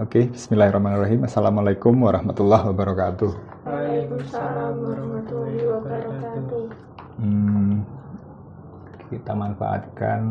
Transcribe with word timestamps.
Oke, 0.00 0.32
Bismillahirrahmanirrahim. 0.32 1.28
Assalamualaikum 1.28 1.92
warahmatullahi 1.92 2.72
wabarakatuh. 2.72 3.36
Waalaikumsalam 3.68 4.80
warahmatullahi 4.80 5.60
wabarakatuh. 5.60 6.64
Hmm, 7.20 7.84
kita 9.12 9.32
manfaatkan 9.36 10.22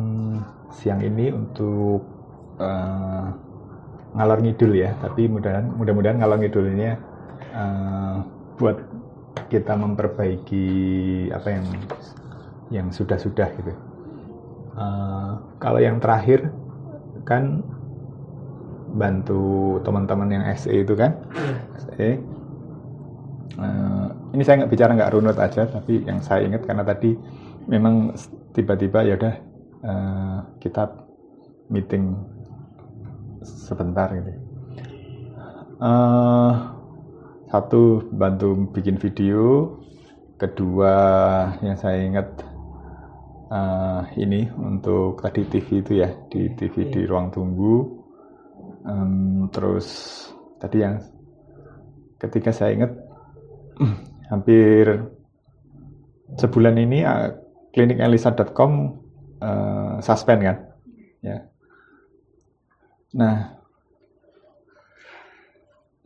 siang 0.74 1.06
ini 1.06 1.30
untuk 1.30 2.02
uh, 2.58 3.30
ngalor 4.18 4.42
ngidul 4.42 4.74
ya. 4.74 4.98
Tapi 5.06 5.30
mudah-mudahan 5.30 5.70
mudah-mudahan 5.78 6.18
ngalor 6.18 6.42
ngidulnya 6.42 6.92
uh, 7.54 8.26
buat 8.58 8.82
kita 9.54 9.78
memperbaiki 9.78 10.66
apa 11.30 11.46
yang 11.46 11.66
yang 12.74 12.88
sudah-sudah 12.90 13.54
gitu. 13.54 13.74
Uh, 14.74 15.38
kalau 15.62 15.78
yang 15.78 16.02
terakhir 16.02 16.50
kan 17.22 17.62
bantu 18.96 19.78
teman-teman 19.86 20.30
yang 20.34 20.44
SE 20.58 20.74
itu 20.74 20.94
kan? 20.98 21.18
SE 21.78 22.20
uh, 23.60 24.08
ini 24.34 24.42
saya 24.46 24.64
nggak 24.64 24.72
bicara 24.72 24.92
nggak 24.96 25.14
runut 25.14 25.38
aja 25.38 25.68
tapi 25.68 26.06
yang 26.06 26.24
saya 26.24 26.48
ingat 26.48 26.64
karena 26.64 26.84
tadi 26.86 27.14
memang 27.68 28.16
tiba-tiba 28.56 29.06
ya 29.06 29.14
udah 29.20 29.36
uh, 29.86 30.38
kita 30.58 31.06
meeting 31.70 32.18
sebentar 33.46 34.10
gitu. 34.14 34.32
Uh, 35.80 36.76
satu 37.50 38.04
bantu 38.14 38.70
bikin 38.74 39.00
video. 39.00 39.76
Kedua 40.40 40.96
yang 41.60 41.76
saya 41.76 42.00
ingat 42.00 42.28
uh, 43.52 44.08
ini 44.16 44.48
untuk 44.56 45.20
tadi 45.20 45.44
TV 45.44 45.84
itu 45.84 46.00
ya 46.00 46.16
di 46.32 46.48
TV 46.56 46.88
di 46.88 47.04
ruang 47.04 47.28
tunggu 47.28 47.99
um, 48.86 49.48
terus 49.52 49.88
tadi 50.60 50.84
yang 50.84 51.00
ketika 52.20 52.52
saya 52.52 52.76
ingat 52.76 52.92
hampir 54.32 55.08
sebulan 56.36 56.76
ini 56.78 57.04
uh, 57.04 57.34
klinikelisa.com 57.72 58.72
uh, 59.42 59.98
suspend 60.04 60.40
kan? 60.44 60.58
Ya. 61.24 61.38
Nah 63.16 63.58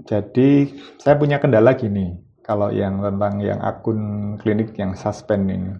jadi 0.04 0.68
saya 1.00 1.16
punya 1.16 1.40
kendala 1.40 1.80
gini 1.80 2.20
kalau 2.44 2.70
yang 2.76 3.00
tentang 3.00 3.40
yang 3.40 3.60
akun 3.64 4.36
klinik 4.40 4.76
yang 4.76 4.94
suspend 4.94 5.48
ini. 5.48 5.74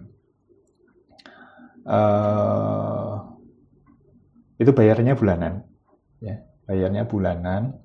Uh, 1.84 3.20
itu 4.56 4.72
bayarnya 4.72 5.12
bulanan 5.12 5.68
ya 6.22 6.40
bayarnya 6.68 7.04
bulanan. 7.08 7.76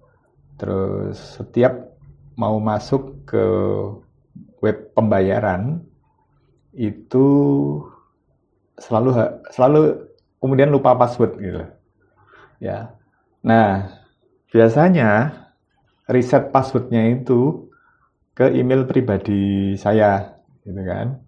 Terus 0.60 1.40
setiap 1.40 1.96
mau 2.36 2.60
masuk 2.60 3.24
ke 3.28 3.46
web 4.60 4.92
pembayaran 4.96 5.84
itu 6.76 7.28
selalu 8.80 9.16
selalu 9.52 9.82
kemudian 10.40 10.72
lupa 10.72 10.96
password 10.96 11.34
gitu. 11.40 11.64
Ya. 12.60 12.96
Nah 13.44 13.92
biasanya 14.52 15.36
reset 16.08 16.52
passwordnya 16.52 17.06
itu 17.12 17.70
ke 18.36 18.52
email 18.56 18.88
pribadi 18.88 19.76
saya 19.76 20.40
gitu 20.64 20.82
kan. 20.84 21.20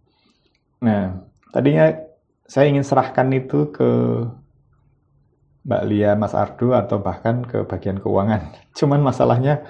Nah 0.79 1.23
tadinya 1.51 1.91
saya 2.47 2.67
ingin 2.71 2.83
serahkan 2.83 3.31
itu 3.31 3.71
ke 3.71 3.89
Mbak 5.61 5.83
Lia, 5.85 6.11
Mas 6.17 6.33
Ardo, 6.33 6.73
atau 6.73 6.97
bahkan 7.01 7.45
ke 7.45 7.65
bagian 7.69 8.01
keuangan. 8.01 8.53
Cuman 8.77 9.01
masalahnya 9.05 9.65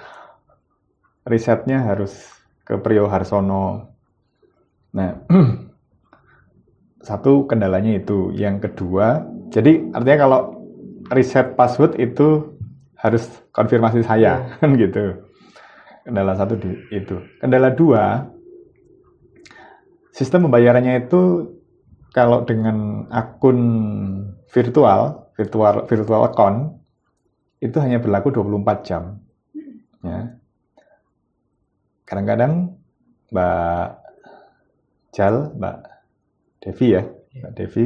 risetnya 1.28 1.84
harus 1.84 2.12
ke 2.64 2.78
Priyo 2.80 3.06
Harsono. 3.10 3.92
Nah, 4.96 5.24
satu 7.08 7.44
kendalanya 7.44 8.00
itu. 8.00 8.32
Yang 8.32 8.70
kedua, 8.70 9.26
jadi 9.52 9.92
artinya 9.92 10.18
kalau 10.28 10.40
riset 11.12 11.58
password 11.58 12.00
itu 12.00 12.56
harus 12.96 13.26
konfirmasi 13.50 14.06
saya, 14.06 14.46
iya. 14.46 14.56
kan 14.62 14.72
gitu. 14.78 15.28
Kendala 16.02 16.34
satu 16.34 16.58
di, 16.58 16.70
itu. 16.90 17.18
Kendala 17.38 17.70
dua, 17.74 18.26
sistem 20.10 20.46
pembayarannya 20.48 21.06
itu 21.06 21.50
kalau 22.12 22.44
dengan 22.44 23.08
akun 23.08 23.58
virtual 24.52 25.31
virtual 25.36 25.88
virtual 25.88 26.22
account 26.28 26.78
itu 27.62 27.76
hanya 27.78 28.02
berlaku 28.02 28.34
24 28.34 28.88
jam. 28.88 29.22
Ya. 30.02 30.34
Kadang-kadang 32.02 32.74
Mbak 33.30 33.88
Jal, 35.14 35.54
Mbak 35.56 35.78
Devi 36.60 36.86
ya, 36.98 37.02
Mbak 37.38 37.52
Devi 37.54 37.84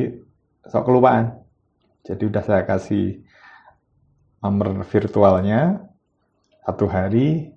sok 0.67 0.85
kelupaan. 0.89 1.39
Jadi 2.07 2.23
udah 2.27 2.43
saya 2.43 2.63
kasih 2.65 3.23
nomor 4.41 4.87
virtualnya 4.87 5.83
satu 6.63 6.87
hari 6.87 7.51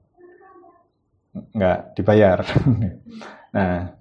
nggak 1.34 1.98
dibayar. 1.98 2.42
nah, 3.56 3.94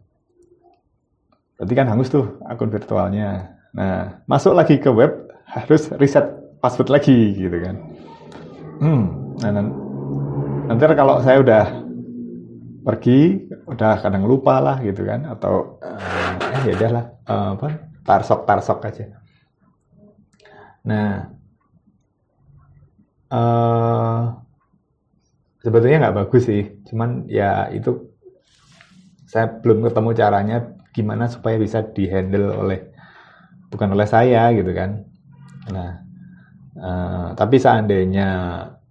berarti 1.57 1.75
kan 1.77 1.89
hangus 1.89 2.13
tuh 2.13 2.41
akun 2.45 2.73
virtualnya. 2.73 3.57
Nah, 3.77 4.25
masuk 4.25 4.57
lagi 4.57 4.81
ke 4.81 4.89
web 4.89 5.28
harus 5.49 5.89
reset 5.97 6.27
password 6.61 6.93
lagi 6.93 7.33
gitu 7.33 7.57
kan. 7.65 7.77
Hmm, 8.79 9.35
nah, 9.41 9.51
nanti 10.69 10.83
kalau 10.95 11.25
saya 11.25 11.41
udah 11.41 11.65
pergi, 12.85 13.49
udah 13.67 13.99
kadang 14.01 14.29
lupa 14.29 14.61
lah 14.61 14.77
gitu 14.85 15.03
kan, 15.09 15.25
atau 15.27 15.81
uh, 15.81 16.53
eh 16.61 16.63
ya 16.69 16.75
udahlah 16.79 17.05
uh, 17.27 17.49
apa 17.59 17.69
tarsok 18.05 18.45
tarsok 18.45 18.79
aja. 18.87 19.05
Nah, 20.87 21.29
uh, 23.33 24.23
sebetulnya 25.65 26.07
nggak 26.07 26.17
bagus 26.25 26.45
sih, 26.47 26.65
cuman 26.87 27.27
ya 27.27 27.73
itu 27.75 28.09
saya 29.29 29.61
belum 29.61 29.85
ketemu 29.85 30.11
caranya 30.17 30.57
gimana 30.97 31.29
supaya 31.29 31.61
bisa 31.61 31.85
dihandle 31.85 32.57
oleh 32.57 32.89
bukan 33.69 33.93
oleh 33.93 34.09
saya 34.09 34.49
gitu 34.57 34.73
kan 34.73 35.05
Nah, 35.69 35.91
uh, 36.81 37.29
tapi 37.37 37.57
seandainya 37.61 38.29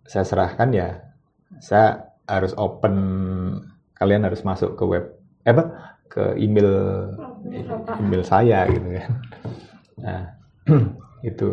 saya 0.06 0.26
serahkan 0.26 0.70
ya, 0.72 0.90
saya 1.58 2.14
harus 2.28 2.54
open, 2.60 2.96
kalian 3.98 4.28
harus 4.28 4.46
masuk 4.46 4.78
ke 4.78 4.84
web, 4.86 5.06
eh 5.48 5.52
apa, 5.52 5.98
ke 6.08 6.38
email 6.38 6.70
email 8.00 8.24
saya 8.24 8.68
gitu 8.70 8.88
kan. 8.94 9.12
Nah, 9.98 10.22
itu 11.30 11.50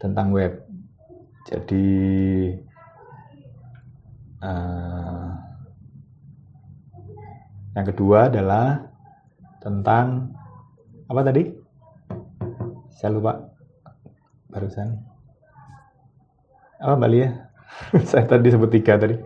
tentang 0.00 0.34
web. 0.34 0.52
Jadi 1.44 1.88
uh, 4.40 5.28
yang 7.76 7.86
kedua 7.88 8.32
adalah 8.32 8.80
tentang 9.60 10.32
apa 11.08 11.20
tadi? 11.24 11.44
Saya 12.96 13.20
lupa 13.20 13.53
barusan. 14.54 15.02
Apa 16.78 16.94
Mbak 16.94 17.10
Lia? 17.10 17.28
saya 18.08 18.22
tadi 18.30 18.54
sebut 18.54 18.70
tiga 18.70 18.94
tadi. 18.94 19.18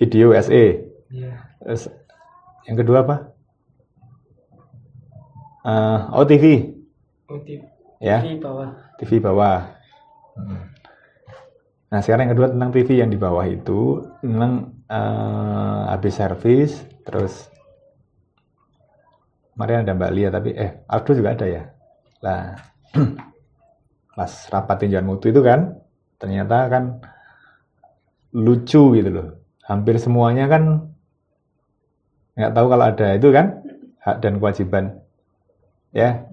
Video 0.00 0.32
SE 0.40 0.96
yeah. 1.12 1.40
yang 2.64 2.76
kedua 2.76 3.04
apa? 3.04 3.16
Uh, 5.66 5.98
oh 6.14 6.24
TV 6.24 6.72
oh, 7.26 7.42
TV. 7.42 7.62
ya. 7.98 8.22
TV 8.22 8.38
bawah. 8.38 8.70
TV 9.02 9.12
bawah. 9.18 9.60
Hmm. 10.36 10.68
nah 11.88 12.04
sekarang 12.04 12.28
yang 12.28 12.34
kedua 12.36 12.48
tentang 12.52 12.70
TV 12.76 13.00
yang 13.00 13.08
di 13.08 13.16
bawah 13.16 13.46
itu 13.48 14.04
memang 14.20 14.68
uh, 14.84 15.88
habis 15.88 16.12
servis 16.12 16.76
terus 17.08 17.48
kemarin 19.56 19.80
ada 19.80 19.96
Mbak 19.96 20.12
Lia 20.12 20.28
tapi 20.28 20.52
eh 20.52 20.84
Aldo 20.84 21.12
juga 21.16 21.32
ada 21.32 21.46
ya? 21.48 21.62
Lah 22.20 22.52
pas 24.16 24.32
rapat 24.48 24.76
tinjauan 24.80 25.04
mutu 25.04 25.28
itu 25.28 25.44
kan 25.44 25.76
ternyata 26.16 26.72
kan 26.72 27.04
lucu 28.32 28.96
gitu 28.96 29.10
loh. 29.12 29.28
Hampir 29.68 30.00
semuanya 30.00 30.48
kan 30.48 30.88
nggak 32.36 32.52
tahu 32.56 32.66
kalau 32.72 32.84
ada 32.88 33.06
itu 33.12 33.28
kan 33.28 33.60
hak 34.00 34.16
dan 34.24 34.40
kewajiban. 34.40 34.84
Ya. 35.92 36.24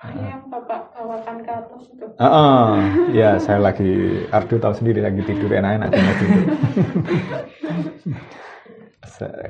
Yang 0.00 0.44
bapak 0.52 0.92
bawakan 0.92 1.36
ke 1.44 1.52
atas 1.52 1.82
itu. 1.88 2.04
Uh 2.16 2.24
-uh. 2.24 2.68
ya 3.12 3.40
saya 3.40 3.60
lagi 3.60 4.24
Ardu 4.32 4.56
tahu 4.60 4.72
sendiri 4.76 5.00
lagi 5.04 5.20
tidur 5.24 5.52
enak-enak. 5.52 5.88
Tidur 5.92 6.44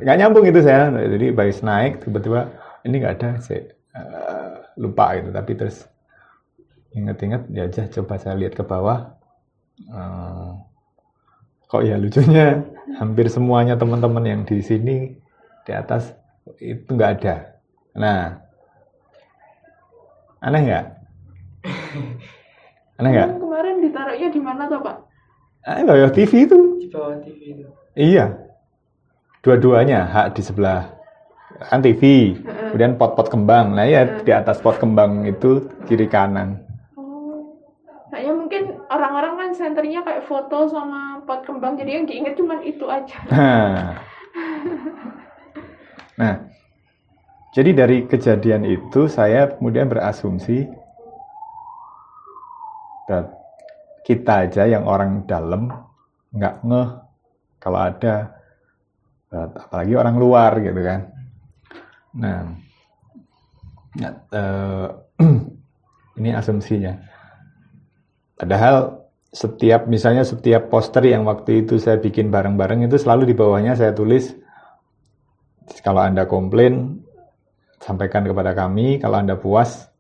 nggak 0.03 0.17
nyambung 0.19 0.47
itu 0.47 0.61
saya. 0.63 0.91
Jadi 0.95 1.27
baris 1.35 1.63
naik 1.63 2.03
tiba-tiba 2.03 2.51
ini 2.87 3.03
nggak 3.03 3.15
ada 3.23 3.31
saya 3.43 3.67
uh, 3.95 4.63
lupa 4.79 5.19
gitu. 5.19 5.31
Tapi 5.35 5.53
terus 5.59 5.87
ingat-ingat 6.97 7.53
ya 7.53 7.69
aja 7.69 7.85
coba 7.93 8.17
saya 8.17 8.41
lihat 8.41 8.57
ke 8.57 8.65
bawah 8.65 9.13
uh, 9.93 10.57
kok 11.69 11.85
ya 11.85 12.01
lucunya 12.01 12.65
hampir 12.97 13.29
semuanya 13.29 13.77
teman-teman 13.77 14.25
yang 14.25 14.41
di 14.49 14.65
sini 14.65 15.13
di 15.67 15.73
atas 15.75 16.15
itu 16.63 16.87
nggak 16.87 17.13
ada. 17.21 17.59
Nah, 17.99 18.39
aneh 20.39 20.61
nggak? 20.63 20.85
Aneh 23.03 23.11
nggak? 23.13 23.31
Kemarin 23.37 23.75
ditaruhnya 23.83 24.29
di 24.33 24.41
mana 24.41 24.63
tuh 24.71 24.81
Pak? 24.81 24.97
Ah, 25.67 25.83
loh 25.83 25.97
ya 25.99 26.09
TV 26.09 26.49
itu. 26.49 26.59
Di 26.81 26.89
bawah 26.89 27.19
TV 27.21 27.41
itu. 27.59 27.67
Iya. 27.93 28.33
Dua-duanya 29.43 30.07
hak 30.07 30.39
di 30.39 30.43
sebelah 30.43 30.97
kan 31.57 31.81
TV, 31.81 32.37
kemudian 32.45 33.01
pot-pot 33.01 33.33
kembang. 33.33 33.73
Nah 33.73 33.89
ya 33.89 34.05
di 34.21 34.29
atas 34.29 34.61
pot 34.61 34.77
kembang 34.77 35.25
itu 35.25 35.65
kiri 35.89 36.05
kanan. 36.05 36.66
Kayaknya 38.17 38.33
mungkin 38.33 38.63
orang-orang 38.89 39.33
kan 39.37 39.51
senternya 39.53 40.01
kayak 40.01 40.25
foto 40.25 40.73
sama 40.73 41.21
pot 41.29 41.45
kembang, 41.45 41.77
jadi 41.77 42.01
yang 42.01 42.09
diinget 42.09 42.41
cuma 42.41 42.65
itu 42.65 42.89
aja. 42.89 43.13
Nah. 43.29 44.01
Nah, 46.17 46.35
jadi 47.53 47.77
dari 47.77 48.09
kejadian 48.09 48.65
itu 48.65 49.05
saya 49.05 49.53
kemudian 49.53 49.93
berasumsi 49.93 50.65
kita 54.09 54.49
aja 54.49 54.65
yang 54.65 54.89
orang 54.89 55.29
dalam 55.29 55.69
nggak 56.33 56.65
ngeh 56.65 56.91
kalau 57.61 57.85
ada 57.85 58.33
apalagi 59.29 59.93
orang 59.93 60.17
luar 60.17 60.57
gitu 60.65 60.81
kan. 60.81 61.01
Nah, 62.17 62.49
eh, 64.33 64.89
ini 66.17 66.33
asumsinya. 66.33 67.16
Padahal 68.37 69.09
setiap 69.33 69.89
misalnya 69.89 70.25
setiap 70.25 70.69
poster 70.73 71.05
yang 71.09 71.25
waktu 71.29 71.67
itu 71.67 71.77
saya 71.77 72.01
bikin 72.01 72.33
bareng-bareng 72.33 72.89
itu 72.89 72.97
selalu 72.97 73.29
di 73.29 73.35
bawahnya 73.37 73.77
saya 73.77 73.93
tulis 73.93 74.33
kalau 75.83 76.01
Anda 76.01 76.25
komplain 76.31 77.03
sampaikan 77.83 78.25
kepada 78.25 78.55
kami, 78.55 79.03
kalau 79.03 79.19
Anda 79.19 79.35
puas 79.37 79.91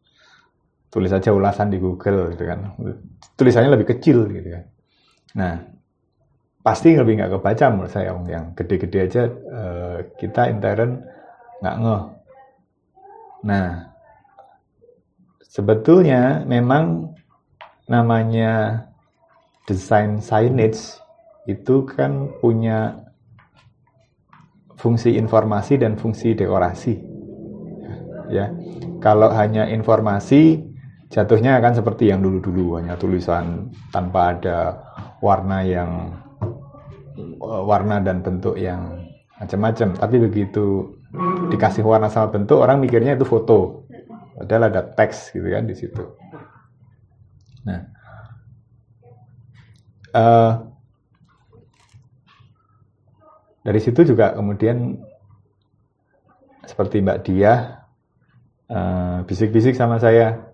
tulis 0.88 1.12
aja 1.12 1.34
ulasan 1.34 1.68
di 1.68 1.78
Google 1.82 2.32
gitu 2.32 2.44
kan. 2.46 2.72
Tulisannya 3.36 3.74
lebih 3.74 3.96
kecil 3.96 4.30
gitu 4.30 4.48
kan. 4.56 4.64
Nah, 5.36 5.54
pasti 6.64 6.96
lebih 6.96 7.20
nggak 7.20 7.32
kebaca 7.36 7.64
menurut 7.74 7.92
saya 7.92 8.16
yang 8.26 8.56
gede-gede 8.56 8.98
aja 9.04 9.22
eh, 9.28 9.96
kita 10.16 10.48
intern 10.48 11.02
nggak 11.60 11.76
ngeh. 11.82 12.04
Nah, 13.46 13.68
sebetulnya 15.44 16.42
memang 16.48 17.14
namanya 17.86 18.86
desain 19.66 20.18
signage 20.22 20.98
itu 21.46 21.86
kan 21.86 22.30
punya 22.42 23.06
fungsi 24.78 25.14
informasi 25.16 25.78
dan 25.80 25.94
fungsi 25.98 26.34
dekorasi. 26.34 26.98
Ya, 28.26 28.50
kalau 28.98 29.30
hanya 29.30 29.70
informasi 29.70 30.66
jatuhnya 31.10 31.62
akan 31.62 31.78
seperti 31.78 32.10
yang 32.10 32.20
dulu-dulu 32.22 32.82
hanya 32.82 32.98
tulisan 32.98 33.70
tanpa 33.94 34.34
ada 34.34 34.58
warna 35.22 35.62
yang 35.62 36.10
warna 37.40 38.02
dan 38.02 38.20
bentuk 38.26 38.58
yang 38.58 39.06
macam-macam. 39.38 39.94
Tapi 39.94 40.16
begitu 40.18 40.98
dikasih 41.54 41.86
warna 41.86 42.10
sama 42.10 42.34
bentuk 42.34 42.58
orang 42.58 42.82
mikirnya 42.82 43.14
itu 43.14 43.24
foto. 43.24 43.86
Padahal 44.36 44.68
ada 44.68 44.82
teks 44.84 45.32
gitu 45.32 45.48
kan 45.48 45.64
di 45.64 45.74
situ. 45.78 46.02
Nah, 47.66 47.80
eh, 50.14 50.52
dari 53.66 53.80
situ 53.82 54.06
juga 54.06 54.30
kemudian 54.38 54.94
seperti 56.62 57.02
Mbak 57.02 57.18
Dia 57.26 57.82
eh, 58.70 59.18
bisik-bisik 59.26 59.74
sama 59.74 59.98
saya, 59.98 60.46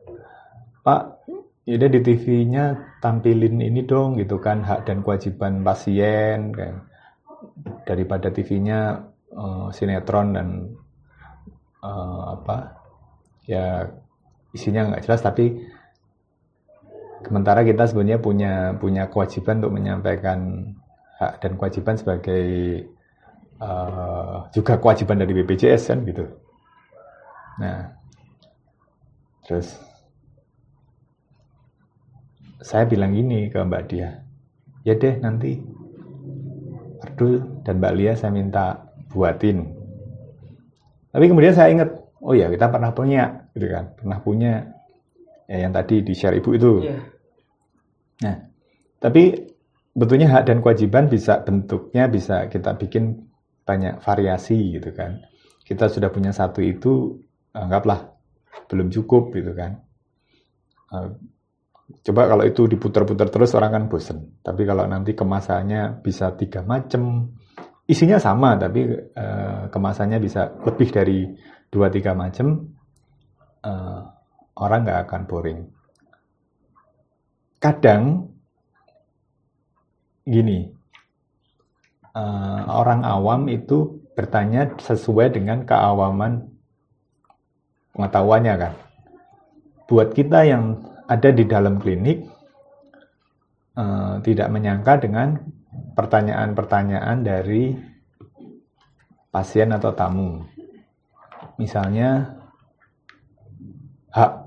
Pak, 0.81 1.29
ini 1.69 1.87
di 1.87 2.01
TV-nya 2.03 2.97
tampilin 2.99 3.63
ini 3.63 3.87
dong 3.87 4.19
gitu 4.19 4.43
kan 4.43 4.67
hak 4.67 4.89
dan 4.89 5.07
kewajiban 5.07 5.63
pasien 5.63 6.51
kan 6.51 6.89
daripada 7.87 8.33
TV-nya 8.35 9.05
eh, 9.31 9.67
sinetron 9.71 10.29
dan 10.35 10.49
eh, 11.85 12.23
apa 12.41 12.57
ya 13.47 13.87
isinya 14.55 14.93
nggak 14.93 15.05
jelas 15.05 15.23
tapi 15.23 15.72
sementara 17.25 17.63
kita 17.63 17.89
sebenarnya 17.89 18.19
punya 18.19 18.53
punya 18.77 19.09
kewajiban 19.09 19.63
untuk 19.63 19.75
menyampaikan 19.75 20.39
hak 21.19 21.43
dan 21.43 21.53
kewajiban 21.55 21.95
sebagai 21.99 22.45
eh, 23.63 24.37
juga 24.53 24.75
kewajiban 24.79 25.23
dari 25.23 25.33
BPJS 25.39 25.83
kan 25.93 25.99
gitu. 26.07 26.25
Nah, 27.63 27.95
terus 29.47 29.77
saya 32.63 32.87
bilang 32.87 33.13
gini 33.15 33.51
ke 33.51 33.59
Mbak 33.59 33.85
Dia, 33.91 34.23
ya 34.87 34.95
deh 34.95 35.19
nanti 35.19 35.59
Ardul 37.03 37.63
dan 37.67 37.83
Mbak 37.83 37.95
Lia 37.99 38.13
saya 38.15 38.31
minta 38.31 38.87
buatin. 39.11 39.67
Tapi 41.13 41.29
kemudian 41.29 41.53
saya 41.53 41.69
ingat, 41.75 41.93
oh 42.25 42.33
ya 42.33 42.49
kita 42.49 42.73
pernah 42.73 42.95
punya, 42.95 43.51
gitu 43.53 43.69
kan, 43.69 43.93
pernah 43.99 44.19
punya 44.23 44.73
ya 45.45 45.69
yang 45.69 45.77
tadi 45.77 46.01
di 46.01 46.15
share 46.17 46.39
ibu 46.41 46.51
itu. 46.57 46.73
Iya. 46.89 47.12
Nah, 48.23 48.37
tapi 49.03 49.23
betulnya 49.93 50.31
hak 50.33 50.49
dan 50.49 50.59
kewajiban 50.65 51.11
bisa 51.11 51.43
bentuknya 51.45 52.09
bisa 52.09 52.49
kita 52.49 52.79
bikin 52.79 53.29
banyak 53.67 54.01
variasi 54.01 54.79
gitu 54.79 54.91
kan. 54.95 55.23
Kita 55.63 55.87
sudah 55.91 56.11
punya 56.11 56.35
satu 56.35 56.63
itu, 56.65 57.23
anggaplah 57.55 58.11
belum 58.67 58.89
cukup 58.89 59.35
gitu 59.37 59.53
kan. 59.55 59.79
Eh, 60.93 61.11
Coba 62.01 62.25
kalau 62.25 62.45
itu 62.49 62.65
diputar-putar 62.65 63.29
terus 63.29 63.53
orang 63.53 63.71
kan 63.77 63.85
bosen. 63.93 64.41
Tapi 64.41 64.65
kalau 64.65 64.89
nanti 64.89 65.13
kemasannya 65.13 66.01
bisa 66.01 66.33
tiga 66.41 66.65
macam, 66.65 67.29
isinya 67.85 68.17
sama 68.17 68.57
tapi 68.57 68.89
eh, 68.97 69.63
kemasannya 69.69 70.17
bisa 70.17 70.57
lebih 70.65 70.89
dari 70.89 71.29
dua 71.69 71.93
tiga 71.93 72.17
macam, 72.17 72.65
eh, 73.61 74.01
orang 74.57 74.81
nggak 74.89 75.01
akan 75.05 75.21
boring. 75.29 75.61
Kadang 77.63 78.27
gini, 80.27 80.67
eh, 82.11 82.63
orang 82.67 83.07
awam 83.07 83.47
itu 83.47 84.03
bertanya 84.19 84.75
sesuai 84.83 85.31
dengan 85.39 85.63
keawaman 85.63 86.51
pengetahuannya 87.95 88.55
kan. 88.59 88.75
Buat 89.87 90.11
kita 90.11 90.43
yang 90.43 90.83
ada 91.07 91.31
di 91.31 91.47
dalam 91.47 91.79
klinik 91.79 92.27
eh, 93.79 94.15
tidak 94.27 94.49
menyangka 94.51 94.99
dengan 94.99 95.39
pertanyaan-pertanyaan 95.95 97.19
dari 97.23 97.79
pasien 99.31 99.71
atau 99.71 99.95
tamu. 99.95 100.45
Misalnya 101.57 102.43
hak 104.13 104.42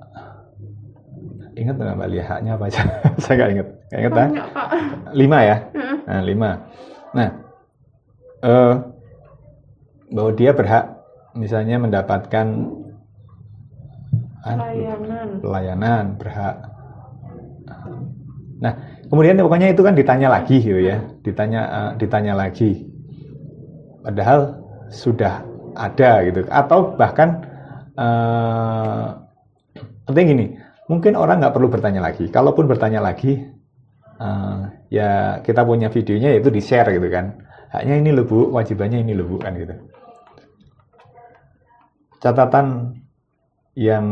ingat 1.55 1.75
nggak 1.79 1.95
Mbak 1.95 2.09
Lia 2.12 2.24
haknya 2.27 2.51
apa 2.59 2.65
aja? 2.67 2.81
Saya 3.24 3.33
nggak 3.39 3.51
ingat. 3.55 3.67
Nggak 3.89 4.00
ingat 4.00 4.13
kan? 4.13 4.29
Banyak 4.29 4.47
Pak. 4.51 4.67
Lima 5.15 5.39
ya. 5.41 5.57
Nah, 6.05 6.21
lima. 6.21 6.51
Nah, 7.15 7.29
eh, 8.43 8.74
bahwa 10.12 10.31
dia 10.35 10.51
berhak 10.53 10.85
misalnya 11.33 11.75
mendapatkan 11.81 12.47
ah, 14.45 14.55
Layanan. 14.55 15.27
pelayanan 15.41 16.05
berhak. 16.19 16.55
Nah, 18.55 18.74
kemudian 19.09 19.35
pokoknya 19.41 19.74
itu 19.74 19.81
kan 19.83 19.95
ditanya 19.97 20.27
lagi 20.31 20.62
gitu 20.62 20.79
ya, 20.79 21.01
ditanya 21.25 21.62
eh, 21.65 21.91
ditanya 22.00 22.33
lagi. 22.38 22.88
Padahal 24.05 24.62
sudah 24.93 25.41
ada 25.75 26.21
gitu, 26.29 26.45
atau 26.47 26.93
bahkan 26.93 27.41
eh 27.97 29.07
penting 30.05 30.25
gini, 30.38 30.45
mungkin 30.86 31.13
orang 31.18 31.42
nggak 31.42 31.56
perlu 31.56 31.68
bertanya 31.70 32.01
lagi. 32.01 32.30
Kalaupun 32.30 32.65
bertanya 32.70 33.01
lagi, 33.01 33.42
eh, 34.22 34.60
ya 34.89 35.39
kita 35.42 35.62
punya 35.65 35.89
videonya 35.89 36.34
yaitu 36.38 36.50
di 36.54 36.62
share 36.62 36.94
gitu 36.94 37.08
kan. 37.10 37.42
Haknya 37.74 37.96
ini 38.00 38.10
loh 38.15 38.25
bu, 38.25 38.56
wajibannya 38.56 39.04
ini 39.04 39.13
loh 39.18 39.27
bu 39.27 39.36
kan 39.42 39.54
gitu. 39.58 39.75
Catatan 42.22 42.96
yang 43.75 44.08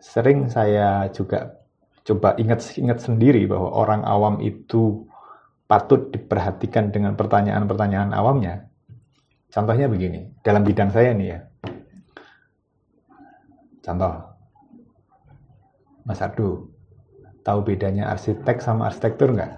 sering 0.00 0.48
saya 0.48 1.06
juga 1.12 1.60
coba 2.06 2.38
ingat-ingat 2.38 3.02
sendiri 3.02 3.44
bahwa 3.50 3.74
orang 3.74 4.02
awam 4.06 4.38
itu 4.40 5.04
patut 5.66 6.14
diperhatikan 6.14 6.94
dengan 6.94 7.18
pertanyaan-pertanyaan 7.18 8.14
awamnya. 8.14 8.70
Contohnya 9.50 9.90
begini, 9.90 10.30
dalam 10.46 10.62
bidang 10.62 10.90
saya 10.94 11.10
nih 11.10 11.28
ya. 11.34 11.40
Contoh, 13.82 14.35
Mas 16.06 16.22
Ardo, 16.22 16.70
tahu 17.42 17.66
bedanya 17.66 18.06
arsitek 18.14 18.62
sama 18.62 18.86
arsitektur 18.86 19.34
nggak? 19.34 19.52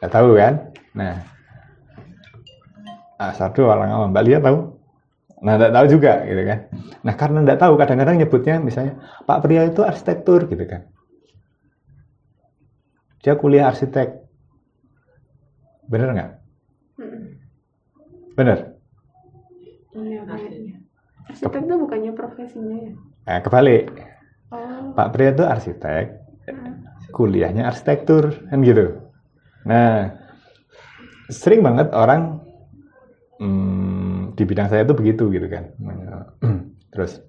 Nggak 0.00 0.12
tahu 0.16 0.28
kan? 0.40 0.54
Nah, 0.96 1.20
ah, 3.20 3.32
satu 3.36 3.68
orang 3.68 3.92
awam. 3.92 4.08
Mbak 4.16 4.24
Lia 4.24 4.38
tahu? 4.40 4.58
Nah, 5.44 5.60
nggak 5.60 5.74
tahu 5.76 5.86
juga 5.92 6.24
gitu 6.24 6.42
kan. 6.48 6.58
Nah, 7.04 7.14
karena 7.20 7.38
nggak 7.44 7.60
tahu, 7.60 7.72
kadang-kadang 7.76 8.16
nyebutnya 8.16 8.56
misalnya 8.64 8.96
Pak 9.28 9.44
Pria 9.44 9.68
itu 9.68 9.84
arsitektur 9.84 10.48
gitu 10.48 10.64
kan. 10.64 10.88
Dia 13.20 13.36
kuliah 13.36 13.68
arsitek. 13.68 14.24
Bener 15.86 16.08
nggak? 16.16 16.30
Bener. 18.40 18.58
Iya. 19.92 20.22
Arsitek 21.28 21.60
itu 21.68 21.74
bukannya 21.76 22.12
profesinya 22.16 22.76
ya? 22.88 22.92
Nah, 23.22 23.38
kebalik. 23.38 23.90
Oh. 24.50 24.92
Pak 24.92 25.08
Pria 25.14 25.30
itu 25.32 25.44
arsitek, 25.46 26.06
Mm. 26.42 26.72
kuliahnya 27.14 27.70
arsitektur 27.70 28.34
kan 28.50 28.58
gitu. 28.66 28.98
Nah, 29.62 30.10
sering 31.30 31.62
banget 31.62 31.94
orang 31.94 32.42
hmm, 33.38 34.34
di 34.34 34.42
bidang 34.42 34.66
saya 34.66 34.82
itu 34.82 34.94
begitu 34.94 35.30
gitu 35.30 35.46
kan. 35.46 35.70
Terus 36.92 37.22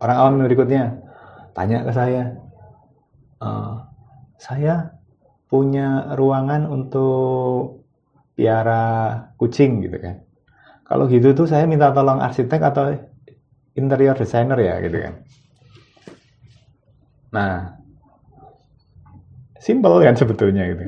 orang 0.00 0.16
awam 0.16 0.34
berikutnya 0.42 0.96
tanya 1.52 1.84
ke 1.84 1.92
saya, 1.92 2.22
"Eh, 3.44 3.74
saya 4.40 4.96
punya 5.52 6.16
ruangan 6.16 6.64
untuk 6.66 7.84
piara 8.32 9.28
kucing 9.36 9.84
gitu 9.84 10.00
kan. 10.00 10.24
Kalau 10.88 11.04
gitu 11.06 11.36
tuh 11.36 11.44
saya 11.44 11.68
minta 11.68 11.92
tolong 11.92 12.18
arsitek 12.18 12.60
atau 12.72 12.96
interior 13.76 14.16
designer 14.16 14.58
ya 14.60 14.74
gitu 14.84 14.98
kan. 15.00 15.14
Nah, 17.32 17.52
simple 19.56 20.04
kan 20.04 20.14
sebetulnya 20.18 20.68
gitu. 20.68 20.84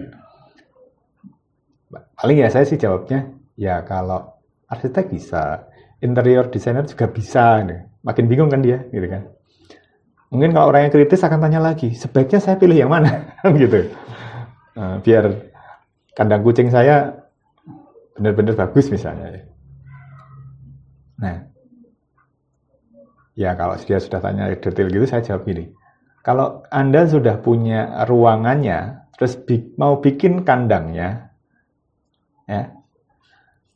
Paling 2.14 2.36
ya 2.40 2.48
saya 2.52 2.68
sih 2.68 2.76
jawabnya, 2.76 3.32
ya 3.56 3.80
kalau 3.84 4.36
arsitek 4.68 5.08
bisa, 5.12 5.68
interior 6.04 6.48
designer 6.52 6.84
juga 6.84 7.08
bisa. 7.08 7.64
Gitu. 7.64 7.76
Makin 8.04 8.24
bingung 8.28 8.52
kan 8.52 8.60
dia, 8.60 8.84
gitu 8.92 9.08
kan. 9.08 9.22
Mungkin 10.28 10.50
kalau 10.52 10.74
orangnya 10.74 10.92
kritis 10.92 11.24
akan 11.24 11.40
tanya 11.40 11.60
lagi, 11.62 11.94
sebaiknya 11.94 12.42
saya 12.42 12.58
pilih 12.60 12.76
yang 12.76 12.92
mana, 12.92 13.32
gitu. 13.60 13.88
Nah, 14.74 14.98
biar 15.00 15.52
kandang 16.12 16.42
kucing 16.42 16.68
saya 16.68 17.24
benar-benar 18.18 18.54
bagus 18.58 18.90
misalnya. 18.90 19.30
ya. 19.30 19.42
Nah, 21.22 21.36
ya 23.34 23.58
kalau 23.58 23.74
dia 23.78 23.98
sudah 23.98 24.22
tanya 24.22 24.50
detail 24.54 24.88
gitu, 24.90 25.06
saya 25.06 25.22
jawab 25.22 25.46
gini. 25.46 25.74
Kalau 26.24 26.64
Anda 26.72 27.04
sudah 27.04 27.36
punya 27.42 28.06
ruangannya, 28.08 29.10
terus 29.18 29.36
bi- 29.36 29.76
mau 29.76 30.00
bikin 30.00 30.40
kandangnya, 30.46 31.34
ya, 32.48 32.72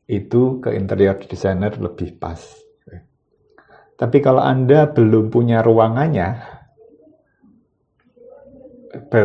itu 0.09 0.57
ke 0.65 0.73
interior 0.73 1.21
designer 1.21 1.77
lebih 1.77 2.17
pas. 2.17 2.41
Tapi 3.99 4.23
kalau 4.23 4.41
Anda 4.41 4.89
belum 4.89 5.29
punya 5.29 5.61
ruangannya, 5.61 6.39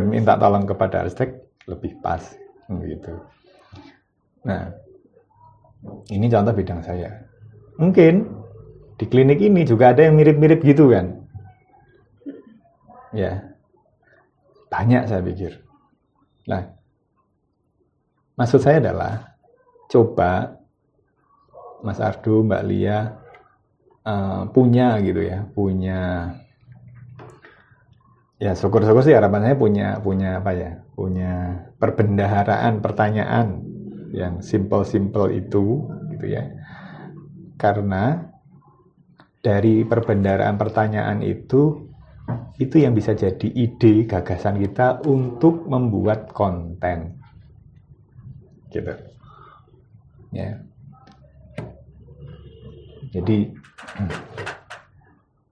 minta 0.04 0.36
tolong 0.36 0.66
kepada 0.66 1.06
arsitek 1.06 1.30
lebih 1.70 2.02
pas, 2.04 2.20
gitu. 2.68 3.14
Nah, 4.44 4.74
ini 6.12 6.28
contoh 6.28 6.52
bidang 6.52 6.82
saya. 6.84 7.24
Mungkin 7.80 8.43
di 8.98 9.06
klinik 9.10 9.42
ini 9.42 9.66
juga 9.66 9.92
ada 9.92 10.06
yang 10.06 10.16
mirip-mirip 10.18 10.62
gitu 10.62 10.94
kan. 10.94 11.26
Ya, 13.14 13.54
banyak 14.74 15.06
saya 15.06 15.22
pikir. 15.22 15.62
Nah, 16.50 16.74
maksud 18.34 18.62
saya 18.62 18.82
adalah 18.82 19.38
coba 19.90 20.58
Mas 21.86 22.02
Ardo, 22.02 22.42
Mbak 22.42 22.64
Lia 22.66 22.98
eh, 24.02 24.42
punya 24.50 24.98
gitu 25.06 25.22
ya, 25.22 25.46
punya 25.54 26.00
ya 28.42 28.52
syukur-syukur 28.58 29.06
sih 29.06 29.16
harapan 29.16 29.52
saya 29.52 29.56
punya 29.56 29.88
punya 30.02 30.42
apa 30.42 30.52
ya, 30.58 30.72
punya 30.98 31.64
perbendaharaan 31.78 32.82
pertanyaan 32.82 33.62
yang 34.10 34.42
simple-simple 34.42 35.30
itu 35.38 35.86
gitu 36.18 36.26
ya. 36.34 36.50
Karena 37.62 38.33
dari 39.44 39.84
perbendaharaan 39.84 40.56
pertanyaan 40.56 41.20
itu 41.20 41.92
itu 42.56 42.80
yang 42.80 42.96
bisa 42.96 43.12
jadi 43.12 43.44
ide 43.52 44.08
gagasan 44.08 44.56
kita 44.56 45.04
untuk 45.04 45.68
membuat 45.68 46.32
konten. 46.32 47.20
Gitu. 48.72 48.96
Ya. 50.32 50.64
Jadi 53.12 53.52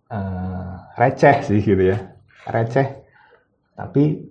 eh, 0.07 0.73
receh 0.95 1.37
sih 1.43 1.59
gitu 1.59 1.83
ya. 1.91 1.99
Receh. 2.47 2.87
Tapi 3.75 4.23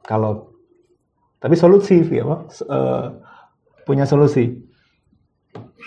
kalau 0.00 0.48
tapi 1.36 1.54
solusi 1.60 2.00
ya 2.08 2.24
eh, 2.24 3.06
punya 3.84 4.08
solusi. 4.08 4.48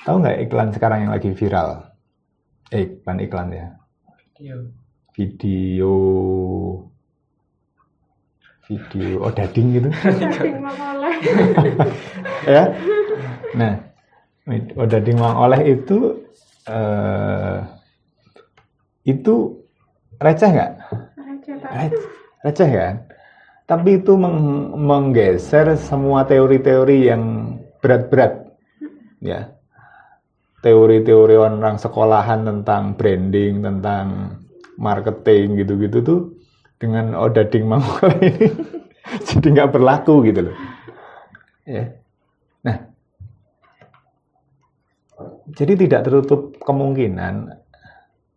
Tahu 0.05 0.21
nggak 0.21 0.37
iklan 0.45 0.69
sekarang 0.69 1.09
yang 1.09 1.13
lagi 1.17 1.33
viral 1.33 1.94
eh, 2.73 2.81
iklan 2.85 3.17
iklan 3.21 3.49
ya. 3.53 3.67
Iya. 4.35 4.57
video. 5.15 5.93
Video. 8.67 9.21
Oh 9.23 9.31
dading 9.31 9.67
gitu. 9.79 9.89
Cacing 10.19 10.59
mengoleh. 10.59 11.15
ya. 12.55 12.63
Nah 13.55 13.73
oh 14.75 14.87
dading 14.89 15.17
mang 15.21 15.37
oleh 15.37 15.61
itu 15.77 16.25
eh, 16.67 17.57
itu 19.05 19.61
receh 20.17 20.49
nggak? 20.49 20.71
Receh, 21.15 21.53
Pak. 21.61 21.71
Re- 21.71 22.03
receh 22.43 22.69
kan? 22.73 22.95
Tapi 23.65 24.01
itu 24.01 24.13
meng- 24.17 24.77
menggeser 24.77 25.77
semua 25.77 26.25
teori-teori 26.25 27.09
yang 27.09 27.55
berat-berat. 27.81 28.45
Ya 29.21 29.54
teori-teori 30.65 31.37
orang 31.37 31.77
sekolahan 31.77 32.41
tentang 32.41 32.97
branding 32.97 33.61
tentang 33.61 34.33
marketing 34.81 35.61
gitu-gitu 35.61 35.97
tuh 36.01 36.21
dengan 36.81 37.13
odading 37.13 37.69
mangkol 37.69 38.09
ini 38.17 38.49
jadi 39.29 39.45
nggak 39.45 39.71
berlaku 39.77 40.25
gitu 40.25 40.49
loh. 40.49 40.57
Ya. 41.69 41.93
Nah. 42.65 42.77
Jadi 45.53 45.85
tidak 45.85 46.09
tertutup 46.09 46.57
kemungkinan 46.65 47.53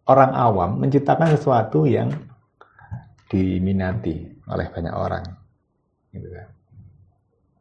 orang 0.05 0.33
awam 0.37 0.77
menciptakan 0.85 1.33
sesuatu 1.33 1.89
yang 1.89 2.13
diminati 3.33 4.29
oleh 4.53 4.69
banyak 4.69 4.93
orang 4.93 5.25
gitu 6.13 6.29
kan. 6.29 6.49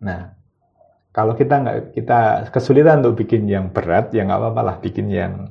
Nah 0.03 0.37
kalau 1.17 1.33
kita 1.33 1.65
nggak 1.65 1.77
kita 1.97 2.19
kesulitan 2.53 3.01
untuk 3.01 3.25
bikin 3.25 3.50
yang 3.50 3.74
berat 3.74 4.13
ya 4.13 4.21
nggak 4.21 4.38
apa-apa 4.38 4.62
lah 4.62 4.75
bikin 4.77 5.09
yang 5.09 5.50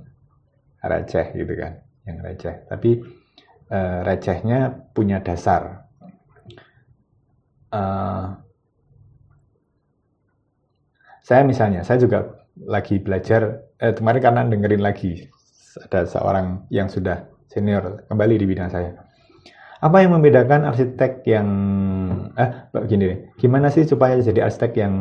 receh 0.79 1.35
gitu 1.35 1.59
kan 1.59 1.83
yang 2.07 2.23
receh. 2.23 2.55
Tapi 2.71 3.03
eh, 3.75 3.99
recehnya 4.07 4.71
punya 4.95 5.19
dasar. 5.19 5.91
Eh, 7.75 8.27
saya 11.27 11.43
misalnya 11.43 11.83
saya 11.83 11.99
juga 11.99 12.47
lagi 12.63 13.03
belajar 13.03 13.67
eh, 13.83 13.91
kemarin 13.91 14.23
karena 14.23 14.43
dengerin 14.47 14.87
lagi 14.87 15.27
ada 15.83 16.07
seorang 16.07 16.63
yang 16.71 16.87
sudah 16.87 17.27
senior 17.51 18.07
kembali 18.07 18.39
di 18.39 18.47
bidang 18.47 18.71
saya. 18.71 18.95
Apa 19.83 19.99
yang 19.99 20.15
membedakan 20.15 20.63
arsitek 20.71 21.27
yang 21.27 21.49
eh 22.39 22.71
begini 22.71 23.35
gimana 23.35 23.67
sih 23.67 23.83
supaya 23.83 24.15
jadi 24.23 24.47
arsitek 24.47 24.73
yang 24.79 24.95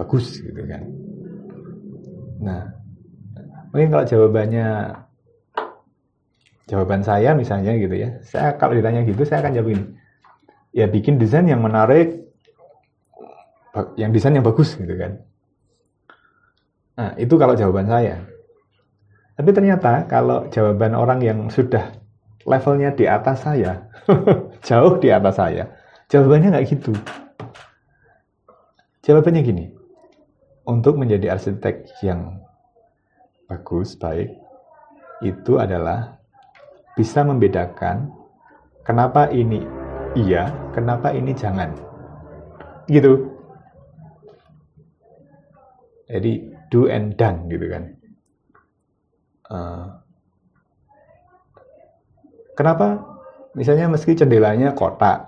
bagus 0.00 0.40
gitu 0.40 0.64
kan. 0.64 0.82
Nah 2.40 2.62
mungkin 3.70 3.92
kalau 3.92 4.04
jawabannya 4.08 4.68
jawaban 6.66 7.04
saya 7.04 7.36
misalnya 7.36 7.76
gitu 7.76 7.94
ya 7.94 8.08
saya 8.24 8.56
kalau 8.56 8.72
ditanya 8.72 9.04
gitu 9.04 9.20
saya 9.28 9.44
akan 9.44 9.52
jawab 9.60 9.76
ini. 9.76 9.84
Ya 10.70 10.86
bikin 10.86 11.20
desain 11.20 11.44
yang 11.44 11.60
menarik 11.60 12.24
yang 14.00 14.14
desain 14.14 14.32
yang 14.32 14.46
bagus 14.46 14.78
gitu 14.78 14.94
kan. 14.96 15.20
Nah 16.96 17.12
itu 17.20 17.34
kalau 17.36 17.52
jawaban 17.52 17.90
saya. 17.90 18.24
Tapi 19.36 19.50
ternyata 19.56 20.04
kalau 20.08 20.48
jawaban 20.52 20.92
orang 20.96 21.20
yang 21.20 21.38
sudah 21.52 21.96
levelnya 22.44 22.92
di 22.92 23.04
atas 23.04 23.44
saya 23.44 23.88
jauh 24.68 24.96
di 24.96 25.12
atas 25.12 25.36
saya 25.36 25.68
jawabannya 26.08 26.56
nggak 26.56 26.66
gitu. 26.72 26.92
Jawabannya 29.00 29.42
gini 29.42 29.79
untuk 30.70 30.94
menjadi 30.94 31.34
arsitek 31.34 31.90
yang 32.06 32.38
bagus 33.50 33.98
baik 33.98 34.30
itu 35.26 35.58
adalah 35.58 36.22
bisa 36.94 37.26
membedakan 37.26 38.14
kenapa 38.86 39.26
ini 39.34 39.66
iya, 40.14 40.54
kenapa 40.70 41.10
ini 41.10 41.34
jangan? 41.34 41.74
Gitu. 42.86 43.26
Jadi 46.10 46.54
do 46.70 46.86
and 46.86 47.14
done 47.18 47.46
gitu 47.50 47.66
kan. 47.70 47.84
Uh, 49.50 49.84
kenapa 52.54 53.02
misalnya 53.58 53.90
meski 53.90 54.14
jendelanya 54.14 54.74
kotak, 54.74 55.26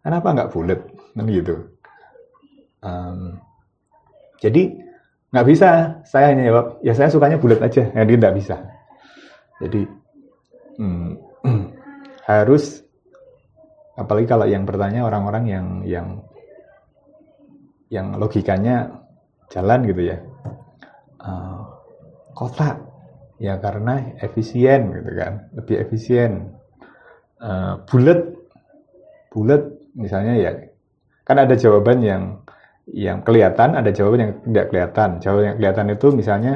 kenapa 0.00 0.32
nggak 0.32 0.50
bulat? 0.52 0.80
Kan 1.16 1.28
gitu. 1.28 1.56
Um, 2.84 3.47
jadi 4.38 4.62
nggak 5.34 5.46
bisa. 5.46 6.00
Saya 6.06 6.32
hanya 6.32 6.44
jawab, 6.48 6.66
ya 6.80 6.92
saya 6.94 7.08
sukanya 7.10 7.38
bulat 7.38 7.60
aja. 7.60 7.90
Dia 7.90 8.16
nggak 8.16 8.36
bisa. 8.38 8.56
Jadi 9.58 9.82
hmm, 10.78 11.10
harus 12.30 12.86
apalagi 13.98 14.26
kalau 14.30 14.46
yang 14.46 14.62
bertanya 14.62 15.02
orang-orang 15.02 15.44
yang 15.50 15.66
yang 15.82 16.08
yang 17.90 18.14
logikanya 18.14 19.02
jalan 19.50 19.80
gitu 19.88 20.12
ya 20.14 20.18
uh, 21.24 21.66
kotak 22.36 22.78
ya 23.42 23.58
karena 23.58 24.14
efisien 24.22 24.92
gitu 24.92 25.10
kan 25.18 25.50
lebih 25.56 25.82
efisien 25.82 26.52
uh, 27.42 27.80
bulat 27.88 28.28
bulat 29.32 29.66
misalnya 29.98 30.34
ya 30.36 30.52
kan 31.26 31.42
ada 31.42 31.56
jawaban 31.56 32.04
yang 32.04 32.22
yang 32.92 33.20
kelihatan 33.24 33.76
ada 33.76 33.90
jawaban 33.92 34.20
yang 34.20 34.32
tidak 34.44 34.66
kelihatan. 34.72 35.10
Jawaban 35.20 35.44
yang 35.52 35.56
kelihatan 35.60 35.86
itu 35.92 36.06
misalnya 36.14 36.52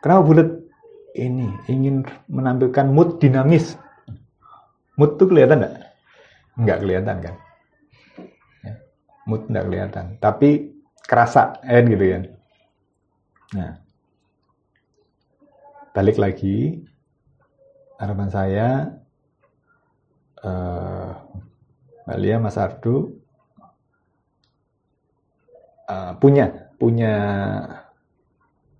kenapa 0.00 0.22
bulat? 0.24 0.50
Ini 1.16 1.48
ingin 1.72 2.04
menampilkan 2.28 2.92
mood 2.92 3.16
dinamis. 3.16 3.80
Mood 5.00 5.16
tuh 5.16 5.32
kelihatan 5.32 5.64
nggak? 5.64 5.76
Nggak 6.60 6.78
kelihatan 6.84 7.16
kan? 7.24 7.34
Ya. 8.60 8.74
mood 9.24 9.48
nggak 9.48 9.64
kelihatan. 9.64 10.04
Tapi 10.20 10.76
kerasa 11.06 11.56
kan 11.62 11.86
gitu 11.86 12.04
ya 12.04 12.18
nah 13.54 13.78
balik 15.94 16.18
lagi 16.18 16.82
harapan 17.96 18.28
saya 18.28 18.68
uh, 20.42 21.14
Mbak 22.04 22.18
Lia 22.20 22.36
Mas 22.42 22.58
Ardu 22.58 23.15
uh, 25.86 26.12
punya 26.18 26.70
punya 26.76 27.14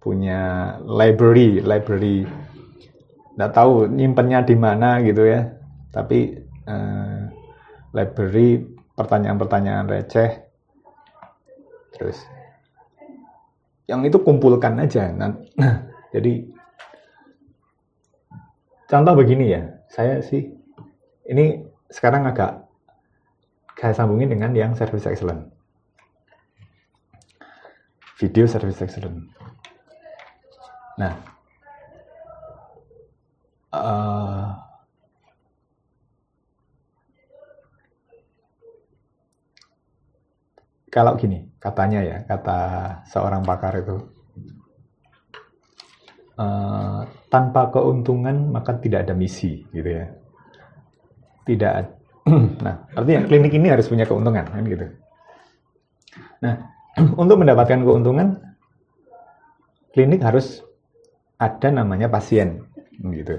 punya 0.02 0.40
library 0.84 1.62
library. 1.62 2.26
Nggak 3.36 3.52
tahu 3.52 3.90
nyimpennya 3.90 4.46
di 4.46 4.56
mana 4.56 5.02
gitu 5.02 5.26
ya. 5.26 5.56
Tapi 5.90 6.38
uh, 6.68 7.32
library 7.90 8.62
pertanyaan-pertanyaan 8.94 9.88
receh. 9.88 10.30
Terus 11.96 12.18
yang 13.86 14.02
itu 14.02 14.18
kumpulkan 14.20 14.76
aja. 14.82 15.10
Nah, 15.14 15.34
jadi 16.14 16.46
contoh 18.90 19.14
begini 19.16 19.50
ya. 19.50 19.62
Saya 19.86 20.20
sih 20.20 20.52
ini 21.30 21.64
sekarang 21.88 22.26
agak 22.28 22.66
saya 23.78 23.94
sambungin 23.94 24.32
dengan 24.32 24.52
yang 24.52 24.72
service 24.75 25.06
excellent 25.06 25.55
video 28.16 28.44
service 28.49 28.80
excellent 28.80 29.28
nah 30.96 31.12
uh, 33.73 34.66
kalau 40.96 41.12
gini, 41.21 41.45
katanya 41.60 42.00
ya, 42.00 42.17
kata 42.25 42.60
seorang 43.12 43.45
pakar 43.45 43.84
itu, 43.84 44.00
uh, 46.40 47.04
tanpa 47.28 47.69
keuntungan 47.69 48.49
maka 48.49 48.80
tidak 48.80 49.04
ada 49.04 49.12
misi, 49.12 49.69
gitu 49.76 49.84
ya. 49.93 50.08
Tidak, 51.45 51.73
nah 52.64 52.88
artinya 52.97 53.28
klinik 53.28 53.52
ini 53.52 53.69
harus 53.69 53.93
punya 53.93 54.08
keuntungan, 54.08 54.49
kan 54.49 54.64
gitu. 54.64 54.88
Nah, 56.40 56.75
untuk 57.21 57.37
mendapatkan 57.45 57.85
keuntungan, 57.85 58.41
klinik 59.93 60.25
harus 60.25 60.65
ada 61.37 61.69
namanya 61.69 62.09
pasien, 62.09 62.65
gitu. 63.00 63.37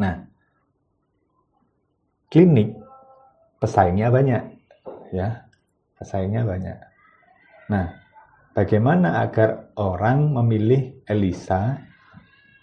Nah, 0.00 0.24
klinik 2.32 2.72
pesaingnya 3.60 4.08
banyak, 4.08 4.42
ya 5.12 5.44
pesaingnya 6.00 6.48
banyak. 6.48 6.76
Nah, 7.68 7.86
bagaimana 8.56 9.20
agar 9.20 9.68
orang 9.76 10.32
memilih 10.32 10.96
Elisa 11.04 11.76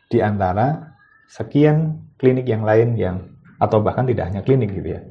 di 0.09 0.17
antara 0.25 0.97
sekian 1.29 2.01
klinik 2.17 2.49
yang 2.49 2.65
lain 2.65 2.97
yang 2.97 3.17
atau 3.61 3.77
bahkan 3.85 4.09
tidak 4.09 4.33
hanya 4.33 4.41
klinik 4.41 4.73
gitu 4.73 4.97
ya, 4.97 5.01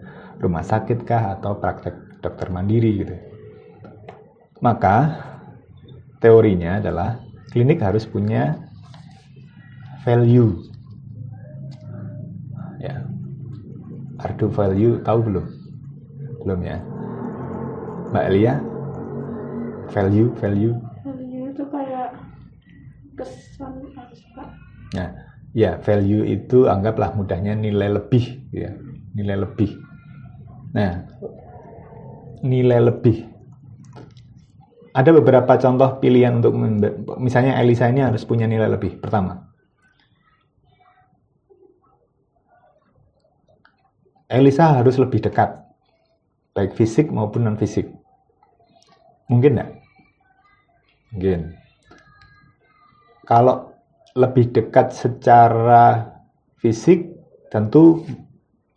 rumah 0.42 0.66
sakit 0.66 1.06
kah 1.06 1.38
atau 1.38 1.54
praktek 1.54 1.94
dokter 2.18 2.50
mandiri 2.50 3.06
gitu. 3.06 3.14
Maka 4.58 5.14
teorinya 6.18 6.82
adalah 6.82 7.22
klinik 7.54 7.78
harus 7.78 8.02
punya 8.02 8.58
value. 10.02 10.58
Ya. 12.82 13.06
Ardu 14.18 14.50
value 14.50 14.98
tahu 15.06 15.18
belum? 15.30 15.46
Belum 16.42 16.60
ya. 16.66 16.78
Mbak 18.10 18.24
Elia? 18.34 18.54
Value, 19.94 20.30
value. 20.42 20.74
Value 21.06 21.46
itu 21.54 21.64
kayak 21.70 22.08
kesan 23.14 23.72
apa? 23.94 24.44
Nah, 24.94 25.10
ya 25.52 25.76
value 25.80 26.24
itu 26.24 26.68
anggaplah 26.68 27.12
mudahnya 27.12 27.52
nilai 27.54 28.00
lebih, 28.00 28.48
ya 28.52 28.72
nilai 29.12 29.44
lebih. 29.44 29.76
Nah, 30.72 31.04
nilai 32.44 32.80
lebih. 32.90 33.37
Ada 34.92 35.10
beberapa 35.14 35.56
contoh 35.56 36.00
pilihan 36.00 36.40
untuk 36.40 36.52
misalnya 37.20 37.60
Elisa 37.60 37.88
ini 37.88 38.04
harus 38.04 38.24
punya 38.24 38.48
nilai 38.48 38.68
lebih. 38.68 39.00
Pertama, 39.00 39.48
Elisa 44.28 44.76
harus 44.76 45.00
lebih 45.00 45.24
dekat 45.24 45.56
baik 46.52 46.76
fisik 46.76 47.08
maupun 47.08 47.48
non 47.48 47.56
fisik. 47.56 47.88
Mungkin 49.32 49.56
enggak? 49.56 49.70
Mungkin. 51.16 51.40
Kalau 53.24 53.72
lebih 54.12 54.52
dekat 54.52 54.92
secara 54.92 56.12
fisik, 56.60 57.08
tentu 57.48 58.04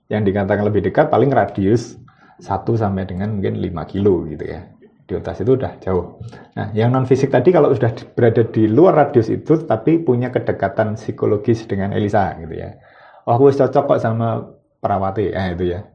yang 0.07 0.23
dikatakan 0.23 0.63
lebih 0.63 0.87
dekat 0.87 1.11
paling 1.11 1.31
radius 1.31 1.99
1 2.39 2.47
sampai 2.79 3.03
dengan 3.03 3.35
mungkin 3.35 3.59
5 3.59 3.91
kilo 3.91 4.23
gitu 4.31 4.47
ya. 4.47 4.70
Atas 5.19 5.43
itu 5.43 5.59
udah 5.59 5.75
jauh. 5.83 6.23
Nah, 6.55 6.71
yang 6.71 6.95
non 6.95 7.03
fisik 7.03 7.33
tadi 7.33 7.51
kalau 7.51 7.73
sudah 7.75 7.91
berada 8.15 8.47
di 8.47 8.69
luar 8.71 8.95
radius 8.95 9.27
itu 9.27 9.67
tapi 9.67 9.99
punya 9.99 10.31
kedekatan 10.31 10.95
psikologis 10.95 11.67
dengan 11.67 11.91
Elisa 11.91 12.31
gitu 12.39 12.55
ya. 12.55 12.79
Oh, 13.27 13.35
aku 13.35 13.51
cocok 13.51 13.83
kok 13.85 13.99
sama 13.99 14.47
perawati, 14.79 15.29
ya 15.29 15.53
itu 15.53 15.77
ya. 15.77 15.85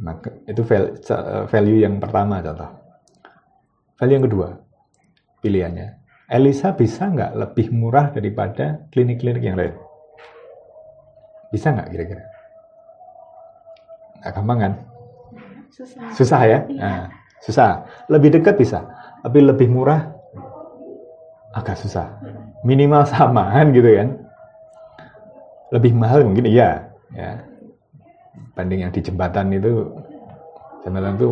Maka 0.00 0.32
itu 0.48 0.64
value 1.46 1.84
yang 1.84 2.00
pertama 2.00 2.40
contoh. 2.40 2.70
Value 4.00 4.16
yang 4.16 4.26
kedua, 4.26 4.48
pilihannya. 5.44 5.88
Elisa 6.30 6.72
bisa 6.72 7.10
nggak 7.10 7.36
lebih 7.36 7.68
murah 7.74 8.08
daripada 8.14 8.86
klinik-klinik 8.94 9.42
yang 9.44 9.58
lain? 9.58 9.74
Bisa 11.50 11.74
nggak 11.74 11.90
kira-kira? 11.90 12.24
Nggak 14.22 14.32
gampang 14.38 14.58
kan? 14.58 14.72
Susah. 15.70 16.02
Susah 16.14 16.40
ya? 16.46 16.58
Iya. 16.66 16.80
Nah, 16.82 17.02
susah. 17.44 17.84
Lebih 18.08 18.40
dekat 18.40 18.56
bisa, 18.60 18.84
tapi 19.24 19.44
lebih 19.44 19.68
murah 19.68 20.08
agak 21.56 21.76
susah. 21.80 22.08
Minimal 22.64 23.04
samaan 23.08 23.72
gitu 23.72 23.88
kan. 23.88 24.08
Lebih 25.70 25.92
mahal 25.94 26.26
mungkin 26.26 26.50
iya, 26.50 26.90
ya 27.14 27.50
banding 28.54 28.86
yang 28.86 28.92
di 28.92 29.00
jembatan 29.00 29.54
itu 29.54 29.88
jembatan 30.84 31.16
itu 31.16 31.30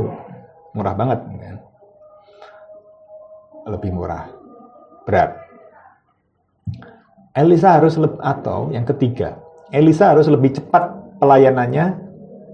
murah 0.72 0.94
banget 0.94 1.20
kan? 1.24 1.56
lebih 3.68 3.90
murah 3.92 4.24
berat 5.04 5.36
Elisa 7.36 7.78
harus 7.78 8.00
lebih 8.00 8.18
atau 8.24 8.72
yang 8.72 8.88
ketiga 8.88 9.36
Elisa 9.68 10.16
harus 10.16 10.26
lebih 10.26 10.56
cepat 10.56 10.88
pelayanannya 11.20 12.00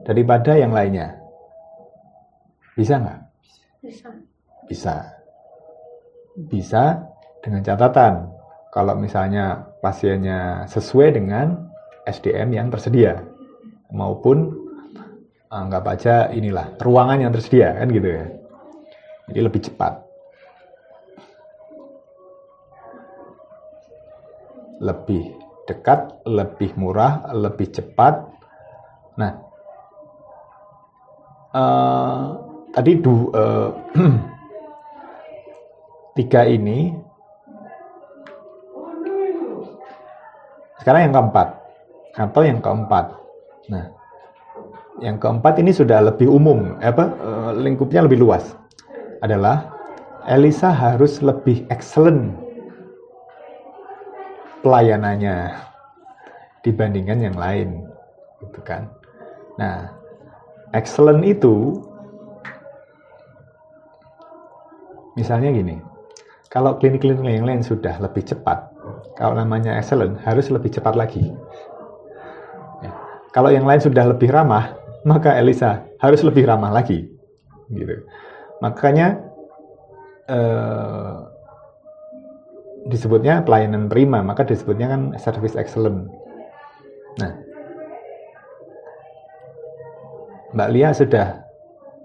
daripada 0.02 0.58
yang 0.58 0.74
lainnya 0.74 1.14
bisa 2.74 2.98
nggak 2.98 3.23
Bisa. 4.64 4.96
bisa 6.50 6.84
dengan 7.44 7.62
catatan 7.62 8.32
kalau 8.72 8.96
misalnya 8.96 9.70
pasiennya 9.84 10.66
sesuai 10.66 11.14
dengan 11.14 11.68
SDM 12.08 12.48
yang 12.56 12.68
tersedia 12.72 13.22
maupun 13.94 14.50
anggap 15.54 15.84
aja 15.94 16.14
inilah 16.34 16.74
ruangan 16.82 17.22
yang 17.22 17.30
tersedia 17.30 17.70
kan 17.78 17.86
gitu 17.94 18.08
ya. 18.08 18.26
Jadi 19.30 19.40
lebih 19.40 19.60
cepat. 19.70 19.92
Lebih 24.82 25.24
dekat, 25.70 26.00
lebih 26.28 26.74
murah, 26.76 27.30
lebih 27.32 27.72
cepat. 27.72 28.26
Nah, 29.16 29.32
uh, 31.54 32.43
tadi 32.74 32.98
du, 32.98 33.30
uh, 33.30 33.70
tiga 36.18 36.42
ini 36.46 36.90
sekarang 40.82 41.08
yang 41.08 41.14
keempat 41.14 41.48
atau 42.18 42.42
yang 42.42 42.60
keempat. 42.60 43.06
Nah, 43.72 43.86
yang 45.00 45.16
keempat 45.16 45.62
ini 45.62 45.72
sudah 45.72 46.02
lebih 46.02 46.28
umum, 46.28 46.76
apa 46.82 47.14
uh, 47.22 47.50
lingkupnya 47.56 48.04
lebih 48.04 48.20
luas. 48.20 48.52
Adalah 49.24 49.72
Elisa 50.28 50.68
harus 50.68 51.24
lebih 51.24 51.64
excellent 51.72 52.36
pelayanannya 54.60 55.56
dibandingkan 56.60 57.32
yang 57.32 57.36
lain, 57.36 57.88
gitu 58.44 58.60
kan? 58.60 58.88
Nah, 59.56 59.88
excellent 60.76 61.24
itu 61.24 61.80
misalnya 65.14 65.50
gini, 65.50 65.78
kalau 66.50 66.78
klinik-klinik 66.78 67.26
yang 67.26 67.46
lain 67.46 67.62
sudah 67.66 67.98
lebih 67.98 68.22
cepat, 68.22 68.70
kalau 69.18 69.34
namanya 69.34 69.74
excellent 69.78 70.18
harus 70.22 70.50
lebih 70.50 70.70
cepat 70.70 70.94
lagi. 70.94 71.34
Ya. 72.82 72.90
Kalau 73.34 73.50
yang 73.50 73.66
lain 73.66 73.82
sudah 73.82 74.06
lebih 74.10 74.30
ramah, 74.30 74.74
maka 75.02 75.34
Elisa 75.38 75.82
harus 75.98 76.22
lebih 76.22 76.46
ramah 76.46 76.70
lagi. 76.70 77.10
Gitu. 77.70 78.06
Makanya 78.62 79.18
eh, 80.30 81.16
disebutnya 82.86 83.42
pelayanan 83.42 83.88
prima, 83.88 84.20
maka 84.20 84.44
disebutnya 84.44 84.92
kan 84.92 85.02
service 85.18 85.56
excellent. 85.56 86.06
Nah, 87.18 87.32
Mbak 90.54 90.70
Lia 90.70 90.90
sudah 90.94 91.42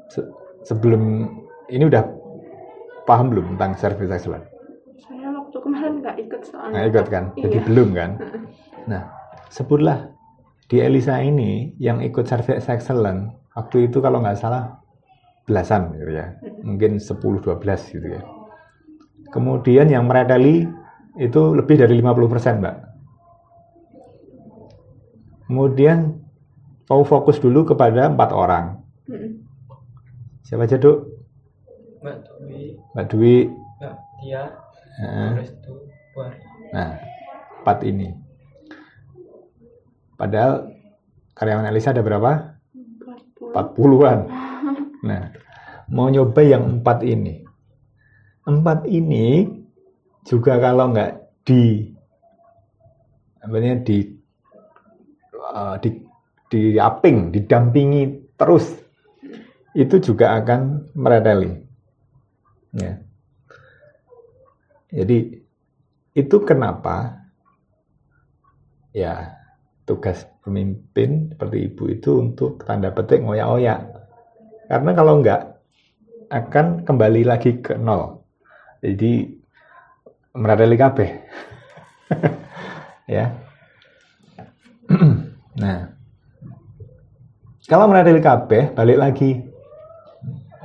se 0.09 0.25
sebelum 0.65 1.29
ini 1.69 1.85
udah 1.85 2.18
paham 3.09 3.33
belum 3.33 3.57
tentang 3.57 3.73
service 3.81 4.13
excellent? 4.13 4.45
Saya 5.01 5.33
waktu 5.33 5.57
kemarin 5.57 5.93
nggak 6.05 6.17
ikut 6.29 6.41
soalnya. 6.45 6.73
Nggak 6.77 6.85
ikut 6.93 7.05
kan? 7.09 7.23
Jadi 7.33 7.57
iya. 7.57 7.65
belum 7.65 7.89
kan? 7.97 8.11
Nah, 8.85 9.01
sebutlah 9.49 10.13
di 10.69 10.77
Elisa 10.77 11.17
ini 11.17 11.73
yang 11.81 12.05
ikut 12.05 12.29
service 12.29 12.69
excellent 12.69 13.33
waktu 13.57 13.89
itu 13.89 13.97
kalau 13.97 14.21
nggak 14.21 14.37
salah 14.37 14.77
belasan 15.49 15.97
gitu 15.97 16.13
ya, 16.13 16.37
mungkin 16.61 17.01
10-12 17.01 17.49
gitu 17.97 18.07
ya. 18.13 18.21
Kemudian 19.33 19.89
yang 19.89 20.05
mereteli 20.05 20.69
itu 21.17 21.41
lebih 21.57 21.81
dari 21.81 21.97
50% 21.97 22.61
Mbak. 22.61 22.75
Kemudian 25.49 26.13
mau 26.85 27.01
fokus 27.01 27.41
dulu 27.41 27.65
kepada 27.65 28.13
empat 28.13 28.29
orang. 28.29 28.77
Siapa 30.45 30.69
aja 30.69 30.77
dok? 30.77 31.09
Mbak. 32.05 32.28
Mbak 32.93 33.05
Dwi. 33.11 33.35
Tia. 34.19 34.43
Nah, 34.99 35.39
nah 36.75 36.91
empat 37.63 37.77
ini. 37.87 38.11
Padahal 40.19 40.75
karyawan 41.39 41.71
Elisa 41.71 41.95
ada 41.95 42.03
berapa? 42.03 42.59
40-an. 43.55 44.19
Nah, 44.99 45.31
mau 45.87 46.11
nyoba 46.11 46.43
yang 46.43 46.83
empat 46.83 47.07
ini 47.07 47.47
empat 48.49 48.89
ini 48.89 49.45
juga 50.25 50.57
kalau 50.57 50.89
nggak 50.89 51.45
di 51.45 51.93
namanya 53.45 53.85
di 53.85 53.97
uh, 55.37 55.77
di 55.77 55.89
di 56.49 56.61
aping, 56.81 57.29
didampingi 57.29 58.33
terus 58.33 58.73
itu 59.77 60.01
juga 60.01 60.33
akan 60.41 60.91
mereteli. 60.97 61.68
Ya. 62.75 63.01
Jadi 64.89 65.41
itu 66.17 66.37
kenapa 66.41 67.25
ya 68.93 69.37
tugas 69.85 70.25
pemimpin 70.41 71.33
seperti 71.33 71.69
ibu 71.69 71.83
itu 71.89 72.11
untuk 72.21 72.61
tanda 72.65 72.93
petik 72.93 73.21
ngoyak-oyak. 73.21 73.79
Karena 74.69 74.91
kalau 74.93 75.21
enggak 75.21 75.61
akan 76.29 76.85
kembali 76.85 77.25
lagi 77.25 77.57
ke 77.61 77.73
nol. 77.77 78.21
Jadi 78.85 79.33
meradeli 80.37 80.77
kabeh. 80.77 81.09
ya. 83.17 83.33
nah. 85.61 85.93
Kalau 87.69 87.85
meradeli 87.85 88.21
kabeh 88.21 88.73
balik 88.73 88.97
lagi 88.97 89.31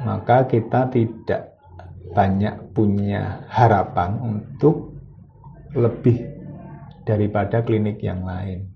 maka 0.04 0.44
kita 0.44 0.92
tidak 0.92 1.53
banyak 2.12 2.74
punya 2.76 3.48
harapan 3.48 4.20
untuk 4.20 4.92
lebih 5.72 6.20
daripada 7.08 7.64
klinik 7.64 8.00
yang 8.04 8.26
lain. 8.26 8.68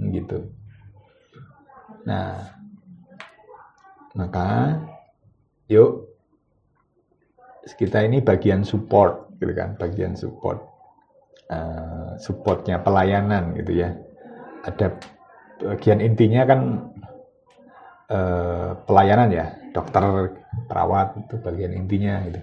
Gitu. 0.00 0.48
Nah, 2.08 2.56
maka 4.16 4.80
yuk 5.70 6.10
kita 7.78 8.02
ini 8.02 8.18
bagian 8.18 8.66
support 8.66 9.30
gitu 9.38 9.54
kan 9.54 9.78
bagian 9.78 10.18
support 10.18 10.58
uh, 11.52 12.18
supportnya 12.18 12.82
pelayanan 12.82 13.54
gitu 13.54 13.86
ya 13.86 13.94
ada 14.66 14.98
bagian 15.62 16.02
intinya 16.02 16.42
kan 16.48 16.60
uh, 18.10 18.74
pelayanan 18.84 19.30
ya 19.30 19.46
dokter 19.70 20.34
perawat 20.66 21.16
itu 21.18 21.34
bagian 21.38 21.72
intinya 21.74 22.22
gitu. 22.26 22.40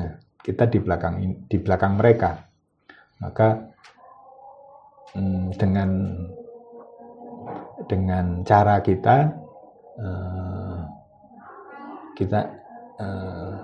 Nah 0.00 0.10
kita 0.42 0.66
di 0.66 0.78
belakang 0.82 1.14
di 1.46 1.56
belakang 1.60 1.94
mereka. 1.96 2.48
Maka 3.22 3.70
hmm, 5.14 5.54
dengan 5.54 5.90
dengan 7.86 8.42
cara 8.42 8.82
kita 8.82 9.16
uh, 10.00 10.80
kita 12.18 12.40
uh, 12.98 13.56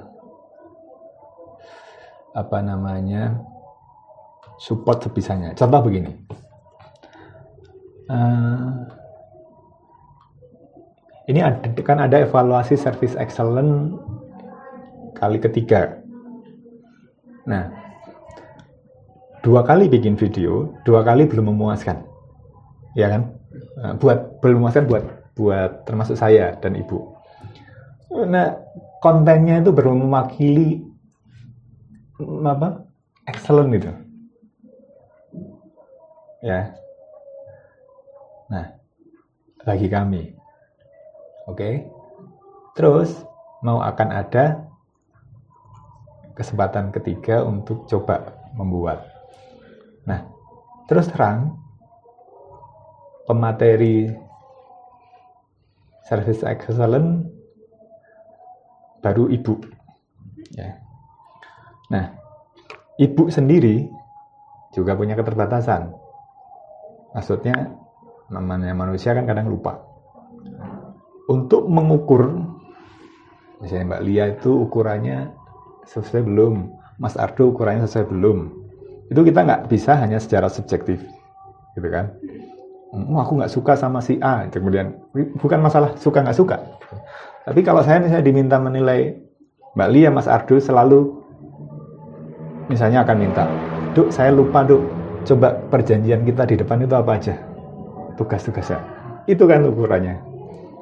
apa 2.38 2.58
namanya 2.62 3.34
support 4.58 5.02
sebisanya. 5.02 5.54
Contoh 5.54 5.80
begini, 5.86 6.10
uh, 8.10 8.97
ini 11.28 11.44
ada, 11.44 11.60
kan 11.84 12.00
ada 12.00 12.24
evaluasi 12.24 12.74
service 12.74 13.14
excellent 13.20 14.00
kali 15.14 15.38
ketiga. 15.38 16.00
Nah, 17.44 17.68
dua 19.44 19.62
kali 19.62 19.92
bikin 19.92 20.16
video, 20.16 20.72
dua 20.88 21.04
kali 21.04 21.28
belum 21.28 21.52
memuaskan, 21.52 22.00
ya 22.96 23.12
kan? 23.12 23.22
Uh, 23.78 23.94
buat 24.00 24.40
belum 24.40 24.64
memuaskan 24.64 24.88
buat 24.88 25.04
buat 25.36 25.84
termasuk 25.86 26.16
saya 26.16 26.56
dan 26.58 26.74
ibu. 26.74 27.14
Nah, 28.08 28.56
kontennya 28.98 29.62
itu 29.62 29.70
baru 29.70 29.94
mewakili 29.94 30.82
apa 32.18 32.82
excellent 33.30 33.70
itu 33.70 33.92
ya 36.42 36.74
nah 38.50 38.66
bagi 39.62 39.86
kami 39.86 40.37
oke 41.48 41.56
okay? 41.56 41.74
terus 42.76 43.10
mau 43.64 43.80
akan 43.80 44.08
ada 44.12 44.68
kesempatan 46.36 46.94
ketiga 46.94 47.42
untuk 47.42 47.88
coba 47.90 48.36
membuat 48.54 49.08
nah 50.06 50.28
terus 50.86 51.08
terang 51.10 51.56
pemateri 53.26 54.12
service 56.06 56.44
excellent 56.44 57.26
baru 59.02 59.26
ibu 59.32 59.58
ya 60.54 60.88
Nah, 61.88 62.12
ibu 63.00 63.32
sendiri 63.32 63.88
juga 64.76 64.92
punya 64.92 65.16
keterbatasan. 65.16 65.88
Maksudnya, 67.16 67.72
namanya 68.28 68.76
manusia 68.76 69.16
kan 69.16 69.24
kadang 69.24 69.48
lupa. 69.48 69.80
Untuk 71.28 71.68
mengukur, 71.68 72.40
misalnya 73.60 73.94
Mbak 73.94 74.02
Lia 74.08 74.24
itu 74.32 74.64
ukurannya 74.64 75.28
sesuai 75.84 76.24
belum, 76.24 76.72
Mas 76.96 77.20
Ardo 77.20 77.52
ukurannya 77.52 77.84
sesuai 77.84 78.08
belum. 78.08 78.38
Itu 79.12 79.20
kita 79.24 79.44
nggak 79.44 79.62
bisa 79.68 79.96
hanya 80.00 80.16
secara 80.16 80.48
subjektif, 80.48 81.04
gitu 81.76 81.88
kan? 81.92 82.16
oh, 82.92 83.20
aku 83.20 83.32
nggak 83.40 83.52
suka 83.52 83.76
sama 83.76 84.00
si 84.00 84.16
A. 84.24 84.48
Kemudian 84.48 84.96
bukan 85.36 85.60
masalah 85.60 85.92
suka 86.00 86.24
nggak 86.24 86.38
suka. 86.38 86.56
Tapi 87.44 87.60
kalau 87.64 87.80
saya 87.84 88.00
misalnya 88.00 88.24
diminta 88.24 88.56
menilai 88.60 89.16
Mbak 89.76 89.88
Lia 89.92 90.08
Mas 90.12 90.28
Ardo 90.28 90.56
selalu 90.60 91.16
misalnya 92.68 93.00
akan 93.04 93.16
minta 93.16 93.44
Duk 93.96 94.12
saya 94.12 94.28
lupa 94.28 94.60
Duk 94.64 94.84
coba 95.24 95.56
perjanjian 95.72 96.24
kita 96.24 96.44
di 96.44 96.60
depan 96.60 96.84
itu 96.84 96.94
apa 96.96 97.16
aja? 97.16 97.34
Tugas-tugasnya. 98.20 98.80
Itu 99.28 99.44
kan 99.48 99.64
ukurannya 99.64 100.27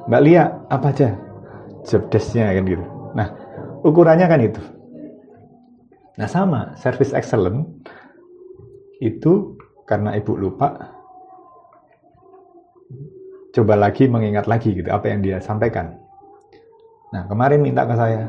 Mbak 0.07 0.23
Lia 0.23 0.45
apa 0.71 0.87
aja 0.95 1.09
job 1.87 2.07
desk-nya 2.11 2.55
kan 2.55 2.65
gitu 2.67 2.85
nah 3.17 3.29
ukurannya 3.83 4.27
kan 4.27 4.41
itu 4.43 4.63
nah 6.17 6.27
sama 6.31 6.73
service 6.79 7.13
excellent 7.13 7.67
itu 9.03 9.55
karena 9.85 10.17
ibu 10.17 10.35
lupa 10.35 10.97
coba 13.57 13.73
lagi 13.73 14.05
mengingat 14.05 14.45
lagi 14.45 14.77
gitu 14.77 14.93
apa 14.93 15.09
yang 15.09 15.25
dia 15.25 15.41
sampaikan. 15.41 15.97
Nah 17.09 17.25
kemarin 17.25 17.65
minta 17.65 17.89
ke 17.89 17.97
saya 17.97 18.29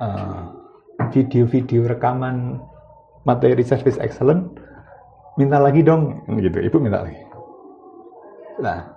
eh, 0.00 0.42
video-video 1.12 1.84
uh, 1.84 1.88
rekaman 1.92 2.56
materi 3.28 3.60
service 3.60 4.00
excellent, 4.00 4.48
minta 5.36 5.60
lagi 5.60 5.84
dong 5.84 6.24
gitu. 6.40 6.56
Ibu 6.56 6.80
minta 6.80 7.04
lagi. 7.04 7.20
Nah 8.64 8.93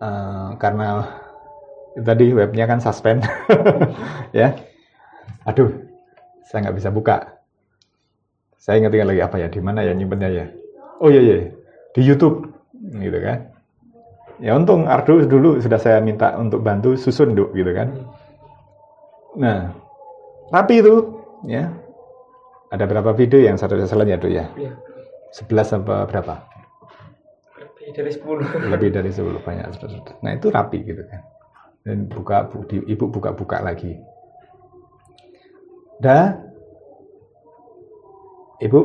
uh, 0.00 0.56
karena 0.60 1.06
tadi 2.00 2.32
webnya 2.32 2.64
kan 2.68 2.78
suspend. 2.82 3.24
Ya, 4.34 4.52
aduh 5.48 5.72
saya 6.44 6.68
nggak 6.68 6.76
bisa 6.76 6.92
buka. 6.92 7.40
Saya 8.60 8.84
ingat-ingat 8.84 9.08
lagi 9.16 9.22
apa 9.24 9.36
ya, 9.40 9.48
di 9.48 9.60
mana 9.64 9.80
ya 9.80 9.96
nyimpennya 9.96 10.28
ya. 10.28 10.46
Oh 11.00 11.08
iya 11.08 11.22
iya, 11.24 11.36
di 11.96 12.00
YouTube 12.04 12.52
gitu 13.00 13.18
kan. 13.24 13.48
Ya 14.36 14.52
untung 14.52 14.84
Ardo 14.84 15.24
dulu 15.24 15.56
sudah 15.56 15.80
saya 15.80 16.04
minta 16.04 16.36
untuk 16.36 16.60
bantu 16.60 17.00
susun 17.00 17.32
duk 17.32 17.56
gitu 17.56 17.72
kan. 17.72 17.96
Nah 19.40 19.72
rapi 20.52 20.84
itu 20.84 21.24
ya 21.48 21.72
ada 22.68 22.84
berapa 22.84 23.16
video 23.16 23.40
yang 23.40 23.56
satu 23.56 23.80
ya 23.80 24.20
tuh 24.20 24.28
ya? 24.28 24.44
Iya. 24.52 24.76
11 25.32 25.80
apa 25.80 25.96
berapa 26.08 26.34
Lebih 27.86 28.02
dari 28.02 28.10
10. 28.10 28.42
lebih 28.66 28.90
dari 28.90 29.10
10 29.14 29.38
banyak 29.46 29.66
nah 30.18 30.34
itu 30.34 30.50
rapi 30.50 30.82
gitu 30.82 31.06
kan. 31.06 31.22
Dan 31.86 32.10
buka 32.10 32.50
bu- 32.50 32.66
di- 32.66 32.82
ibu 32.82 33.06
buka-buka 33.06 33.62
lagi. 33.62 33.94
Dah? 36.02 36.34
Ibu 38.58 38.78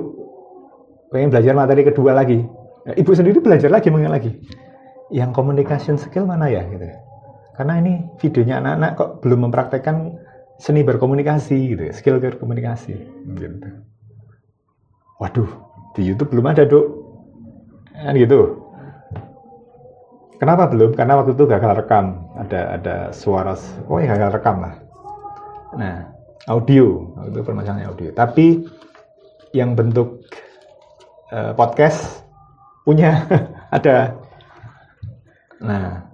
pengen 1.09 1.33
belajar 1.33 1.57
materi 1.57 1.81
kedua 1.81 2.13
lagi? 2.13 2.45
Nah, 2.85 2.93
ibu 2.93 3.09
sendiri 3.17 3.41
belajar 3.41 3.73
lagi 3.73 3.89
mengenai 3.89 4.13
lagi? 4.21 4.31
Yang 5.09 5.33
communication 5.33 5.97
skill 5.97 6.29
mana 6.29 6.45
ya 6.53 6.61
gitu? 6.69 6.85
Karena 7.57 7.81
ini 7.81 8.05
videonya 8.21 8.61
anak-anak 8.61 8.91
kok 9.01 9.09
belum 9.25 9.49
mempraktekkan 9.49 10.13
seni 10.61 10.85
berkomunikasi 10.85 11.73
gitu 11.73 11.89
ya, 11.89 11.93
skill 11.97 12.21
berkomunikasi 12.21 12.93
gitu. 13.33 13.67
Waduh 15.17 15.49
di 15.97 16.05
YouTube 16.05 16.37
belum 16.37 16.53
ada 16.53 16.69
dok 16.69 16.85
kan 17.97 18.13
gitu 18.13 18.60
kenapa 20.41 20.65
belum? 20.73 20.97
Karena 20.97 21.21
waktu 21.21 21.37
itu 21.37 21.45
gagal 21.45 21.85
rekam. 21.85 22.25
Ada 22.33 22.81
ada 22.81 22.95
suara 23.13 23.53
oh 23.85 24.01
ya 24.01 24.17
gagal 24.17 24.41
rekam 24.41 24.65
lah. 24.65 24.73
Nah 25.77 26.09
audio. 26.49 27.13
Itu 27.29 27.45
permasalahannya 27.45 27.85
audio. 27.85 28.09
Tapi 28.17 28.65
yang 29.53 29.77
bentuk 29.77 30.25
eh, 31.29 31.53
podcast 31.53 32.25
punya 32.81 33.29
ada. 33.77 34.17
Nah 35.61 36.09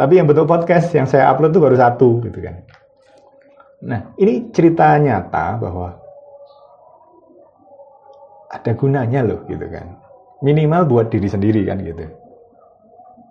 tapi 0.00 0.16
yang 0.16 0.24
bentuk 0.24 0.48
podcast 0.48 0.88
yang 0.96 1.04
saya 1.04 1.28
upload 1.28 1.52
itu 1.52 1.60
baru 1.60 1.76
satu 1.76 2.24
gitu 2.24 2.40
kan. 2.40 2.64
Nah 3.84 4.00
ini 4.16 4.48
cerita 4.56 4.96
nyata 4.96 5.60
bahwa 5.60 6.00
ada 8.48 8.72
gunanya 8.72 9.20
loh 9.20 9.44
gitu 9.44 9.68
kan. 9.68 10.00
Minimal 10.40 10.88
buat 10.88 11.06
diri 11.12 11.28
sendiri 11.28 11.64
kan 11.68 11.80
gitu 11.84 12.25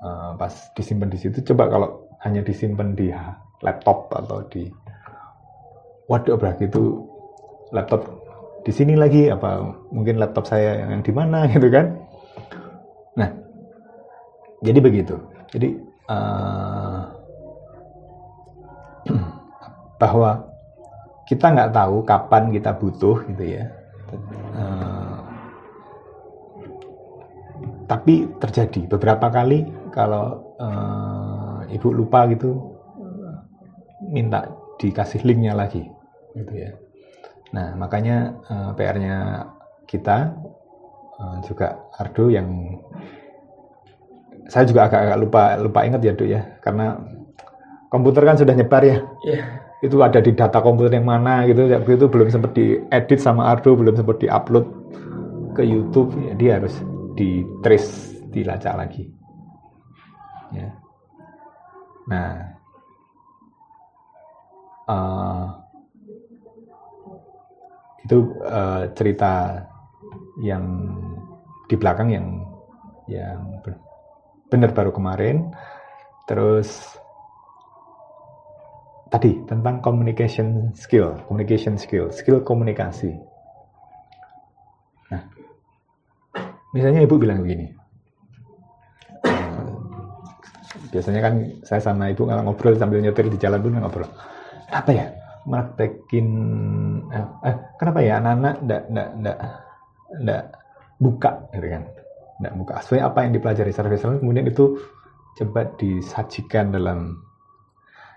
Eh, 0.03 0.31
pas 0.35 0.53
disimpan 0.75 1.07
di 1.07 1.17
situ 1.17 1.39
coba 1.53 1.71
kalau 1.71 1.89
hanya 2.27 2.43
disimpan 2.43 2.93
di 2.93 3.09
laptop 3.63 4.11
atau 4.11 4.43
di 4.51 4.67
waduh 6.11 6.37
berarti 6.37 6.67
itu 6.69 7.01
laptop 7.73 8.05
di 8.61 8.69
sini 8.75 8.93
lagi 8.93 9.31
apa 9.31 9.65
mungkin 9.89 10.21
laptop 10.21 10.45
saya 10.45 10.83
yang 10.91 11.01
di 11.01 11.09
mana 11.15 11.47
gitu 11.53 11.71
kan? 11.71 11.95
Nah 13.15 13.29
jadi 14.61 14.79
begitu. 14.83 15.15
Jadi 15.49 15.79
eh, 16.11 17.01
bahwa 20.01 20.43
kita 21.25 21.55
nggak 21.55 21.71
tahu 21.73 22.03
kapan 22.03 22.51
kita 22.51 22.75
butuh 22.75 23.17
gitu 23.31 23.43
ya. 23.47 23.63
Eh, 24.11 25.17
tapi 27.85 28.25
terjadi 28.41 28.89
beberapa 28.89 29.29
kali 29.29 29.84
kalau 29.95 30.51
eh, 30.59 31.79
ibu 31.79 31.95
lupa 31.95 32.27
gitu 32.27 32.75
minta 34.11 34.43
dikasih 34.75 35.23
linknya 35.23 35.55
lagi 35.55 35.87
gitu 36.35 36.51
ya. 36.51 36.75
Nah 37.55 37.79
makanya 37.79 38.35
eh, 38.51 38.69
PR-nya 38.75 39.47
kita 39.87 40.35
eh, 41.15 41.37
juga 41.47 41.79
Ardo 41.95 42.27
yang 42.27 42.51
saya 44.51 44.67
juga 44.67 44.85
agak-agak 44.91 45.17
lupa 45.17 45.41
lupa 45.57 45.79
ingat 45.87 46.03
ya 46.03 46.11
Dok 46.11 46.27
ya. 46.27 46.41
Karena 46.59 46.99
komputer 47.87 48.27
kan 48.27 48.35
sudah 48.35 48.51
nyebar 48.51 48.83
ya. 48.83 48.99
Iya. 49.23 49.43
itu 49.83 50.01
ada 50.01 50.17
di 50.17 50.33
data 50.33 50.65
komputer 50.65 50.97
yang 50.97 51.07
mana 51.07 51.47
gitu. 51.47 51.71
Ya 51.71 51.79
itu 51.79 52.05
belum 52.11 52.27
sempat 52.27 52.51
diedit 52.51 53.19
sama 53.23 53.47
Ardo 53.47 53.79
belum 53.79 53.95
sempat 53.95 54.19
diupload 54.19 54.65
ke 55.55 55.63
YouTube. 55.63 56.11
Ya, 56.19 56.33
dia 56.35 56.51
harus 56.59 56.75
di 57.15 57.47
trace 57.63 58.17
dilacak 58.33 58.75
lagi 58.75 59.14
ya 60.55 60.69
nah 62.05 62.31
eh, 64.87 65.47
itu 68.05 68.17
eh, 68.45 68.83
cerita 68.93 69.33
yang 70.39 70.65
di 71.65 71.75
belakang 71.75 72.09
yang 72.13 72.27
yang 73.09 73.41
be- 73.65 73.81
benar 74.53 74.71
baru 74.73 74.93
kemarin 74.93 75.49
terus 76.29 76.95
tadi 79.15 79.31
tentang 79.47 79.79
communication 79.79 80.75
skill, 80.75 81.15
communication 81.29 81.79
skill, 81.79 82.11
skill 82.11 82.43
komunikasi. 82.43 83.15
Nah, 85.07 85.23
misalnya 86.75 87.05
ibu 87.05 87.15
bilang 87.15 87.45
begini, 87.45 87.71
biasanya 90.95 91.19
kan 91.19 91.33
saya 91.67 91.83
sama 91.83 92.07
ibu 92.07 92.23
kalau 92.23 92.47
ngobrol 92.47 92.79
sambil 92.79 93.03
nyetir 93.03 93.27
di 93.27 93.35
jalan 93.35 93.59
pun 93.59 93.75
ngobrol, 93.75 94.07
apa 94.71 94.91
ya, 94.95 95.05
praktekin, 95.43 96.27
eh, 97.11 97.27
eh, 97.51 97.55
kenapa 97.75 97.99
ya 97.99 98.23
anak-anak 98.23 98.55
ndak 98.63 98.81
ndak 98.87 99.09
ndak 99.19 99.37
ndak 100.23 100.43
buka, 101.03 101.31
gitu 101.51 101.67
kan, 101.67 101.83
ndak 102.39 102.53
buka. 102.55 102.73
Sebenarnya 102.79 103.05
apa 103.11 103.19
yang 103.27 103.31
dipelajari 103.35 103.71
service 103.75 104.03
learning 104.07 104.21
kemudian 104.23 104.47
itu 104.47 104.65
coba 105.35 105.61
disajikan 105.75 106.71
dalam 106.71 107.19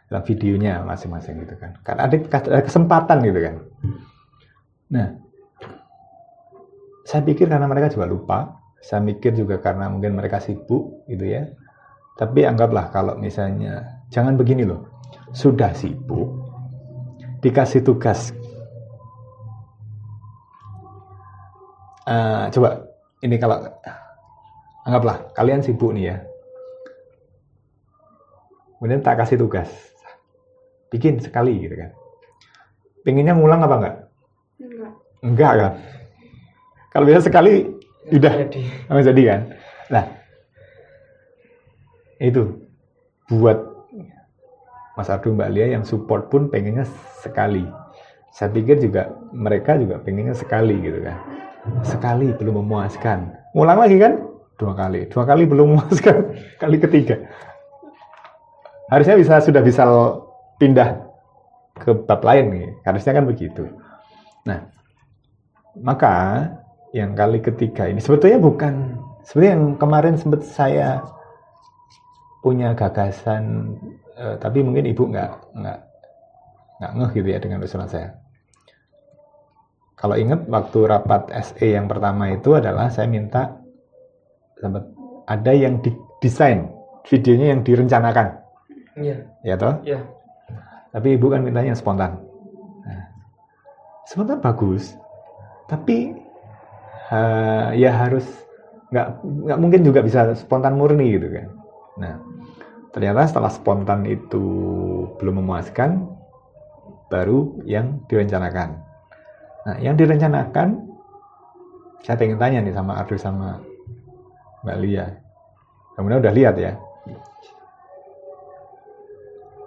dalam 0.07 0.23
videonya 0.23 0.87
masing-masing 0.87 1.43
gitu 1.43 1.59
kan. 1.59 1.75
Karena 1.83 2.07
ada 2.07 2.17
kesempatan 2.63 3.19
gitu 3.27 3.41
kan. 3.43 3.55
Nah, 4.89 5.09
saya 7.05 7.21
pikir 7.27 7.51
karena 7.51 7.67
mereka 7.69 7.93
juga 7.93 8.07
lupa, 8.09 8.39
saya 8.81 9.03
mikir 9.05 9.35
juga 9.35 9.59
karena 9.61 9.91
mungkin 9.93 10.15
mereka 10.17 10.41
sibuk 10.41 11.05
gitu 11.11 11.27
ya. 11.27 11.45
Tapi 12.19 12.43
anggaplah 12.43 12.91
kalau 12.91 13.15
misalnya 13.15 14.03
jangan 14.11 14.35
begini 14.35 14.67
loh, 14.67 14.91
sudah 15.31 15.71
sibuk, 15.71 16.35
dikasih 17.39 17.87
tugas. 17.87 18.35
Eh, 22.11 22.45
coba 22.51 22.91
ini 23.23 23.39
kalau 23.39 23.63
anggaplah 24.83 25.31
kalian 25.31 25.63
sibuk 25.63 25.95
nih 25.95 26.11
ya, 26.11 26.17
kemudian 28.83 28.99
tak 28.99 29.23
kasih 29.23 29.39
tugas. 29.39 29.71
Bikin 30.91 31.23
sekali 31.23 31.55
gitu 31.63 31.79
kan. 31.79 31.95
Pengennya 33.07 33.39
ngulang 33.39 33.63
apa 33.63 33.75
enggak? 33.79 33.97
Enggak. 34.59 34.93
enggak 35.23 35.53
kan? 35.55 35.73
Kalau 36.91 37.05
bisa 37.07 37.23
sekali 37.23 37.63
udah. 38.11 38.35
Jadi. 38.51 39.07
jadi 39.07 39.23
kan 39.23 39.41
itu 42.19 42.69
buat 43.31 43.59
Mas 44.99 45.07
Ardu 45.07 45.31
Mbak 45.31 45.51
Lia 45.55 45.79
yang 45.79 45.87
support 45.87 46.27
pun 46.27 46.51
pengennya 46.51 46.83
sekali. 47.23 47.63
Saya 48.35 48.51
pikir 48.51 48.83
juga 48.83 49.15
mereka 49.31 49.79
juga 49.79 50.03
pengennya 50.03 50.35
sekali 50.35 50.75
gitu 50.83 51.07
kan. 51.07 51.17
Sekali 51.87 52.35
belum 52.35 52.67
memuaskan. 52.67 53.31
Ngulang 53.55 53.79
lagi 53.79 53.97
kan? 54.03 54.19
Dua 54.59 54.75
kali. 54.75 55.07
Dua 55.07 55.23
kali 55.23 55.47
belum 55.47 55.79
memuaskan. 55.79 56.35
Kali 56.63 56.77
ketiga. 56.83 57.15
Harusnya 58.91 59.15
bisa 59.15 59.39
sudah 59.39 59.63
bisa 59.63 59.87
pindah 60.59 60.99
ke 61.79 61.95
bab 61.95 62.19
lain 62.27 62.45
nih. 62.51 62.67
Harusnya 62.83 63.15
kan 63.15 63.25
begitu. 63.29 63.71
Nah 64.43 64.67
maka 65.79 66.43
yang 66.91 67.15
kali 67.15 67.39
ketiga 67.39 67.87
ini 67.87 68.03
sebetulnya 68.03 68.43
bukan. 68.43 68.99
Sebetulnya 69.23 69.53
yang 69.55 69.65
kemarin 69.79 70.15
sempat 70.19 70.43
saya 70.43 71.05
punya 72.49 72.73
gagasan 72.73 73.77
eh, 74.17 74.41
tapi 74.41 74.65
mungkin 74.65 74.89
ibu 74.89 75.05
nggak 75.05 75.53
nggak 75.53 75.79
nggak 76.81 76.93
ngeh 76.97 77.11
gitu 77.21 77.29
ya 77.29 77.39
dengan 77.45 77.61
usulan 77.61 77.91
saya. 77.93 78.17
Kalau 79.99 80.15
ingat 80.17 80.49
waktu 80.49 80.79
rapat 80.89 81.29
SE 81.45 81.69
yang 81.69 81.91
pertama 81.91 82.33
itu 82.33 82.57
adalah 82.57 82.89
saya 82.89 83.11
minta 83.11 83.61
sempat 84.57 84.89
ada 85.29 85.53
yang 85.53 85.85
didesain 85.85 86.73
videonya 87.05 87.53
yang 87.53 87.61
direncanakan. 87.61 88.41
Iya. 88.99 89.17
ya 89.47 89.55
toh? 89.55 89.79
Iya. 89.87 90.01
tapi 90.89 91.15
ibu 91.15 91.31
kan 91.31 91.45
mintanya 91.45 91.71
yang 91.71 91.79
spontan. 91.79 92.19
Nah, 92.83 93.05
spontan 94.09 94.41
bagus 94.43 94.97
tapi 95.69 96.17
ha- 97.13 97.71
ya 97.77 97.93
harus 97.93 98.25
nggak 98.89 99.07
nggak 99.21 99.59
mungkin 99.61 99.81
juga 99.85 100.01
bisa 100.01 100.33
spontan 100.33 100.81
murni 100.81 101.13
gitu 101.13 101.29
kan 101.29 101.47
nah 101.99 102.15
ternyata 102.95 103.29
setelah 103.29 103.53
spontan 103.53 104.07
itu 104.09 104.47
belum 105.21 105.45
memuaskan 105.45 106.09
baru 107.13 107.59
yang 107.67 108.05
direncanakan. 108.09 108.79
Nah 109.67 109.77
yang 109.83 109.99
direncanakan 109.99 110.89
saya 112.07 112.17
pengen 112.17 112.39
tanya 112.41 112.65
nih 112.65 112.73
sama 112.73 112.93
Ardo 112.97 113.17
sama 113.19 113.61
Mbak 114.65 114.79
Lia. 114.81 115.07
Kemudian 115.99 116.23
udah 116.23 116.35
lihat 116.35 116.55
ya? 116.57 116.73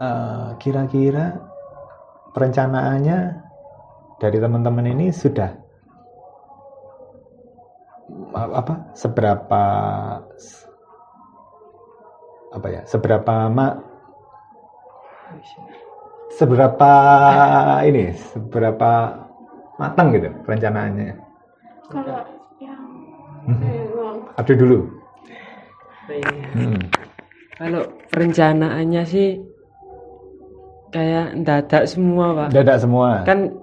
Eh, 0.01 0.49
kira-kira 0.57 1.37
perencanaannya 2.33 3.19
dari 4.17 4.37
teman-teman 4.41 4.89
ini 4.97 5.13
sudah 5.13 5.53
apa 8.33 8.97
seberapa 8.97 9.63
apa 12.51 12.67
ya 12.67 12.81
seberapa 12.83 13.47
ma, 13.47 13.79
seberapa 16.35 16.91
ini 17.89 18.11
seberapa 18.15 18.91
matang 19.79 20.11
gitu 20.13 20.29
perencanaannya 20.43 21.15
Kalau 21.91 22.23
yang. 22.59 22.79
Aduh 24.39 24.55
dulu 24.55 24.79
Iya. 26.11 26.47
Hmm. 26.51 26.81
Kalau 27.55 27.83
perencanaannya 28.11 29.03
sih 29.07 29.39
kayak 30.91 31.39
dadak 31.47 31.87
semua 31.87 32.35
pak. 32.35 32.49
dadak 32.51 32.77
semua 32.83 33.23
Kan 33.23 33.55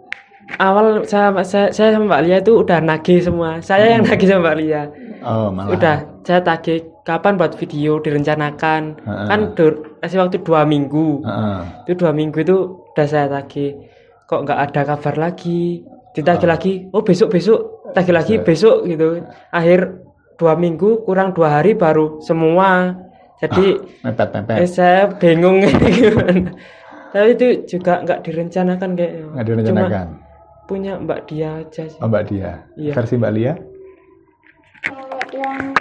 awal 0.57 1.05
saya, 1.05 1.35
saya, 1.45 1.69
saya 1.75 1.93
sama 1.93 2.09
Mbak 2.09 2.23
Lia 2.25 2.39
itu 2.41 2.53
udah 2.65 2.79
nagih 2.81 3.21
semua. 3.21 3.61
Saya 3.61 3.99
yang 3.99 4.03
nagih 4.09 4.27
sama 4.33 4.49
Mbak 4.49 4.57
Lia. 4.65 4.83
oh 5.21 5.53
malah 5.53 5.77
Udah 5.77 5.97
saya 6.25 6.41
tagih 6.41 6.81
kapan 7.09 7.41
buat 7.41 7.57
video 7.57 7.97
direncanakan. 7.99 9.01
Heeh. 9.01 9.27
Kan 9.27 9.41
dur, 9.57 9.97
kasih 10.05 10.21
waktu 10.21 10.45
dua 10.45 10.69
minggu. 10.69 11.25
Heeh. 11.25 11.61
Itu 11.89 12.05
dua 12.05 12.13
minggu 12.13 12.37
itu 12.39 12.57
udah 12.93 13.07
saya 13.09 13.27
tagih. 13.27 13.81
Kok 14.29 14.45
nggak 14.45 14.61
ada 14.69 14.81
kabar 14.85 15.15
lagi? 15.17 15.89
Ditagih 16.13 16.45
lagi. 16.45 16.73
Oh 16.93 17.01
besok 17.01 17.33
besok. 17.33 17.89
Tagih 17.97 18.13
lagi 18.13 18.35
Set. 18.37 18.45
besok 18.45 18.85
gitu. 18.85 19.25
Akhir 19.49 20.05
dua 20.37 20.53
minggu 20.55 21.09
kurang 21.09 21.33
dua 21.33 21.57
hari 21.57 21.73
baru 21.73 22.21
semua. 22.21 22.93
Jadi 23.41 23.81
mepet 24.05 24.29
Eh, 24.29 24.41
mepet 24.45 24.69
saya 24.69 25.09
bingung 25.17 25.65
gimana. 25.65 26.53
Tapi 27.15 27.29
itu 27.33 27.47
juga 27.65 28.05
nggak 28.05 28.21
direncanakan 28.21 28.91
kayak 28.93 29.13
nggak 29.33 29.47
direncanakan 29.47 30.07
Cuma 30.13 30.67
punya 30.69 30.93
Mbak 31.01 31.21
Dia 31.25 31.65
aja 31.65 31.89
sih. 31.89 31.97
oh 31.97 32.05
Mbak 32.05 32.23
Dia 32.29 32.51
Iya. 32.77 32.93
versi 32.93 33.15
Mbak 33.17 33.33
Lia 33.33 33.55
Kalau 34.85 35.23
yang? 35.33 35.73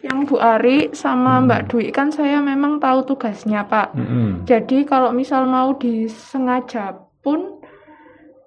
Yang 0.00 0.18
Bu 0.28 0.36
Ari 0.36 0.78
sama 0.92 1.42
Mbak 1.42 1.62
Dwi 1.68 1.90
kan 1.90 2.08
saya 2.08 2.38
memang 2.38 2.78
tahu 2.78 3.02
tugasnya 3.04 3.62
Pak. 3.62 3.94
Mm-mm. 3.94 4.42
Jadi 4.44 4.82
kalau 4.82 5.10
misal 5.10 5.44
mau 5.44 5.74
disengaja 5.74 6.94
pun 7.18 7.58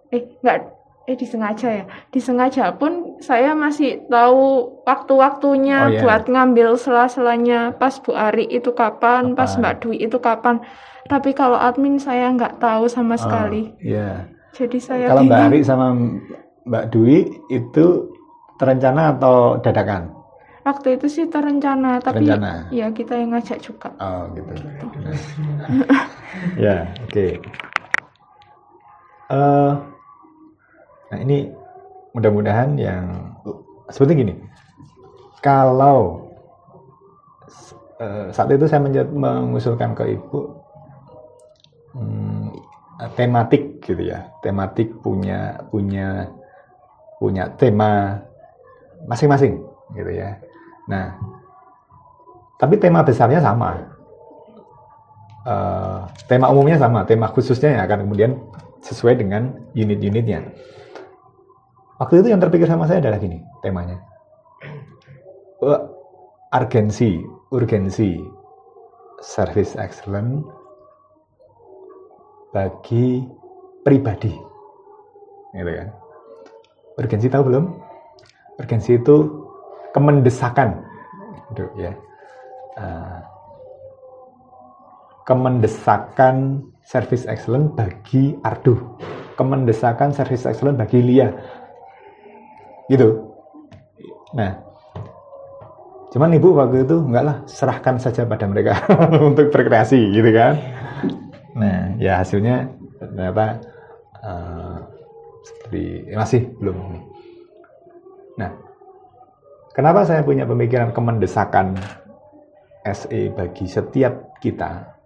eh 0.10 0.24
nggak 0.40 0.58
eh 1.06 1.18
disengaja 1.18 1.70
ya. 1.72 1.86
Disengaja 2.10 2.72
pun 2.72 3.18
saya 3.20 3.52
masih 3.52 4.06
tahu 4.06 4.70
waktu-waktunya 4.86 5.80
Oh, 5.82 5.92
iya. 5.92 6.02
buat 6.02 6.24
ngambil 6.26 6.78
sela-selanya 6.78 7.74
pas 7.74 7.98
Bu 7.98 8.14
Ari 8.14 8.46
itu 8.46 8.72
kapan, 8.72 9.34
pas 9.34 9.52
Kapan. 9.52 9.60
Mbak 9.60 9.76
Dwi 9.82 9.96
itu 10.00 10.18
kapan. 10.18 10.56
Tapi 11.10 11.34
kalau 11.34 11.58
admin 11.58 11.98
saya 11.98 12.30
nggak 12.32 12.62
tahu 12.62 12.86
sama 12.86 13.16
Oh, 13.16 13.20
sekali. 13.20 13.74
Iya. 13.82 14.30
Jadi 14.52 14.78
saya 14.78 15.10
Kalau 15.10 15.26
Mbak 15.26 15.32
bingung. 15.32 15.48
Ari 15.52 15.60
sama 15.64 15.86
Mbak 16.64 16.86
Dwi 16.90 17.18
itu 17.50 17.86
terencana 18.56 19.18
atau 19.18 19.58
dadakan? 19.58 20.21
Waktu 20.62 21.02
itu 21.02 21.08
sih 21.10 21.26
terencana, 21.26 21.98
tapi 21.98 22.22
Terencana. 22.22 22.70
ya 22.70 22.94
kita 22.94 23.18
yang 23.18 23.34
ngajak 23.34 23.58
juga. 23.66 23.90
Oh 23.98 24.30
gitu. 24.38 24.54
ya 26.70 26.86
oke. 27.02 27.28
Eh, 29.32 29.72
nah 31.10 31.18
ini 31.18 31.50
mudah-mudahan 32.14 32.78
yang 32.78 33.34
seperti 33.90 34.22
gini. 34.22 34.34
Kalau 35.42 36.30
eh, 37.98 38.30
saat 38.30 38.54
itu 38.54 38.70
saya 38.70 38.86
mengusulkan 38.86 39.98
ke 39.98 40.14
ibu 40.14 40.40
hmm, 41.98 42.54
tematik 43.18 43.82
gitu 43.82 44.14
ya, 44.14 44.30
tematik 44.46 44.94
punya 45.02 45.58
punya 45.74 46.30
punya 47.18 47.50
tema 47.58 48.22
masing-masing 49.10 49.58
gitu 49.98 50.12
ya. 50.14 50.38
Nah, 50.90 51.18
tapi 52.58 52.78
tema 52.78 53.02
besarnya 53.02 53.42
sama. 53.42 53.78
Eh, 55.42 56.02
tema 56.30 56.54
umumnya 56.54 56.78
sama, 56.78 57.02
tema 57.10 57.26
khususnya 57.34 57.74
yang 57.74 57.84
akan 57.90 58.06
kemudian 58.06 58.32
sesuai 58.86 59.18
dengan 59.18 59.58
unit-unitnya. 59.74 60.46
Waktu 61.98 62.22
itu 62.22 62.28
yang 62.34 62.42
terpikir 62.42 62.70
sama 62.70 62.86
saya 62.86 63.02
adalah 63.02 63.18
gini, 63.18 63.42
temanya. 63.66 63.98
Eh, 65.62 65.82
urgensi, 66.54 67.22
urgensi 67.54 68.22
service 69.22 69.78
excellent 69.78 70.46
bagi 72.54 73.26
pribadi. 73.82 74.34
Gitu 75.58 75.72
kan. 75.74 75.90
Urgensi 77.02 77.28
tahu 77.34 77.44
belum? 77.50 77.66
Urgensi 78.62 79.02
itu 79.02 79.16
kemendesakan. 79.92 80.84
Gitu 81.52 81.68
ya. 81.76 81.92
Eh, 82.80 83.20
kemendesakan 85.28 86.66
service 86.82 87.30
excellent 87.30 87.78
bagi 87.78 88.36
Ardo, 88.42 88.98
kemendesakan 89.38 90.12
service 90.12 90.50
excellent 90.50 90.82
bagi 90.82 91.00
Lia, 91.00 91.30
gitu. 92.90 93.32
Nah, 94.34 94.58
cuman 96.12 96.36
ibu 96.36 96.58
waktu 96.58 96.84
itu 96.84 96.98
enggak 97.00 97.26
lah, 97.28 97.38
serahkan 97.48 98.02
saja 98.02 98.26
pada 98.26 98.50
mereka 98.50 98.82
untuk 99.30 99.54
berkreasi, 99.54 100.00
gitu 100.12 100.32
kan. 100.34 100.58
Nah, 101.56 101.96
ya 102.02 102.24
hasilnya 102.24 102.72
ternyata 102.98 103.62
eh, 104.20 104.78
seperti 105.46 105.82
masih 106.18 106.42
belum. 106.58 106.78
Nah, 108.42 108.52
kenapa 109.72 110.08
saya 110.08 110.22
punya 110.24 110.44
pemikiran 110.48 110.92
kemendesakan 110.96 111.80
SE 112.86 113.22
bagi 113.36 113.66
setiap 113.70 114.36
kita? 114.42 115.02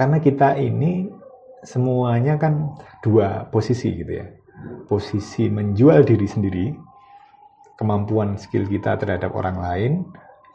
karena 0.00 0.16
kita 0.16 0.56
ini 0.56 1.12
semuanya 1.60 2.40
kan 2.40 2.72
dua 3.04 3.44
posisi 3.52 4.00
gitu 4.00 4.16
ya. 4.16 4.24
Posisi 4.88 5.52
menjual 5.52 6.08
diri 6.08 6.24
sendiri, 6.24 6.72
kemampuan 7.76 8.40
skill 8.40 8.64
kita 8.64 8.96
terhadap 8.96 9.36
orang 9.36 9.60
lain 9.60 9.92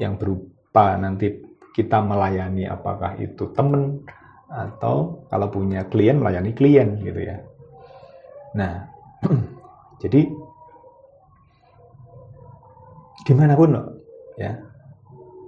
yang 0.01 0.17
berupa 0.17 0.97
nanti 0.97 1.45
kita 1.77 2.01
melayani 2.01 2.65
apakah 2.65 3.21
itu 3.21 3.53
teman 3.53 4.01
atau 4.49 5.25
kalau 5.29 5.47
punya 5.53 5.85
klien 5.93 6.17
melayani 6.17 6.51
klien 6.57 6.97
gitu 7.05 7.21
ya. 7.21 7.37
Nah, 8.57 8.89
jadi 10.01 10.25
di 13.23 13.33
mana 13.37 13.55
pun 13.55 13.69
loh, 13.71 13.87
ya. 14.35 14.51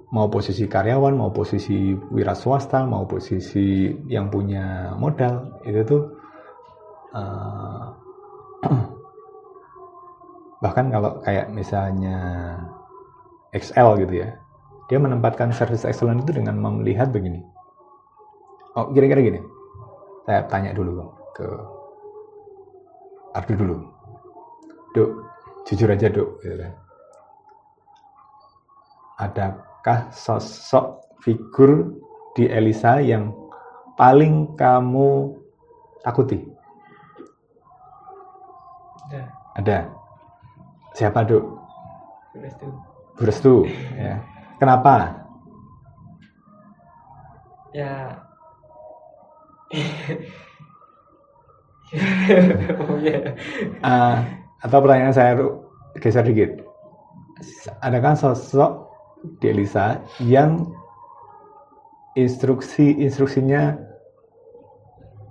Mau 0.07 0.32
posisi 0.32 0.63
karyawan, 0.72 1.20
mau 1.20 1.36
posisi 1.36 1.91
wira 2.15 2.32
swasta, 2.32 2.88
mau 2.88 3.03
posisi 3.03 3.91
yang 4.07 4.32
punya 4.32 4.95
modal, 4.95 5.59
itu 5.68 5.84
tuh 5.84 6.03
eh, 7.11 7.86
bahkan 10.63 10.88
kalau 10.88 11.20
kayak 11.28 11.51
misalnya 11.51 12.18
XL 13.51 13.99
gitu 14.07 14.24
ya 14.24 14.30
dia 14.88 14.97
menempatkan 14.97 15.51
service 15.51 15.84
excellence 15.84 16.24
itu 16.24 16.39
dengan 16.39 16.55
melihat 16.55 17.11
begini. 17.11 17.43
Oh 18.80 18.88
kira-kira 18.95 19.20
gini. 19.20 19.39
Saya 20.24 20.47
tanya 20.47 20.72
dulu 20.72 21.11
ke 21.36 21.47
Ardu 23.36 23.53
dulu. 23.59 23.76
Duk 24.95 25.09
jujur 25.68 25.91
aja 25.91 26.07
Duk 26.07 26.39
gitu 26.39 26.55
kan 26.55 26.87
adakah 29.18 30.13
sosok 30.13 31.01
figur 31.26 31.97
di 32.38 32.45
Elisa 32.45 33.01
yang 33.01 33.34
paling 33.97 34.53
kamu 34.53 35.34
takuti 36.05 36.45
Ada. 39.09 39.22
ada 39.57 39.78
siapa 40.93 41.26
Duk 41.26 41.43
Terus 42.38 42.53
tuh. 42.61 42.74
Bu 43.18 43.22
Restu 43.26 43.55
ya 43.97 44.22
kenapa 44.61 45.26
Ya. 47.76 48.09
oh 52.82 52.97
iya. 53.05 53.38
Ah, 53.86 54.26
atau 54.65 54.82
pertanyaan 54.82 55.13
saya 55.13 55.38
geser 56.01 56.26
dikit. 56.26 56.57
Adakah 57.86 58.18
sosok 58.18 58.87
di 59.41 59.45
Elisa 59.49 60.01
yang 60.22 60.72
instruksi 62.18 62.97
instruksinya 63.01 63.78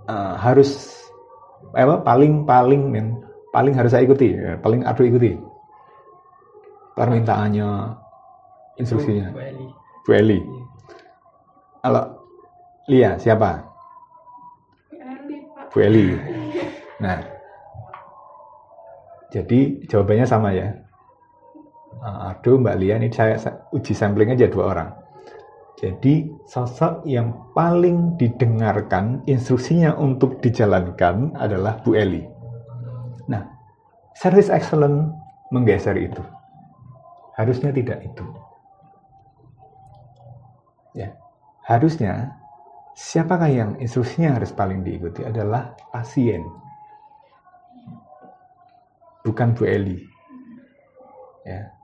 ah, 0.07 0.39
harus 0.39 1.01
eh, 1.75 1.83
apa 1.83 2.03
paling 2.03 2.47
paling 2.47 2.87
men 2.87 3.19
paling 3.51 3.73
harus 3.75 3.91
saya 3.91 4.07
ikuti 4.07 4.35
ya, 4.35 4.55
paling 4.59 4.83
aku 4.87 5.07
ikuti 5.07 5.35
permintaannya 6.95 7.67
instruksinya 8.79 9.33
Bu 10.07 10.15
Eli. 10.15 10.39
Iya. 10.39 10.63
kalau 11.83 12.03
Lia 12.87 13.11
siapa 13.19 13.43
Pak. 13.43 13.57
Bu 15.75 15.83
Eli. 15.83 16.15
Nah, 17.03 17.19
jadi 19.27 19.83
jawabannya 19.91 20.23
sama 20.23 20.55
ya. 20.55 20.71
Uh, 21.97 22.31
Aduh 22.33 22.61
Mbak 22.61 22.75
Lia 22.77 22.95
ini 23.01 23.09
saya, 23.09 23.37
saya 23.41 23.65
uji 23.73 23.93
sampling 23.97 24.33
aja 24.33 24.45
dua 24.49 24.65
orang. 24.73 24.89
Jadi 25.77 26.25
sosok 26.49 27.05
yang 27.05 27.53
paling 27.53 28.17
didengarkan 28.17 29.21
instruksinya 29.29 29.93
untuk 29.93 30.41
dijalankan 30.41 31.37
adalah 31.37 31.77
Bu 31.85 31.93
Eli. 31.93 32.25
Nah, 33.29 33.45
service 34.17 34.49
excellent 34.49 35.13
menggeser 35.53 35.93
itu. 36.01 36.25
Harusnya 37.37 37.69
tidak 37.69 38.01
itu. 38.01 38.25
Ya, 40.97 41.13
harusnya 41.69 42.33
siapakah 42.97 43.45
yang 43.45 43.77
instruksinya 43.77 44.41
harus 44.41 44.49
paling 44.49 44.81
diikuti 44.81 45.21
adalah 45.21 45.77
pasien. 45.93 46.41
Bukan 49.21 49.53
Bu 49.53 49.69
Eli. 49.69 50.01
Ya. 51.45 51.76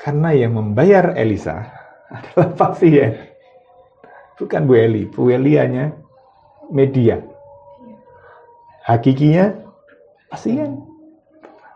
Karena 0.00 0.32
yang 0.32 0.56
membayar 0.56 1.12
Elisa 1.12 1.60
adalah 2.16 2.48
pasien. 2.56 3.12
Bukan 4.40 4.64
Bu 4.64 4.72
Eli. 4.72 5.04
Bu 5.04 5.28
Eli 5.28 5.60
hanya 5.60 5.92
media. 6.72 7.20
Hakikinya 8.88 9.52
pasien. 10.32 10.80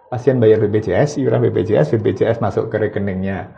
Pasien 0.09 0.39
bayar 0.39 0.63
BPJS, 0.65 1.19
iuran 1.21 1.43
BPJS, 1.51 1.93
BPJS 1.99 2.39
masuk 2.39 2.71
ke 2.71 2.79
rekeningnya 2.79 3.53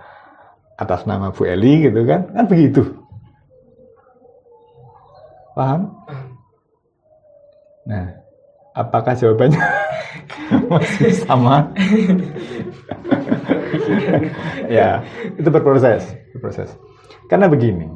atas 0.75 1.07
nama 1.07 1.31
Bu 1.31 1.47
Eli 1.47 1.87
gitu 1.87 2.03
kan. 2.03 2.27
Kan 2.35 2.51
begitu. 2.51 2.83
Paham? 5.55 5.95
Nah, 7.87 8.19
apakah 8.75 9.15
jawabannya 9.15 9.63
masih 10.75 11.15
sama? 11.23 11.71
ya, 14.77 15.03
itu 15.37 15.49
berproses, 15.49 16.03
berproses. 16.37 16.71
Karena 17.27 17.51
begini, 17.51 17.91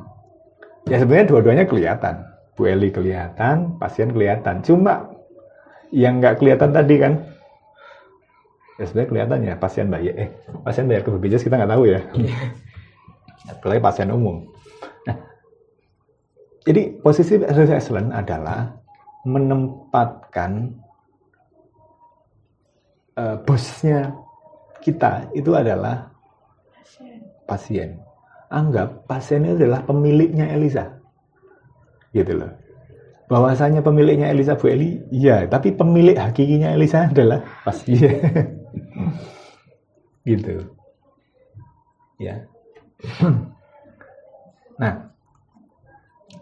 ya 0.91 0.99
sebenarnya 0.99 1.27
dua-duanya 1.31 1.65
kelihatan. 1.67 2.27
Bu 2.59 2.69
Eli 2.69 2.93
kelihatan, 2.93 3.81
pasien 3.81 4.13
kelihatan. 4.13 4.61
Cuma 4.61 5.09
yang 5.95 6.21
nggak 6.21 6.43
kelihatan 6.43 6.71
tadi 6.77 6.95
kan, 7.01 7.13
ya 8.77 8.85
sebenarnya 8.85 9.11
kelihatan 9.11 9.39
ya 9.47 9.55
pasien 9.57 9.87
bayar, 9.89 10.15
eh 10.19 10.29
pasien 10.63 10.85
bayar 10.85 11.03
ke 11.07 11.11
BPJS 11.15 11.47
kita 11.47 11.57
nggak 11.57 11.73
tahu 11.73 11.85
ya. 11.89 12.01
Apalagi 13.57 13.81
pasien 13.81 14.13
umum. 14.13 14.45
Nah, 15.09 15.17
jadi 16.69 17.01
posisi 17.01 17.41
service 17.41 17.73
excellence 17.73 18.13
adalah 18.13 18.77
menempatkan 19.25 20.77
eh, 23.17 23.37
bosnya 23.45 24.13
kita 24.81 25.31
itu 25.37 25.53
adalah 25.55 26.11
pasien. 27.45 28.01
Anggap 28.51 29.07
pasien 29.07 29.47
itu 29.47 29.63
adalah 29.63 29.87
pemiliknya 29.87 30.51
Elisa. 30.51 30.99
Gitu 32.11 32.35
loh. 32.35 32.51
Bahwasanya 33.31 33.87
pemiliknya 33.87 34.35
Elisa 34.35 34.59
Bu 34.59 34.67
Eli, 34.67 34.99
iya, 35.15 35.47
tapi 35.47 35.71
pemilik 35.71 36.19
hakikinya 36.19 36.75
Elisa 36.75 37.07
adalah 37.07 37.47
pasien. 37.63 38.11
gitu. 40.29 40.67
Ya. 42.19 42.43
nah, 44.83 45.15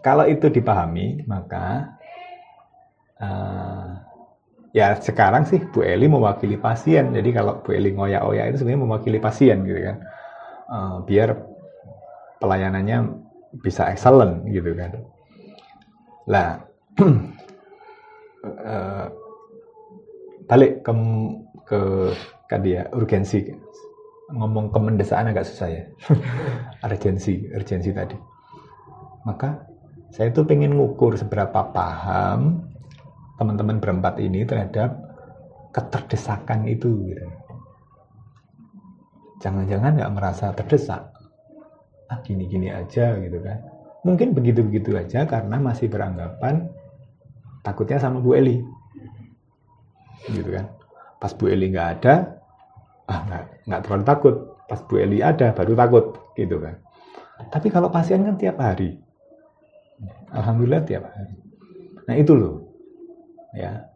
kalau 0.01 0.25
itu 0.25 0.49
dipahami, 0.49 1.29
maka 1.29 1.93
eh, 3.21 4.08
ya 4.69 4.93
sekarang 4.97 5.49
sih 5.49 5.61
Bu 5.73 5.81
Eli 5.81 6.05
mewakili 6.05 6.57
pasien. 6.59 7.13
Jadi 7.13 7.29
kalau 7.33 7.61
Bu 7.61 7.73
Eli 7.73 7.93
ngoyak-oyak 7.93 8.53
itu 8.53 8.57
sebenarnya 8.61 8.83
mewakili 8.85 9.17
pasien 9.17 9.65
gitu 9.65 9.81
kan. 9.81 9.97
Eh, 10.69 10.97
biar 11.09 11.29
pelayanannya 12.37 12.97
bisa 13.65 13.89
excellent 13.89 14.45
gitu 14.45 14.77
kan. 14.77 14.91
Lah, 16.29 16.61
eh, 18.45 19.05
balik 20.45 20.85
ke 20.85 20.93
ke 21.65 21.79
tadi 22.45 22.77
ya 22.77 22.85
urgensi. 22.93 23.49
Ngomong 24.29 24.69
kemendesaan 24.69 25.33
agak 25.33 25.49
susah 25.49 25.69
ya. 25.73 25.83
urgensi, 26.85 27.49
urgensi 27.49 27.89
tadi. 27.89 28.13
Maka 29.25 29.65
saya 30.13 30.29
tuh 30.29 30.45
pengen 30.45 30.77
ngukur 30.77 31.17
seberapa 31.17 31.65
paham 31.73 32.68
teman-teman 33.39 33.79
berempat 33.79 34.19
ini 34.19 34.43
terhadap 34.43 34.99
keterdesakan 35.71 36.67
itu 36.67 37.07
gitu. 37.07 37.23
Jangan-jangan 39.39 39.95
nggak 39.95 40.13
merasa 40.13 40.51
terdesak. 40.51 41.07
Ah 42.11 42.19
gini-gini 42.19 42.67
aja 42.67 43.15
gitu 43.15 43.39
kan. 43.39 43.63
Mungkin 44.03 44.35
begitu-begitu 44.35 44.99
aja 44.99 45.23
karena 45.23 45.55
masih 45.55 45.87
beranggapan 45.87 46.67
takutnya 47.63 48.03
sama 48.03 48.19
Bu 48.19 48.35
Eli. 48.35 48.59
Gitu 50.27 50.51
kan. 50.51 50.67
Pas 51.19 51.31
Bu 51.31 51.47
Eli 51.47 51.71
nggak 51.71 51.89
ada, 51.99 52.43
ah 53.07 53.19
nggak 53.23 53.43
nggak 53.71 53.81
terlalu 53.87 54.03
takut. 54.03 54.35
Pas 54.67 54.83
Bu 54.83 54.99
Eli 54.99 55.23
ada 55.23 55.55
baru 55.55 55.73
takut 55.79 56.05
gitu 56.35 56.59
kan. 56.59 56.75
Tapi 57.47 57.71
kalau 57.71 57.87
pasien 57.87 58.27
kan 58.27 58.35
tiap 58.35 58.59
hari. 58.59 58.99
Alhamdulillah 60.35 60.83
tiap 60.83 61.07
hari. 61.07 61.35
Nah 62.03 62.15
itu 62.19 62.35
loh. 62.35 62.68
Ya. 63.55 63.89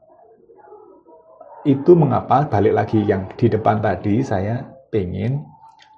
Itu 1.64 1.96
mengapa 1.96 2.44
balik 2.50 2.74
lagi 2.76 3.00
yang 3.06 3.32
di 3.40 3.48
depan 3.48 3.80
tadi 3.80 4.20
saya 4.20 4.68
pengen 4.92 5.48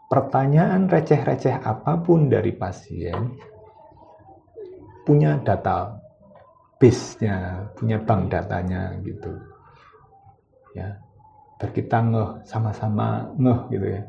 pertanyaan 0.05 0.85
receh-receh 0.85 1.65
apa 1.65 1.97
pun 1.97 2.29
dari 2.29 2.53
pasien 2.53 3.33
punya 5.05 5.37
data 5.41 6.01
base-nya, 6.81 7.69
punya 7.77 7.97
bank 8.01 8.29
datanya 8.29 8.93
gitu. 9.01 9.31
Ya. 10.75 11.01
Biar 11.55 11.71
kita 11.71 11.97
ngeh 12.03 12.31
sama-sama 12.43 13.31
ngeh 13.39 13.59
gitu 13.71 13.87
ya. 13.89 14.03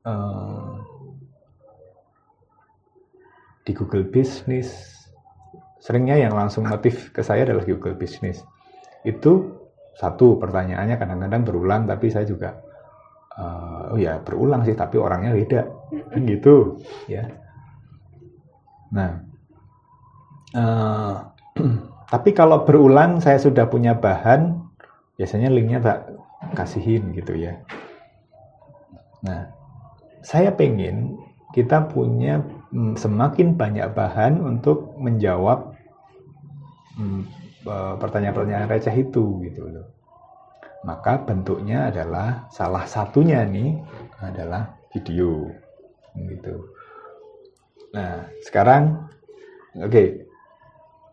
Eh, 0.00 0.72
di 3.64 3.72
Google 3.76 4.08
Business 4.08 4.99
seringnya 5.80 6.20
yang 6.20 6.36
langsung 6.36 6.68
notif 6.68 7.10
ke 7.10 7.24
saya 7.24 7.48
adalah 7.48 7.64
Google 7.64 7.96
Business. 7.96 8.44
Itu 9.02 9.58
satu 9.96 10.38
pertanyaannya 10.38 10.96
kadang-kadang 10.96 11.42
berulang 11.42 11.82
tapi 11.88 12.12
saya 12.12 12.28
juga 12.28 12.60
eh, 13.34 13.92
oh 13.96 13.98
ya 13.98 14.20
berulang 14.20 14.62
sih 14.62 14.76
tapi 14.76 15.00
orangnya 15.00 15.32
beda. 15.34 15.60
Gitu 16.14 16.78
ya. 17.08 17.24
Nah 18.92 19.10
eh, 20.54 21.16
tapi 22.12 22.30
kalau 22.36 22.62
berulang 22.68 23.18
saya 23.24 23.40
sudah 23.40 23.66
punya 23.66 23.96
bahan 23.96 24.60
biasanya 25.20 25.52
linknya 25.52 25.78
tak 25.84 25.98
kasihin 26.56 27.12
gitu 27.12 27.36
ya. 27.36 27.60
Nah, 29.20 29.52
saya 30.24 30.52
pengen 30.56 31.20
kita 31.52 31.92
punya 31.92 32.40
mm, 32.72 32.96
semakin 32.96 33.58
banyak 33.58 33.92
bahan 33.92 34.40
untuk 34.40 34.96
menjawab 34.96 35.69
pertanyaan-pertanyaan 38.00 38.70
receh 38.70 38.94
itu 38.96 39.44
gitu 39.44 39.68
loh. 39.68 39.86
Maka 40.80 41.20
bentuknya 41.20 41.92
adalah 41.92 42.48
salah 42.48 42.88
satunya 42.88 43.44
nih 43.44 43.76
adalah 44.24 44.80
video 44.96 45.52
gitu. 46.16 46.72
Nah, 47.92 48.28
sekarang 48.44 49.08
oke. 49.76 50.26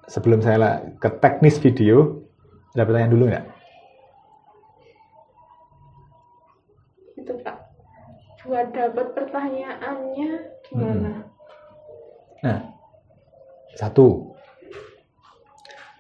Sebelum 0.08 0.40
saya 0.40 0.88
ke 1.04 1.12
teknis 1.20 1.60
video, 1.60 2.24
ada 2.72 2.88
pertanyaan 2.88 3.12
dulu 3.12 3.28
nggak? 3.28 3.46
Itu 7.20 7.36
Pak. 7.44 7.58
Buat 8.48 8.72
dapat 8.72 9.08
pertanyaannya 9.12 10.30
gimana? 10.64 11.28
Nah, 12.40 12.72
satu 13.76 14.32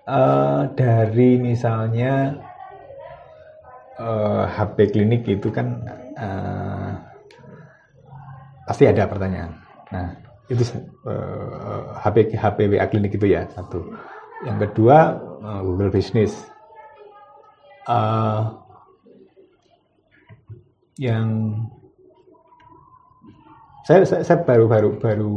Eh, 0.07 0.61
dari 0.79 1.35
misalnya 1.35 2.31
eh, 3.99 4.43
HP 4.47 4.95
klinik 4.95 5.27
itu 5.27 5.51
kan 5.51 5.83
eh, 6.15 6.91
pasti 8.63 8.87
ada 8.87 9.03
pertanyaan. 9.03 9.51
Nah, 9.91 10.15
itu 10.47 10.63
eh, 11.11 11.83
HP 11.99 12.39
HP 12.39 12.57
WA 12.71 12.87
klinik 12.87 13.19
itu 13.19 13.27
ya 13.27 13.51
satu. 13.51 13.83
Yang 14.47 14.71
kedua 14.71 15.19
eh, 15.43 15.59
Google 15.67 15.91
Business. 15.91 16.39
Eh, 17.91 18.43
yang 21.03 21.27
saya 23.83 24.07
saya, 24.07 24.39
baru 24.39 24.71
baru 24.71 24.89
baru 24.99 25.35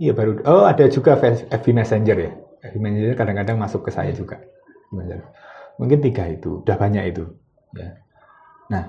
iya 0.00 0.16
baru 0.16 0.40
oh 0.44 0.64
ada 0.64 0.90
juga 0.90 1.14
FB 1.20 1.66
Messenger 1.70 2.18
ya 2.18 2.32
Messenger 2.60 3.16
kadang-kadang 3.16 3.56
masuk 3.56 3.88
ke 3.88 3.90
saya 3.90 4.12
juga. 4.12 4.36
Mungkin 5.80 5.98
tiga 6.04 6.28
itu 6.28 6.60
udah 6.60 6.76
banyak 6.76 7.04
itu 7.08 7.24
ya. 7.72 7.96
Nah 8.68 8.84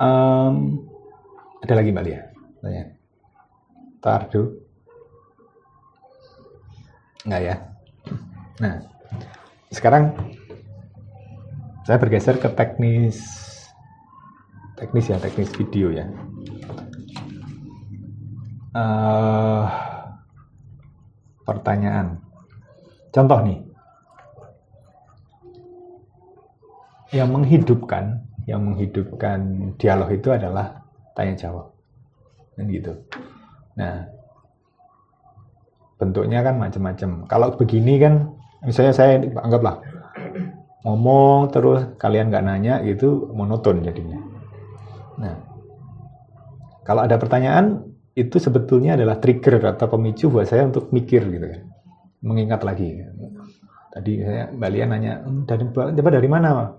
em, 0.00 0.54
ada 1.60 1.74
lagi 1.76 1.92
mbak 1.92 2.04
Lia? 2.08 2.20
Tanya. 2.64 2.84
Tar 4.00 4.30
dulu 4.32 4.56
nggak 7.26 7.42
ya? 7.44 7.54
Nah 8.62 8.74
sekarang 9.68 10.16
saya 11.84 12.00
bergeser 12.00 12.40
ke 12.40 12.48
teknis 12.54 13.20
teknis 14.80 15.12
ya 15.12 15.20
teknis 15.20 15.52
video 15.52 15.92
ya. 15.92 16.06
Eh, 18.76 19.64
pertanyaan. 21.46 22.18
Contoh 23.14 23.40
nih. 23.46 23.62
Yang 27.14 27.28
menghidupkan 27.30 28.04
yang 28.46 28.62
menghidupkan 28.62 29.38
dialog 29.78 30.10
itu 30.10 30.28
adalah 30.30 30.82
tanya 31.14 31.34
jawab. 31.38 31.66
Kan 32.58 32.66
gitu. 32.70 32.92
Nah 33.78 34.06
bentuknya 35.96 36.44
kan 36.44 36.60
macam-macam. 36.60 37.10
Kalau 37.26 37.48
begini 37.56 37.96
kan 37.96 38.36
misalnya 38.62 38.92
saya 38.92 39.22
anggaplah 39.42 39.80
ngomong 40.86 41.50
terus 41.50 41.82
kalian 41.98 42.30
nggak 42.30 42.46
nanya 42.46 42.74
gitu 42.86 43.32
monoton 43.34 43.82
jadinya. 43.82 44.22
Nah 45.18 45.34
kalau 46.86 47.02
ada 47.02 47.18
pertanyaan 47.18 47.95
itu 48.16 48.40
sebetulnya 48.40 48.96
adalah 48.96 49.20
trigger 49.20 49.60
atau 49.76 49.92
pemicu 49.92 50.32
buat 50.32 50.48
saya 50.48 50.64
untuk 50.64 50.88
mikir 50.88 51.20
gitu 51.28 51.46
kan. 51.52 51.60
Mengingat 52.24 52.64
lagi. 52.64 53.04
Tadi 53.92 54.12
saya 54.24 54.48
Mbak 54.56 54.70
Lia 54.72 54.84
nanya 54.88 55.12
"Hmm, 55.20 55.44
dari 55.44 55.68
coba 55.68 56.10
dari 56.10 56.28
mana? 56.28 56.72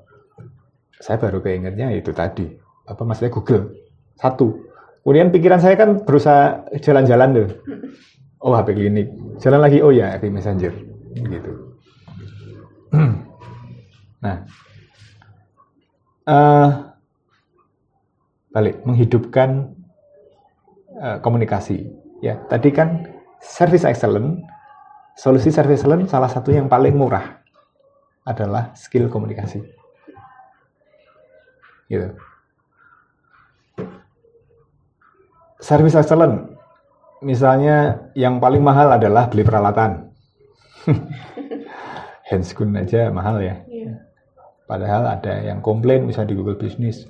Saya 0.98 1.22
baru 1.22 1.38
keingetnya 1.46 1.94
itu 1.94 2.10
tadi. 2.10 2.50
Apa 2.90 3.06
maksudnya 3.06 3.30
Google? 3.30 3.70
Satu. 4.18 4.66
Kemudian 5.06 5.30
pikiran 5.30 5.62
saya 5.62 5.78
kan 5.78 6.02
berusaha 6.02 6.66
jalan-jalan 6.82 7.30
tuh. 7.38 7.50
Oh 8.42 8.58
HP 8.58 8.74
klinik. 8.74 9.08
Jalan 9.38 9.62
lagi. 9.62 9.78
Oh 9.86 9.94
ya 9.94 10.18
HP 10.18 10.34
Messenger. 10.34 10.74
Gitu. 11.14 11.52
Nah. 14.18 14.42
Eh 16.26 16.70
balik. 18.50 18.82
Menghidupkan 18.82 19.77
eh, 20.98 21.18
komunikasi. 21.22 21.88
Ya 22.26 22.42
tadi 22.50 22.74
kan 22.74 23.06
service 23.42 23.86
excellent 23.86 24.42
solusi 25.18 25.54
service 25.54 25.82
excellent 25.82 26.10
salah 26.10 26.30
satu 26.30 26.50
yang 26.50 26.66
paling 26.66 26.98
murah 26.98 27.42
adalah 28.26 28.74
skill 28.74 29.08
komunikasi. 29.08 29.62
Gitu. 31.88 32.12
Service 35.58 35.96
excellent 35.98 36.58
misalnya 37.22 38.10
yang 38.14 38.38
paling 38.38 38.62
mahal 38.62 38.94
adalah 38.94 39.30
beli 39.32 39.42
peralatan. 39.42 40.12
Handscoon 42.30 42.76
aja 42.76 43.08
mahal 43.10 43.40
ya. 43.40 43.64
Iya. 43.72 44.04
Padahal 44.68 45.08
ada 45.08 45.34
yang 45.40 45.64
komplain 45.64 46.04
misalnya 46.04 46.36
di 46.36 46.38
Google 46.44 46.60
Business, 46.60 47.08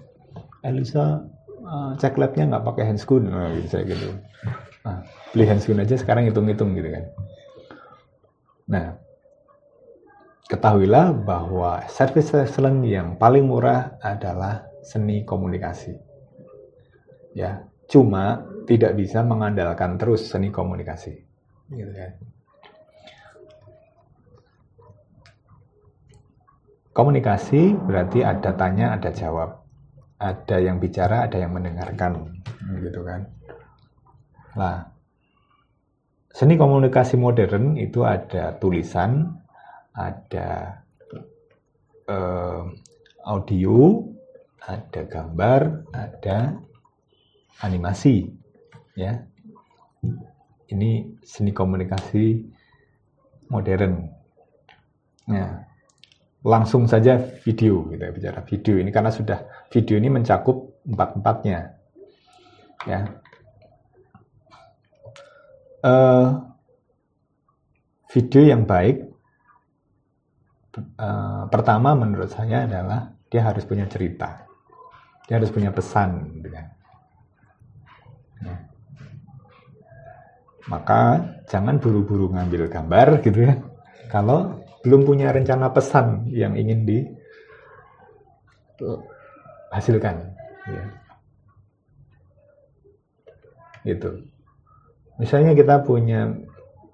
Elisa 0.62 1.26
eh, 1.68 1.92
cek 2.00 2.16
labnya 2.16 2.44
nggak 2.56 2.66
pakai 2.66 2.84
handscoon, 2.88 3.28
nah, 3.28 3.52
gitu 3.52 3.68
saya 3.68 3.84
gitu. 3.84 4.08
Nah, 4.88 5.04
beli 5.36 5.46
handscoon 5.52 5.84
aja 5.84 5.96
sekarang 6.00 6.32
hitung-hitung 6.32 6.72
gitu 6.80 6.88
kan. 6.88 7.06
Nah, 8.68 8.88
ketahuilah 10.48 11.12
bahwa 11.12 11.84
service 11.92 12.32
excellent 12.32 12.88
yang 12.88 13.20
paling 13.20 13.44
murah 13.44 14.00
adalah 14.00 14.72
seni 14.88 15.28
komunikasi. 15.28 16.00
Ya, 17.36 17.68
cuma 17.92 18.48
tidak 18.66 18.96
bisa 18.96 19.22
mengandalkan 19.22 20.00
terus 20.00 20.32
seni 20.32 20.50
komunikasi. 20.50 21.20
Gitu 21.68 21.92
kan. 21.92 22.12
Komunikasi 26.96 27.78
berarti 27.78 28.26
ada 28.26 28.58
tanya, 28.58 28.98
ada 28.98 29.14
jawab. 29.14 29.67
Ada 30.18 30.58
yang 30.58 30.82
bicara, 30.82 31.30
ada 31.30 31.38
yang 31.38 31.54
mendengarkan. 31.54 32.42
Gitu 32.82 33.02
kan. 33.06 33.30
Nah, 34.58 34.90
seni 36.34 36.58
komunikasi 36.58 37.18
modern 37.18 37.78
itu 37.78 38.02
ada 38.02 38.58
tulisan, 38.58 39.38
ada 39.94 40.82
eh, 42.10 42.64
audio, 43.26 44.02
ada 44.66 45.02
gambar, 45.06 45.62
ada 45.94 46.58
animasi. 47.62 48.26
Ya. 48.98 49.22
Ini 50.68 51.22
seni 51.24 51.54
komunikasi 51.54 52.44
modern. 53.48 53.94
Nah, 55.28 55.64
langsung 56.44 56.88
saja 56.88 57.20
video 57.20 57.88
ya, 57.96 58.12
bicara 58.12 58.44
video 58.44 58.80
ini 58.80 58.92
karena 58.92 59.12
sudah 59.12 59.57
video 59.74 59.96
ini 60.00 60.10
mencakup 60.10 60.84
empat-empatnya 60.88 61.60
ya 62.88 63.00
Eh, 65.88 66.28
video 68.10 68.42
yang 68.44 68.66
baik 68.66 68.98
eh, 70.78 71.44
pertama 71.54 71.94
menurut 71.94 72.34
saya 72.34 72.66
adalah 72.66 73.14
dia 73.30 73.46
harus 73.46 73.62
punya 73.62 73.86
cerita 73.86 74.42
dia 75.30 75.38
harus 75.38 75.52
punya 75.54 75.70
pesan 75.70 76.40
gitu 76.40 76.50
kan. 76.50 76.66
Ya. 78.38 78.58
maka 80.70 81.02
jangan 81.50 81.82
buru-buru 81.82 82.34
ngambil 82.34 82.70
gambar 82.70 83.22
gitu 83.22 83.46
ya 83.46 83.54
kalau 84.10 84.66
belum 84.82 85.06
punya 85.06 85.30
rencana 85.30 85.70
pesan 85.74 86.26
yang 86.34 86.58
ingin 86.58 86.86
dihasilkan 89.70 90.16
ya. 90.68 90.84
itu 93.88 94.10
misalnya 95.20 95.56
kita 95.56 95.84
punya 95.84 96.34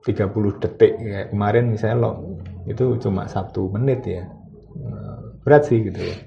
30 0.04 0.62
detik 0.62 0.94
kayak 1.00 1.28
kemarin 1.32 1.72
misalnya 1.72 1.98
lo 2.10 2.12
itu 2.68 2.98
cuma 3.00 3.28
satu 3.28 3.72
menit 3.72 4.04
ya 4.06 4.24
Eh, 4.74 5.18
berat 5.46 5.70
sih 5.70 5.86
gitu 5.86 6.02
ya 6.02 6.18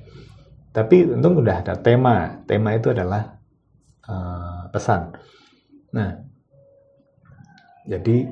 tapi 0.71 1.03
untung 1.03 1.43
udah 1.43 1.67
ada 1.67 1.75
tema 1.75 2.47
tema 2.47 2.79
itu 2.79 2.95
adalah 2.95 3.43
eh, 4.07 4.63
pesan 4.71 5.19
nah 5.91 6.15
jadi 7.91 8.31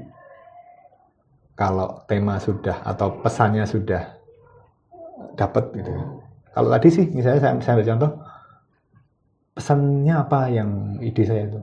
kalau 1.58 2.06
tema 2.06 2.38
sudah 2.38 2.78
atau 2.86 3.18
pesannya 3.22 3.66
sudah 3.66 4.18
dapat 5.34 5.70
gitu. 5.78 5.90
Kalau 6.54 6.70
tadi 6.70 6.88
sih 6.88 7.06
misalnya 7.10 7.40
saya, 7.42 7.52
saya 7.58 7.72
ambil 7.74 7.88
contoh 7.90 8.10
pesannya 9.54 10.14
apa 10.14 10.38
yang 10.54 10.70
ide 11.02 11.22
saya 11.26 11.50
itu? 11.50 11.60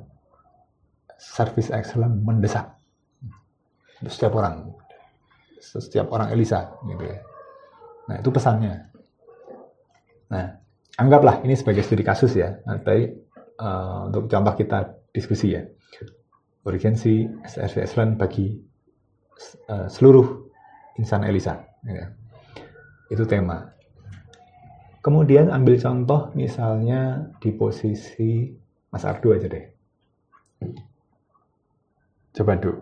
Service 1.15 1.71
excellent 1.71 2.19
mendesak. 2.27 2.75
Setiap 4.03 4.35
orang. 4.35 4.67
Setiap 5.61 6.11
orang 6.11 6.35
Elisa 6.35 6.75
gitu 6.83 7.03
ya. 7.07 7.19
Nah, 8.09 8.15
itu 8.19 8.29
pesannya. 8.33 8.73
Nah, 10.33 10.45
anggaplah 10.97 11.45
ini 11.45 11.53
sebagai 11.55 11.85
studi 11.85 12.03
kasus 12.03 12.35
ya. 12.35 12.59
Nanti 12.65 13.07
eh, 13.55 13.99
untuk 14.09 14.27
contoh 14.27 14.53
kita 14.57 15.07
diskusi 15.13 15.55
ya. 15.55 15.63
Urgensi 16.67 17.29
service 17.47 17.85
excellent 17.85 18.17
bagi 18.17 18.49
eh, 19.69 19.87
seluruh 19.87 20.27
insan 20.97 21.23
Elisa. 21.23 21.61
ya. 21.85 22.09
Itu 23.07 23.23
tema. 23.29 23.80
Kemudian 25.01 25.49
ambil 25.49 25.81
contoh 25.81 26.29
misalnya 26.37 27.25
di 27.41 27.49
posisi 27.57 28.53
Mas 28.93 29.01
Ardo 29.01 29.33
aja 29.33 29.49
deh. 29.49 29.65
Coba 32.37 32.53
Duk. 32.61 32.77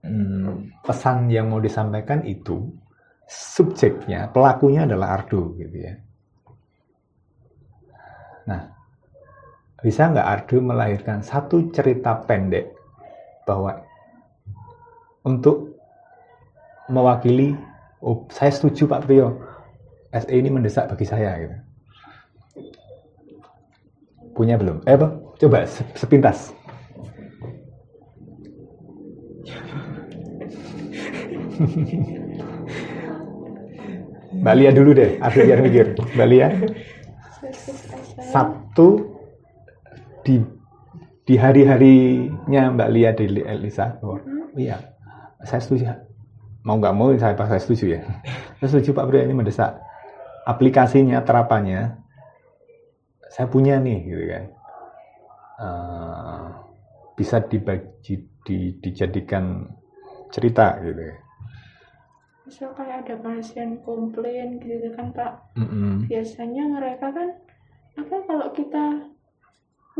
Hmm, 0.00 0.74
pesan 0.82 1.30
yang 1.30 1.52
mau 1.52 1.62
disampaikan 1.62 2.26
itu 2.26 2.66
subjeknya, 3.30 4.26
pelakunya 4.34 4.88
adalah 4.88 5.22
Ardo 5.22 5.54
gitu 5.54 5.76
ya. 5.78 5.94
Nah, 8.50 8.66
bisa 9.78 10.10
nggak 10.10 10.26
Ardo 10.26 10.56
melahirkan 10.58 11.22
satu 11.22 11.70
cerita 11.70 12.18
pendek 12.26 12.74
bahwa 13.46 13.78
untuk 15.22 15.78
mewakili, 16.90 17.54
oh 18.02 18.26
saya 18.32 18.50
setuju 18.50 18.90
Pak 18.90 19.06
Priyo, 19.06 19.49
SE 20.10 20.34
ini 20.34 20.50
mendesak 20.50 20.90
bagi 20.90 21.06
saya 21.06 21.30
gitu. 21.38 21.56
Punya 24.34 24.58
belum? 24.58 24.82
Eh 24.86 24.94
apa? 24.98 25.08
Coba 25.38 25.64
se- 25.70 25.86
sepintas. 25.94 26.50
Mbak 34.30 34.54
Lia 34.56 34.70
dulu 34.72 34.90
deh, 34.96 35.18
aku 35.20 35.42
biar 35.44 35.60
mikir. 35.60 35.86
Mbak 36.16 36.28
Lia, 36.30 36.48
satu 38.30 38.88
di 40.22 40.40
di 41.26 41.34
hari-harinya 41.38 42.62
Mbak 42.74 42.88
Lia 42.90 43.10
di 43.14 43.24
Elisa 43.42 43.98
bahwa 43.98 44.18
oh 44.18 44.58
iya 44.58 44.78
saya 45.46 45.62
setuju 45.62 45.86
mau 46.66 46.76
nggak 46.76 46.94
mau 46.94 47.14
saya 47.16 47.38
pas 47.38 47.48
saya 47.48 47.62
setuju 47.62 47.96
ya 47.96 48.00
saya 48.58 48.68
setuju 48.76 48.92
Pak 48.92 49.04
Bro 49.08 49.18
ini 49.22 49.34
mendesak 49.34 49.78
aplikasinya 50.46 51.20
terapannya 51.24 52.00
saya 53.30 53.46
punya 53.46 53.78
nih 53.78 53.98
gitu 54.04 54.24
kan 54.26 54.44
Eh, 55.60 56.44
bisa 57.20 57.36
dibagi 57.44 58.16
di, 58.40 58.80
dijadikan 58.80 59.68
cerita 60.32 60.80
gitu 60.80 61.04
Misal 62.48 62.72
kayak 62.72 63.04
ada 63.04 63.16
pasien 63.20 63.76
komplain 63.84 64.56
gitu 64.56 64.88
kan 64.96 65.12
Pak. 65.12 65.52
Mm-mm. 65.60 66.08
Biasanya 66.08 66.64
mereka 66.64 67.12
kan 67.12 67.28
apa 68.00 68.16
kalau 68.24 68.48
kita 68.56 69.04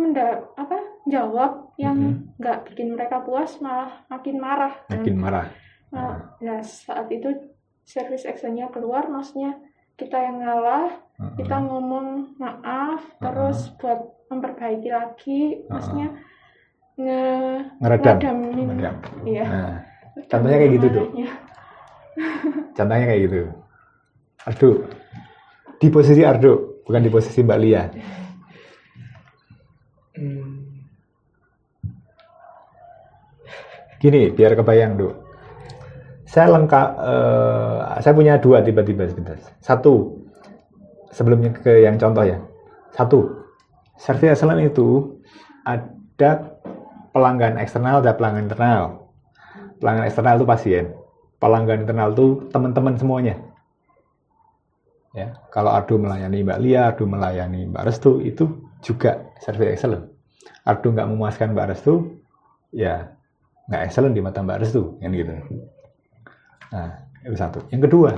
mendak 0.00 0.48
apa 0.56 0.80
jawab 1.04 1.76
yang 1.76 2.24
nggak 2.40 2.72
bikin 2.72 2.96
mereka 2.96 3.20
puas 3.20 3.60
malah 3.60 4.00
makin 4.08 4.40
marah. 4.40 4.72
kan. 4.88 5.04
makin 5.04 5.16
marah 5.20 5.46
Nah, 5.90 6.38
nah, 6.38 6.62
saat 6.62 7.10
itu 7.10 7.26
service 7.82 8.22
actionnya 8.22 8.70
keluar, 8.70 9.10
maksudnya 9.10 9.58
kita 10.00 10.16
yang 10.16 10.40
ngalah, 10.40 10.88
Mm-mm. 11.20 11.36
kita 11.36 11.56
ngomong 11.60 12.06
maaf, 12.40 13.04
terus 13.20 13.68
buat 13.76 14.00
memperbaiki 14.32 14.88
lagi, 14.88 15.60
maksudnya 15.68 16.08
nge 16.96 17.24
ngeredam 17.80 18.16
Ngeredam. 18.16 18.96
iya. 19.28 19.44
nah 19.44 19.76
contohnya 20.32 20.56
kayak 20.56 20.72
gitu, 20.80 20.86
Dok. 20.88 21.08
marahnya. 21.12 21.28
Contohnya 22.76 23.06
kayak 23.06 23.22
gitu. 23.28 23.40
Ardo. 24.44 24.70
Di 25.80 25.88
posisi 25.88 26.22
Ardo, 26.24 26.52
bukan 26.84 27.00
di 27.00 27.10
posisi 27.12 27.40
Mbak 27.40 27.58
Lia. 27.60 27.84
Hmm. 30.16 30.84
Gini, 34.00 34.32
biar 34.32 34.56
kebayang, 34.56 34.96
Dok. 34.96 35.14
Saya 36.30 36.46
lengkap, 36.54 36.88
eh, 36.94 37.78
saya 38.06 38.14
punya 38.14 38.38
dua 38.38 38.62
tiba-tiba 38.62 39.02
sebentar. 39.10 39.34
Satu, 39.58 40.22
sebelumnya 41.10 41.50
ke 41.50 41.82
yang 41.82 41.98
contoh 41.98 42.22
ya. 42.22 42.38
Satu, 42.94 43.50
service 43.98 44.38
excellent 44.38 44.62
itu 44.62 45.18
ada 45.66 46.54
pelanggan 47.10 47.58
eksternal 47.58 47.98
dan 47.98 48.14
pelanggan 48.14 48.46
internal. 48.46 49.10
Pelanggan 49.82 50.06
eksternal 50.06 50.38
itu 50.38 50.46
pasien. 50.46 50.84
Pelanggan 51.42 51.82
internal 51.82 52.14
itu 52.14 52.46
teman-teman 52.54 52.94
semuanya. 52.94 53.34
Ya, 55.10 55.34
kalau 55.50 55.74
Ardo 55.74 55.98
melayani 55.98 56.46
Mbak 56.46 56.60
Lia, 56.62 56.94
Ardo 56.94 57.10
melayani 57.10 57.66
Mbak 57.66 57.90
Restu, 57.90 58.22
itu 58.22 58.70
juga 58.86 59.34
service 59.42 59.74
excellent. 59.74 60.06
Ardo 60.62 60.94
nggak 60.94 61.10
memuaskan 61.10 61.58
Mbak 61.58 61.74
Restu, 61.74 62.22
ya 62.70 63.18
nggak 63.66 63.82
excellent 63.90 64.14
di 64.14 64.22
mata 64.22 64.38
Mbak 64.46 64.62
Restu, 64.62 64.94
kan 65.02 65.10
gitu. 65.10 65.34
Nah, 66.70 66.90
itu 67.26 67.34
satu. 67.34 67.58
Yang 67.74 67.82
kedua, 67.90 68.12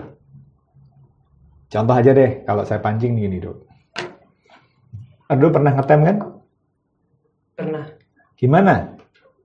contoh 1.69 1.95
aja 1.97 2.11
deh, 2.13 2.45
kalau 2.45 2.63
saya 2.63 2.81
pancing 2.85 3.17
gini, 3.17 3.41
Dok. 3.41 3.59
Ardo 5.33 5.49
pernah 5.49 5.73
ngetem 5.73 6.01
kan? 6.05 6.17
Pernah. 7.57 7.85
Gimana 8.37 8.75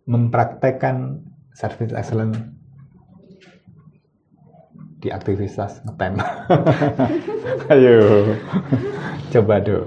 mempraktekkan 0.03 1.23
service 1.55 1.95
excellent 1.95 2.35
di 4.99 5.07
aktivitas 5.07 5.79
ngetem? 5.87 6.19
Ayo, 7.71 8.27
coba 9.31 9.63
dok. 9.63 9.85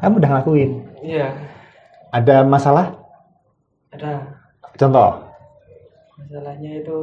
Kamu 0.00 0.16
udah 0.16 0.30
ngelakuin. 0.32 0.70
Iya, 1.04 1.28
Ada 2.16 2.40
masalah? 2.48 2.96
ada. 3.92 4.24
Contoh. 4.78 5.20
Masalahnya 6.16 6.80
itu 6.80 6.96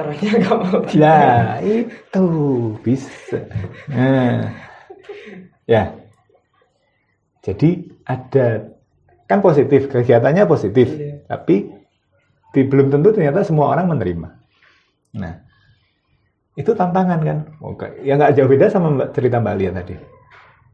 orangnya 0.00 0.30
nggak 0.40 0.56
mau 0.64 0.80
Ya, 0.92 1.20
itu 1.60 2.24
bisa. 2.80 3.38
Nah, 3.88 4.50
ya. 5.64 5.94
Jadi 7.40 7.88
ada 8.04 8.68
kan 9.24 9.40
positif 9.40 9.88
kegiatannya 9.88 10.44
positif, 10.44 10.90
Iya. 10.90 11.24
tapi 11.24 11.70
di, 12.52 12.60
belum 12.66 12.90
tentu 12.90 13.14
ternyata 13.14 13.46
semua 13.46 13.70
orang 13.72 13.88
menerima. 13.94 14.28
Nah, 15.16 15.34
itu 16.58 16.74
tantangan 16.74 17.20
kan? 17.22 17.38
Oke, 17.62 17.86
ya 18.04 18.18
nggak 18.20 18.36
jauh 18.36 18.50
beda 18.50 18.68
sama 18.68 19.08
cerita 19.14 19.40
Mbak 19.40 19.56
Lia 19.56 19.70
tadi. 19.72 19.94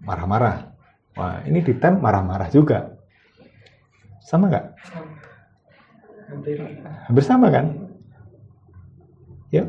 Marah-marah. 0.02 0.72
Wah, 1.16 1.40
ini 1.46 1.62
di 1.62 1.72
tem 1.78 1.96
marah-marah 1.96 2.50
juga. 2.50 2.90
Sama 4.26 4.50
nggak? 4.50 4.66
Hampir. 6.26 6.56
Hampir 7.06 7.22
sama 7.24 7.46
kan? 7.54 7.85
Ya, 9.56 9.64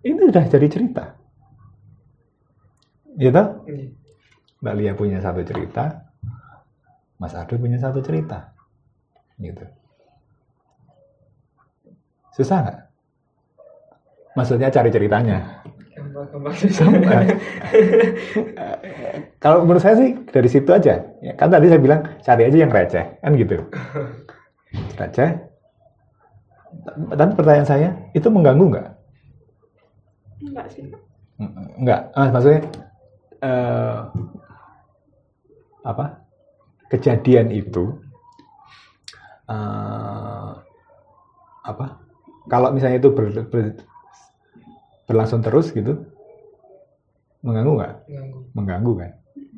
ini 0.00 0.32
udah 0.32 0.48
jadi 0.48 0.64
cerita. 0.72 1.12
Iya. 3.20 3.60
Mbak 4.64 4.74
Lia 4.80 4.96
punya 4.96 5.20
satu 5.20 5.44
cerita, 5.44 6.08
Mas 7.20 7.36
Ardo 7.36 7.60
punya 7.60 7.76
satu 7.76 8.00
cerita. 8.00 8.56
Gitu. 9.36 9.60
Susah 12.32 12.64
nggak? 12.64 12.80
Maksudnya 14.36 14.68
cari 14.72 14.90
ceritanya. 14.92 15.64
Kalau 19.42 19.64
menurut 19.64 19.82
saya 19.84 19.96
sih 20.00 20.16
dari 20.32 20.48
situ 20.48 20.72
aja. 20.72 21.04
Ya, 21.20 21.32
kan 21.36 21.52
tadi 21.52 21.68
saya 21.68 21.80
bilang 21.80 22.08
cari 22.24 22.48
aja 22.48 22.56
yang 22.56 22.72
receh, 22.72 23.04
kan 23.20 23.36
gitu. 23.36 23.60
Receh. 25.00 25.30
Dan 27.16 27.36
pertanyaan 27.36 27.68
saya, 27.68 27.88
itu 28.16 28.28
mengganggu 28.28 28.64
nggak? 28.72 28.95
Enggak 30.42 30.66
sih 30.72 30.84
Enggak, 31.76 32.00
ah, 32.16 32.28
maksudnya 32.32 32.60
eh, 33.44 33.98
apa? 35.84 36.04
Kejadian 36.92 37.50
itu 37.52 37.98
eh, 39.48 40.52
apa? 41.66 41.86
Kalau 42.46 42.70
misalnya 42.70 42.98
itu 43.02 43.10
ber- 43.10 43.46
ber- 43.50 43.84
berlangsung 45.06 45.42
terus 45.42 45.70
gitu, 45.74 46.06
mengganggu 47.44 47.72
nggak? 47.78 47.94
Ganggu. 48.10 48.38
Mengganggu 48.56 48.92
kan? 48.98 49.10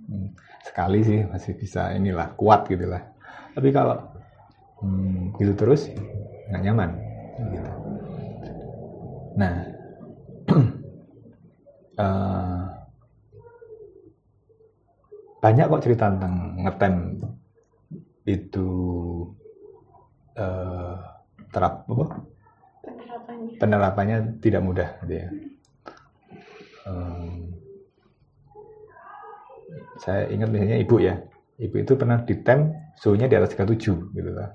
Hmm, 0.09 0.29
Sekali 0.64 1.01
sih 1.05 1.20
masih 1.29 1.53
bisa 1.57 1.93
inilah 1.97 2.29
kuat 2.37 2.68
gitu 2.68 2.85
lah. 2.89 3.03
Tapi 3.57 3.68
kalau 3.72 3.97
hmm, 4.83 5.37
gitu 5.41 5.53
terus 5.57 5.89
nggak 6.51 6.62
nyaman. 6.64 6.91
Gitu. 7.53 7.70
Nah, 9.39 9.55
eh, 11.99 12.64
banyak 15.38 15.66
kok 15.70 15.82
cerita 15.86 16.11
tentang 16.11 16.34
ngetem 16.66 16.94
itu 18.26 18.68
eh, 20.34 20.96
terap 21.49 21.86
apa 21.88 22.07
penerapannya 22.82 23.51
penerapannya 23.59 24.16
tidak 24.42 24.62
mudah 24.62 24.88
gitu 25.05 25.14
ya. 25.14 25.28
Em, 26.88 27.53
saya 30.01 30.30
ingat 30.32 30.49
misalnya 30.49 30.78
ibu 30.80 30.96
ya, 31.03 31.20
ibu 31.61 31.76
itu 31.76 31.92
pernah 31.99 32.22
ditem 32.22 32.72
suhunya 32.96 33.26
di 33.28 33.36
atas 33.36 33.53
37 33.53 34.14
gitu 34.14 34.30
lah. 34.32 34.51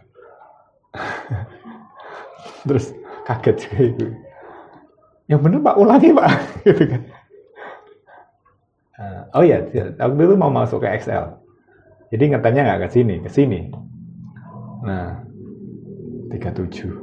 Terus 2.68 2.96
kaget 3.28 3.56
juga 3.68 3.78
ibu. 3.84 4.06
Yang 5.32 5.40
bener 5.40 5.60
pak 5.64 5.76
ulangi 5.80 6.10
pak, 6.12 6.30
gitu 6.68 6.84
kan. 6.90 7.02
Eh, 8.94 9.22
oh 9.34 9.42
iya, 9.42 9.66
waktu 9.98 10.22
itu 10.22 10.36
mau 10.38 10.54
masuk 10.54 10.86
ke 10.86 11.02
XL. 11.02 11.42
Jadi 12.14 12.24
ngetemnya 12.30 12.62
nggak 12.62 12.82
ke 12.86 12.90
sini, 12.94 13.16
ke 13.26 13.30
sini. 13.30 13.74
Nah, 14.86 15.18
37. 16.30 16.94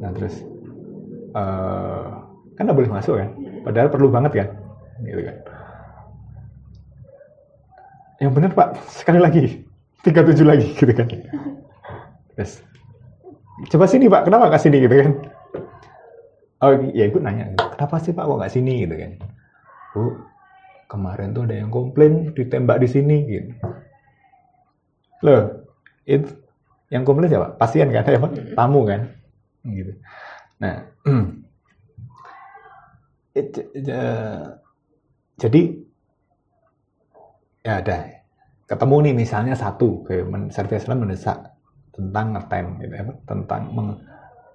Nah 0.00 0.10
terus 0.16 0.34
eh 1.32 2.08
kan 2.56 2.62
nggak 2.64 2.78
boleh 2.80 2.92
masuk 2.92 3.14
kan? 3.16 3.28
Padahal 3.64 3.88
perlu 3.88 4.08
banget 4.08 4.32
kan? 4.40 4.48
Gitu 5.04 5.20
kan. 5.24 5.36
Yang 8.20 8.32
benar 8.36 8.50
pak 8.52 8.68
sekali 8.88 9.20
lagi. 9.20 9.44
37 10.04 10.42
lagi 10.42 10.68
gitu 10.80 10.92
kan. 10.92 11.08
Terus 12.36 12.64
coba 13.68 13.84
sini 13.84 14.08
pak 14.08 14.26
kenapa 14.28 14.48
nggak 14.48 14.62
sini 14.64 14.76
gitu 14.80 14.94
kan? 14.96 15.12
Oh 16.62 16.72
ya 16.94 17.04
ikut 17.10 17.20
nanya 17.20 17.52
kenapa 17.74 18.00
sih 18.00 18.16
pak 18.16 18.24
kok 18.24 18.38
nggak 18.40 18.52
sini? 18.52 18.88
Gitu 18.88 18.94
kan. 18.96 19.10
Bu 19.92 20.31
kemarin 20.92 21.32
tuh 21.32 21.48
ada 21.48 21.56
yang 21.56 21.70
komplain 21.72 22.36
ditembak 22.36 22.76
di 22.84 22.88
sini 22.94 23.16
gitu. 23.24 23.50
Loh 25.24 25.42
itu 26.04 26.28
yang 26.92 27.02
komplain 27.06 27.30
siapa? 27.32 27.56
Pasien 27.56 27.88
kan 27.94 28.04
ya 28.14 28.20
pak 28.20 28.32
tamu 28.58 28.80
kan 28.84 29.00
gitu. 29.64 29.92
Nah 30.60 30.76
it- 33.38 33.68
eh, 33.74 34.44
jadi 35.40 35.62
ya 37.62 37.80
ada. 37.80 37.98
Ketemu 38.68 38.96
nih 39.10 39.14
misalnya 39.14 39.54
satu 39.54 40.02
kayak 40.08 40.26
line 40.88 41.00
mendesak 41.02 41.38
tentang 41.92 42.32
ngetem 42.32 42.66
gitu 42.80 42.94
ya 42.96 43.04
tentang 43.28 43.62
meng, 43.76 43.88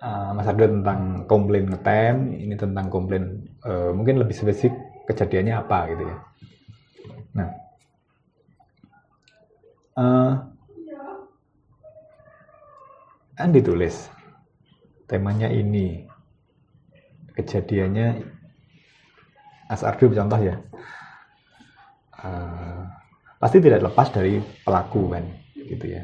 eh, 0.01 0.29
Mas 0.33 0.47
Ardo 0.49 0.65
tentang 0.65 0.99
komplain 1.29 1.65
ngetem 1.69 2.15
ini 2.33 2.55
tentang 2.57 2.85
komplain 2.89 3.45
eh, 3.65 3.91
mungkin 3.93 4.21
lebih 4.21 4.35
spesifik 4.35 4.73
kejadiannya 5.07 5.55
apa 5.55 5.77
gitu 5.95 6.03
ya. 6.03 6.17
Nah. 7.31 7.49
Eh, 9.97 10.33
kan 13.39 13.49
ditulis 13.55 14.11
temanya 15.07 15.47
ini. 15.47 16.05
Kejadiannya 17.33 18.27
Mas 19.71 19.85
Ardo 19.85 20.11
contoh 20.11 20.41
ya. 20.41 20.55
Eh, 22.17 22.81
pasti 23.39 23.57
tidak 23.63 23.87
lepas 23.87 24.11
dari 24.11 24.43
pelaku 24.65 25.15
kan 25.15 25.23
gitu 25.55 25.85
ya. 25.87 26.03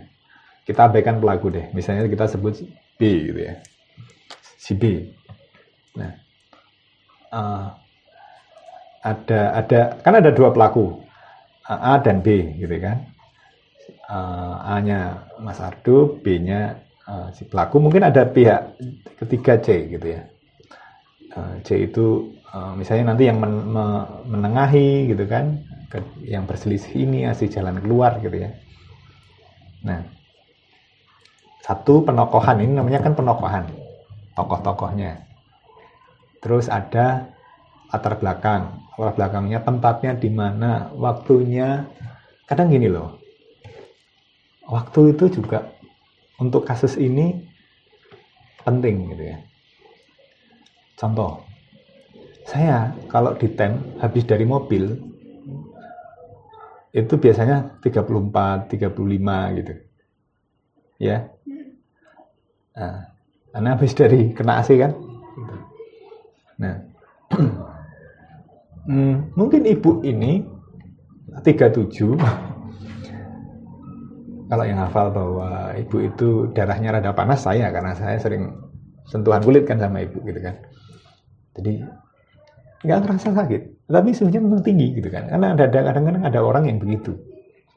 Kita 0.63 0.87
abaikan 0.87 1.19
pelaku 1.19 1.51
deh. 1.51 1.65
Misalnya 1.75 2.07
kita 2.07 2.31
sebut 2.31 2.63
B 2.95 3.01
gitu 3.29 3.39
ya. 3.51 3.59
Si 4.55 4.71
B. 4.77 5.11
Nah. 5.99 6.13
Eh, 7.33 7.82
ada 9.03 9.39
ada 9.59 9.79
kan 10.03 10.13
ada 10.19 10.31
dua 10.31 10.49
pelaku. 10.55 11.03
A 11.63 11.95
dan 12.03 12.19
B 12.19 12.27
gitu 12.59 12.75
kan. 12.79 13.07
A-nya 14.67 15.23
Mas 15.39 15.59
Ardo 15.63 16.19
B-nya 16.19 16.75
eh, 17.07 17.27
si 17.35 17.47
pelaku. 17.47 17.79
Mungkin 17.79 18.03
ada 18.03 18.27
pihak 18.27 18.75
ketiga 19.19 19.59
C 19.63 19.87
gitu 19.95 20.07
ya. 20.19 20.21
Eh, 21.39 21.55
C 21.63 21.87
itu 21.87 22.35
eh, 22.51 22.73
misalnya 22.75 23.15
nanti 23.15 23.31
yang 23.31 23.39
men- 23.39 23.67
me- 23.75 24.07
menengahi 24.27 25.11
gitu 25.11 25.23
kan. 25.27 25.55
Yang 26.25 26.43
berselisih 26.49 26.93
ini 27.05 27.29
ngasih 27.29 27.47
jalan 27.53 27.79
keluar 27.79 28.17
gitu 28.19 28.33
ya. 28.43 28.51
Nah 29.87 30.03
satu 31.63 32.03
penokohan 32.03 32.59
ini 32.59 32.75
namanya 32.75 32.99
kan 32.99 33.15
penokohan 33.15 33.63
tokoh-tokohnya. 34.35 35.23
Terus 36.43 36.67
ada 36.67 37.32
latar 37.93 38.17
belakang 38.17 38.81
latar 38.97 39.13
belakangnya 39.13 39.61
tempatnya 39.61 40.11
di 40.17 40.29
mana 40.33 40.89
waktunya 40.97 41.85
kadang 42.49 42.73
gini 42.73 42.89
loh 42.89 43.21
waktu 44.65 45.13
itu 45.13 45.29
juga 45.29 45.69
untuk 46.41 46.65
kasus 46.65 46.97
ini 46.97 47.45
penting 48.65 49.13
gitu 49.13 49.23
ya 49.29 49.37
contoh 50.97 51.45
saya 52.49 52.91
kalau 53.07 53.37
ditem 53.37 53.77
habis 54.01 54.25
dari 54.25 54.43
mobil 54.43 55.13
itu 56.93 57.13
biasanya 57.17 57.81
34, 57.81 58.69
35 58.69 59.57
gitu. 59.57 59.73
Ya. 61.01 61.33
Nah, 62.77 63.09
karena 63.49 63.69
habis 63.73 63.97
dari 63.97 64.29
kena 64.37 64.61
AC 64.61 64.77
kan. 64.77 64.93
Nah, 66.61 66.75
hmm, 68.87 69.35
mungkin 69.35 69.61
ibu 69.67 70.03
ini 70.03 70.43
37 71.43 71.93
kalau 74.53 74.63
yang 74.69 74.79
hafal 74.85 75.09
bahwa 75.09 75.73
ibu 75.73 75.97
itu 76.03 76.53
darahnya 76.53 76.99
rada 76.99 77.11
panas 77.17 77.41
saya 77.41 77.73
karena 77.73 77.97
saya 77.97 78.21
sering 78.21 78.53
sentuhan 79.09 79.41
kulit 79.41 79.65
kan 79.65 79.81
sama 79.81 80.05
ibu 80.05 80.21
gitu 80.23 80.39
kan. 80.39 80.61
Jadi 81.57 81.81
nggak 82.83 82.99
terasa 83.01 83.31
sakit, 83.31 83.61
tapi 83.87 84.09
suhunya 84.11 84.43
memang 84.43 84.61
tinggi 84.61 84.93
gitu 84.93 85.09
kan. 85.09 85.25
Karena 85.25 85.57
ada 85.57 85.65
ada- 85.65 85.85
kadang-kadang 85.89 86.23
ada 86.27 86.39
orang 86.43 86.69
yang 86.69 86.77
begitu, 86.77 87.15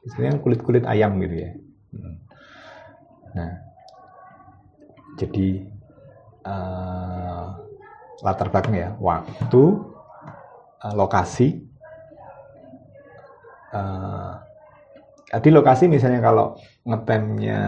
misalnya 0.04 0.36
kulit-kulit 0.42 0.84
ayam 0.84 1.16
gitu 1.22 1.36
ya. 1.46 1.50
Hmm. 1.94 2.16
Nah, 3.32 3.50
jadi 5.16 5.48
eh, 6.46 7.46
latar 8.20 8.48
belakang 8.52 8.74
ya, 8.76 8.88
waktu, 9.00 9.62
eh, 10.84 10.94
lokasi. 10.96 11.48
eh, 13.76 14.32
di 15.42 15.50
lokasi 15.50 15.90
misalnya 15.90 16.22
kalau 16.22 16.54
ngetemnya 16.86 17.60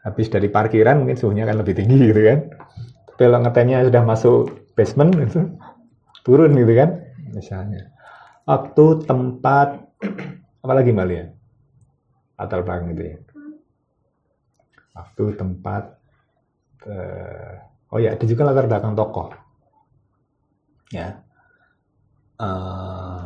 habis 0.00 0.26
dari 0.32 0.48
parkiran 0.48 1.04
mungkin 1.04 1.16
suhunya 1.16 1.44
kan 1.44 1.60
lebih 1.60 1.76
tinggi 1.76 2.10
gitu 2.10 2.20
kan. 2.24 2.38
Tapi 3.14 3.20
kalau 3.20 3.40
ngetemnya 3.44 3.78
sudah 3.86 4.02
masuk 4.02 4.38
basement 4.74 5.12
itu 5.20 5.40
turun 6.24 6.56
gitu 6.56 6.72
kan 6.76 7.04
misalnya. 7.30 7.92
Waktu 8.48 9.06
tempat 9.06 9.68
apalagi 10.64 10.90
mbak 10.90 11.06
Lia? 11.06 11.24
Latar 12.40 12.64
belakang 12.64 12.96
gitu 12.96 13.02
ya. 13.04 13.16
Waktu 14.96 15.24
tempat 15.36 15.84
eh, 16.88 17.54
oh 17.92 17.98
ya 18.00 18.16
ada 18.16 18.24
juga 18.24 18.48
latar 18.48 18.66
belakang 18.66 18.96
tokoh. 18.96 19.30
Ya 20.90 21.22
Eh, 22.40 23.24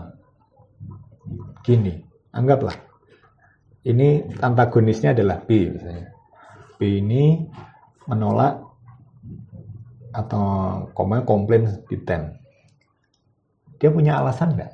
gini 1.63 1.95
anggaplah 2.35 2.75
ini 3.87 4.27
antagonisnya 4.43 5.15
adalah 5.15 5.39
B 5.39 5.71
misalnya 5.71 6.11
B 6.77 6.99
ini 6.99 7.47
menolak 8.11 8.59
atau 10.11 10.45
komen 10.99 11.23
komplain 11.23 11.71
di 11.87 11.97
tem 12.03 12.35
dia 13.85 13.93
punya 13.93 14.17
alasan 14.17 14.57
nggak? 14.57 14.73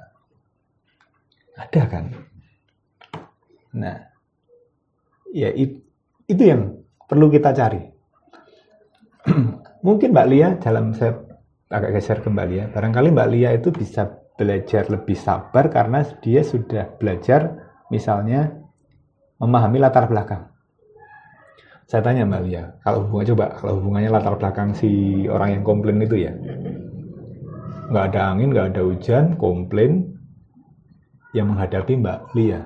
Ada 1.58 1.82
kan? 1.90 2.04
Nah, 3.74 3.98
ya 5.34 5.50
it- 5.50 5.82
itu 6.30 6.42
yang 6.46 6.78
perlu 7.10 7.26
kita 7.26 7.50
cari. 7.50 7.82
Mungkin 9.86 10.14
Mbak 10.14 10.28
Lia 10.30 10.48
dalam 10.62 10.94
saya 10.94 11.18
agak 11.74 11.98
geser 11.98 12.22
ke 12.22 12.30
Mbak 12.30 12.46
Lia, 12.54 12.64
barangkali 12.70 13.08
Mbak 13.10 13.28
Lia 13.34 13.50
itu 13.58 13.74
bisa 13.74 14.14
belajar 14.40 14.88
lebih 14.88 15.20
sabar 15.20 15.68
karena 15.68 16.00
dia 16.24 16.40
sudah 16.40 16.96
belajar 16.96 17.60
misalnya 17.92 18.56
memahami 19.36 19.76
latar 19.76 20.08
belakang. 20.08 20.48
Saya 21.84 22.00
tanya 22.00 22.24
Mbak 22.24 22.42
Lia, 22.48 22.64
kalau 22.80 23.04
hubungan 23.04 23.34
coba 23.34 23.44
kalau 23.60 23.72
hubungannya 23.82 24.08
latar 24.08 24.38
belakang 24.40 24.72
si 24.72 24.88
orang 25.28 25.60
yang 25.60 25.64
komplain 25.66 26.00
itu 26.00 26.22
ya, 26.22 26.32
nggak 27.90 28.04
ada 28.14 28.20
angin, 28.30 28.54
nggak 28.54 28.68
ada 28.72 28.82
hujan, 28.86 29.24
komplain 29.36 30.14
yang 31.34 31.50
menghadapi 31.50 31.98
Mbak 31.98 32.20
Lia. 32.38 32.62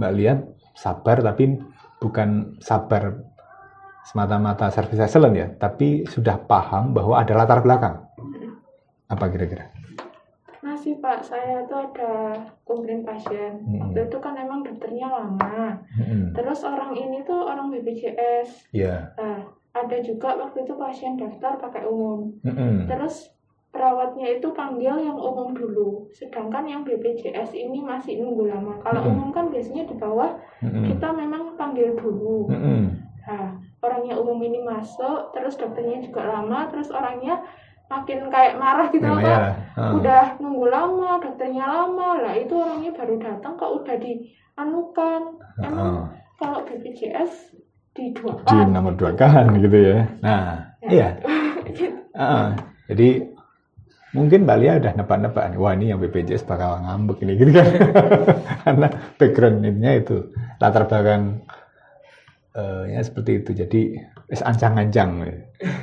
Mbak 0.00 0.12
Lia 0.16 0.32
sabar 0.72 1.20
tapi 1.20 1.52
bukan 2.00 2.58
sabar 2.64 3.12
semata-mata 4.08 4.72
service 4.72 5.04
excellent 5.04 5.36
ya, 5.36 5.46
tapi 5.60 6.08
sudah 6.08 6.40
paham 6.48 6.96
bahwa 6.96 7.20
ada 7.20 7.36
latar 7.36 7.60
belakang. 7.60 8.08
Apa 9.04 9.28
kira-kira? 9.28 9.73
Saya 11.24 11.64
itu 11.64 11.72
ada 11.72 12.36
komplain 12.68 13.00
pasien. 13.00 13.64
Hmm. 13.64 13.80
Waktu 13.88 14.12
itu 14.12 14.18
kan 14.20 14.36
emang 14.36 14.60
dokternya 14.60 15.08
lama. 15.08 15.80
Mm-mm. 15.96 16.36
Terus 16.36 16.60
orang 16.62 16.92
ini 16.92 17.24
tuh 17.24 17.40
orang 17.40 17.72
BPJS. 17.72 18.70
Iya. 18.76 19.16
Nah, 19.16 19.48
ada 19.72 19.96
juga 20.04 20.36
waktu 20.36 20.68
itu 20.68 20.76
pasien 20.76 21.16
daftar 21.16 21.56
pakai 21.56 21.88
umum. 21.88 22.36
Mm-mm. 22.44 22.84
Terus 22.86 23.32
perawatnya 23.74 24.38
itu 24.38 24.54
panggil 24.54 25.02
yang 25.02 25.18
umum 25.18 25.50
dulu. 25.50 26.06
Sedangkan 26.14 26.68
yang 26.68 26.86
BPJS 26.86 27.56
ini 27.56 27.82
masih 27.82 28.22
nunggu 28.22 28.46
lama. 28.52 28.78
Kalau 28.84 29.02
Mm-mm. 29.02 29.12
umum 29.16 29.28
kan 29.32 29.48
biasanya 29.50 29.88
di 29.88 29.96
bawah 29.98 30.36
Mm-mm. 30.62 30.94
kita 30.94 31.08
memang 31.10 31.58
panggil 31.58 31.96
dulu. 31.98 32.52
Mm-mm. 32.52 33.02
Nah, 33.24 33.56
orangnya 33.80 34.20
umum 34.20 34.36
ini 34.44 34.60
masuk, 34.60 35.32
terus 35.32 35.56
dokternya 35.56 36.04
juga 36.04 36.28
lama, 36.28 36.68
terus 36.68 36.92
orangnya 36.92 37.40
makin 37.94 38.18
kayak 38.28 38.58
marah 38.58 38.86
gitu 38.90 39.06
Ya, 39.06 39.12
loh, 39.14 39.20
ya. 39.22 39.38
Ah. 39.74 39.90
Udah 39.94 40.22
nunggu 40.38 40.66
lama, 40.66 41.22
dokternya 41.22 41.64
lama. 41.64 42.08
Lah 42.18 42.34
itu 42.34 42.54
orangnya 42.54 42.90
baru 42.90 43.14
datang 43.22 43.54
kok 43.54 43.72
udah 43.78 43.96
dianukan. 43.96 45.22
Emang 45.62 45.78
Ah. 45.78 46.02
kalau 46.34 46.58
BPJS 46.66 47.54
di 47.94 48.10
dua 48.10 48.42
di 48.42 48.58
nomor 48.66 48.98
dua 48.98 49.14
kan 49.14 49.54
gitu 49.54 49.78
ya. 49.78 50.10
Nah, 50.18 50.74
iya. 50.82 51.08
Ah, 52.14 52.54
jadi 52.86 53.26
mungkin 54.14 54.46
Mbak 54.46 54.58
Lia 54.62 54.78
udah 54.78 54.92
nebak-nebak 54.94 55.58
wah 55.58 55.74
ini 55.74 55.90
yang 55.90 55.98
BPJS 55.98 56.46
bakal 56.46 56.78
ngambek 56.78 57.26
ini 57.26 57.34
gitu 57.34 57.50
kan. 57.50 57.66
Karena 58.62 58.86
background-nya 59.18 59.90
itu 59.98 60.30
latar 60.62 60.86
belakang 60.86 61.42
eh, 62.54 62.94
ya 62.94 63.02
seperti 63.02 63.42
itu. 63.42 63.50
Jadi 63.50 63.80
wis 64.30 64.40
ancang-ancang 64.40 65.26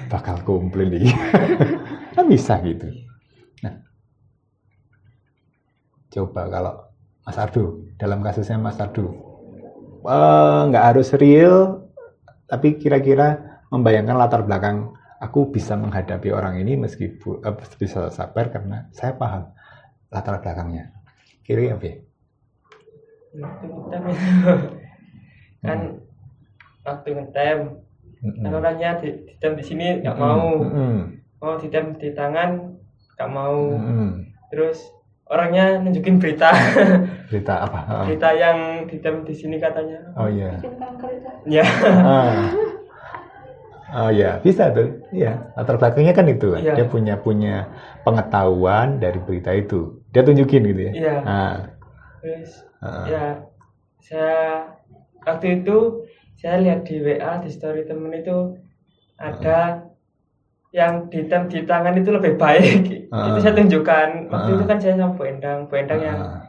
bakal 0.07 0.39
komplain 0.47 0.95
nih. 0.95 1.11
kan 2.11 2.25
bisa 2.27 2.59
gitu. 2.63 2.87
Nah, 3.63 3.75
coba 6.11 6.41
kalau 6.51 6.73
Mas 7.23 7.37
Ardu 7.39 7.87
dalam 7.95 8.19
kasusnya 8.19 8.59
Mas 8.59 8.79
Ardu 8.79 9.15
eh, 10.03 10.61
nggak 10.67 10.85
harus 10.93 11.13
real 11.15 11.87
tapi 12.49 12.75
kira-kira 12.75 13.61
membayangkan 13.71 14.19
latar 14.19 14.43
belakang 14.43 14.91
aku 15.21 15.53
bisa 15.53 15.77
menghadapi 15.79 16.33
orang 16.33 16.59
ini 16.59 16.75
meskipun 16.75 17.39
eh, 17.45 17.55
bisa 17.79 18.11
sabar 18.11 18.51
karena 18.51 18.91
saya 18.91 19.15
paham 19.15 19.53
latar 20.11 20.43
belakangnya. 20.43 20.91
Kira 21.47 21.73
apa 21.77 21.85
ya? 21.87 21.95
Kan 25.63 25.79
waktu 26.83 27.09
ngetem 27.15 27.59
kan 28.21 28.51
orangnya 28.53 29.01
di, 29.01 29.09
ditem 29.25 29.53
di 29.57 29.63
sini 29.65 29.85
nggak 30.03 30.17
mau 30.17 30.61
Mm-mm. 30.61 31.20
Mau 31.41 31.57
ditem 31.57 31.97
di 31.97 32.13
tangan 32.13 32.71
nggak 33.17 33.29
mau 33.29 33.75
Mm-mm. 33.75 34.23
terus 34.47 34.77
orangnya 35.25 35.79
nunjukin 35.79 36.17
berita 36.17 36.51
Berita 37.31 37.65
apa? 37.65 37.79
Ah. 37.89 38.03
berita 38.05 38.29
yang 38.31 38.57
ditem 38.85 39.23
di 39.23 39.33
sini 39.33 39.57
katanya 39.57 39.99
Oh 40.13 40.27
iya. 40.27 40.55
itu. 40.55 40.69
ya 41.49 41.65
Ah. 41.97 42.47
Oh 43.91 44.07
ya, 44.07 44.39
bisa 44.39 44.71
tuh. 44.71 45.03
Iya, 45.11 45.51
latar 45.51 45.75
belakangnya 45.75 46.15
kan 46.15 46.23
itu. 46.23 46.55
kan. 46.55 46.63
Iya. 46.63 46.73
Dia 46.79 46.87
punya 46.87 47.19
punya 47.19 47.67
pengetahuan 48.07 49.03
dari 49.03 49.19
berita 49.19 49.51
itu. 49.51 49.99
Dia 50.15 50.23
tunjukin 50.23 50.63
gitu 50.63 50.81
ya. 50.87 50.91
Iya. 50.95 51.15
Ah. 51.27 51.55
terus 52.23 52.63
Ah. 52.79 53.03
ya 53.03 53.25
saya 53.99 54.63
waktu 55.27 55.59
itu 55.59 56.07
saya 56.39 56.63
lihat 56.63 56.87
di 56.87 57.03
WA 57.03 57.43
di 57.43 57.51
story 57.51 57.83
temen 57.83 58.15
itu 58.15 58.55
ada 59.19 59.90
yang 60.71 61.07
ditem 61.07 61.45
di 61.45 61.63
tangan 61.63 61.93
itu 61.93 62.09
lebih 62.09 62.35
baik 62.35 63.11
Ah. 63.11 63.27
itu 63.29 63.39
saya 63.39 63.53
tunjukkan 63.53 64.07
waktu 64.27 64.49
Ah. 64.49 64.55
itu 64.55 64.63
kan 64.65 64.77
saya 64.79 64.93
sama 64.95 65.13
Bu 65.13 65.23
Endang 65.25 65.59
Bu 65.67 65.75
Endang 65.75 65.99
yang 65.99 66.17
Ah. 66.17 66.41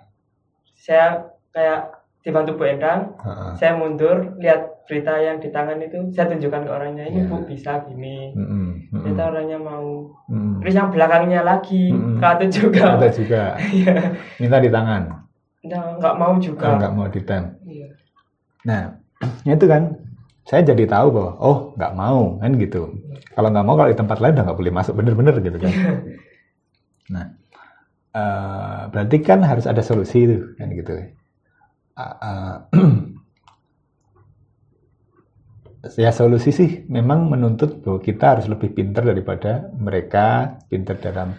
saya 0.73 1.07
kayak 1.51 1.81
dibantu 2.21 2.55
Bu 2.55 2.65
Endang 2.65 3.19
Ah. 3.19 3.51
saya 3.53 3.75
mundur 3.75 4.39
lihat 4.39 4.87
berita 4.87 5.15
yang 5.17 5.39
di 5.39 5.49
tangan 5.49 5.79
itu 5.79 5.99
saya 6.09 6.27
tunjukkan 6.29 6.63
ke 6.63 6.71
orangnya 6.71 7.05
ini 7.05 7.19
Iya. 7.19 7.29
Bu 7.29 7.43
bisa 7.45 7.83
gini. 7.83 8.31
Mm-mm. 8.33 8.67
ternyata 8.93 9.23
orangnya 9.29 9.59
mau 9.59 10.07
Mm. 10.27 10.59
terus 10.59 10.75
yang 10.77 10.89
belakangnya 10.89 11.41
lagi 11.43 11.91
Mm-mm. 11.91 12.19
katut 12.19 12.51
juga 12.51 12.85
Ada 12.97 13.09
juga. 13.11 13.43
Iya. 13.75 13.95
Minta 14.39 14.59
di 14.59 14.71
tangan. 14.71 15.03
nggak 15.63 15.87
nggak 15.99 16.15
mau 16.17 16.35
juga 16.37 16.75
Nggak 16.75 16.93
mau 16.93 17.07
ditem. 17.07 17.43
Iya. 17.63 17.87
Nah, 18.63 18.83
itu 19.49 19.67
kan 19.67 19.95
saya 20.43 20.63
jadi 20.65 20.87
tahu 20.87 21.11
bahwa 21.11 21.33
oh 21.39 21.59
nggak 21.75 21.93
mau 21.95 22.39
kan 22.39 22.51
gitu. 22.55 22.91
Kalau 23.33 23.49
nggak 23.49 23.65
mau 23.65 23.77
kalau 23.81 23.91
di 23.91 23.99
tempat 23.99 24.19
lain 24.21 24.35
udah 24.37 24.45
nggak 24.45 24.59
boleh 24.61 24.73
masuk 24.73 24.95
bener-bener 24.97 25.35
gitu 25.41 25.59
kan. 25.59 25.73
Nah, 27.13 27.27
eh, 28.13 28.83
berarti 28.93 29.17
kan 29.25 29.41
harus 29.45 29.65
ada 29.65 29.81
solusi 29.81 30.29
itu 30.29 30.37
kan 30.61 30.69
gitu. 30.73 30.93
Ah, 31.97 32.15
ah, 32.21 32.55
ya 36.05 36.11
solusi 36.15 36.51
sih 36.55 36.71
memang 36.89 37.29
menuntut 37.33 37.83
bahwa 37.83 38.01
kita 38.01 38.25
harus 38.37 38.47
lebih 38.49 38.77
pintar 38.77 39.09
daripada 39.09 39.73
mereka, 39.75 40.59
pintar 40.69 41.01
dalam 41.01 41.35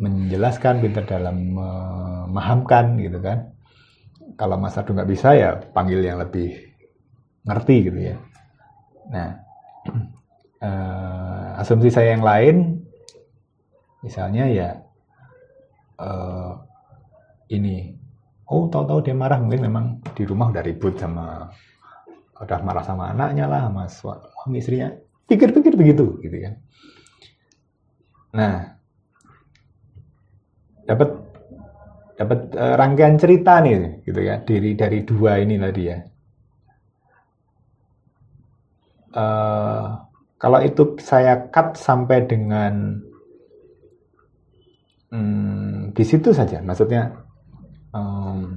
menjelaskan, 0.00 0.82
pintar 0.82 1.04
dalam 1.06 1.36
memahamkan 1.54 2.98
gitu 2.98 3.18
kan. 3.22 3.54
Kalau 4.34 4.56
Mas 4.56 4.78
Adu 4.78 4.96
nggak 4.96 5.10
bisa 5.10 5.36
ya 5.36 5.60
panggil 5.74 6.00
yang 6.00 6.18
lebih 6.18 6.74
ngerti 7.44 7.76
gitu 7.88 8.00
ya. 8.00 8.16
Nah, 9.10 9.49
eh, 10.60 11.60
asumsi 11.60 11.88
saya 11.88 12.14
yang 12.14 12.24
lain, 12.24 12.56
misalnya 14.04 14.44
ya 14.48 14.68
eh, 16.00 16.52
ini, 17.56 17.96
oh 18.46 18.70
tahu-tahu 18.70 19.00
dia 19.04 19.16
marah 19.16 19.40
mungkin 19.42 19.66
memang 19.66 19.84
di 20.14 20.22
rumah 20.28 20.52
udah 20.52 20.62
ribut 20.62 20.94
sama, 21.00 21.50
udah 22.40 22.60
marah 22.62 22.84
sama 22.84 23.10
anaknya 23.10 23.44
lah, 23.50 23.66
sama 23.66 23.84
suami 23.88 24.60
istrinya, 24.60 24.94
pikir-pikir 25.26 25.74
begitu 25.74 26.20
gitu 26.22 26.36
kan. 26.40 26.54
Nah, 28.30 28.54
dapat 30.86 31.10
dapat 32.14 32.40
eh, 32.52 32.74
rangkaian 32.76 33.16
cerita 33.16 33.64
nih 33.64 34.04
gitu 34.04 34.20
ya 34.20 34.44
dari 34.44 34.76
dari 34.76 34.98
dua 35.08 35.40
ini 35.40 35.56
tadi 35.56 35.82
ya. 35.88 35.98
Eh, 39.10 39.86
kalau 40.40 40.56
itu 40.64 40.96
saya 41.04 41.52
cut 41.52 41.76
sampai 41.76 42.24
dengan 42.24 42.96
hmm, 45.12 45.92
di 45.92 46.00
situ 46.00 46.32
saja, 46.32 46.64
maksudnya 46.64 47.12
em, 47.92 48.56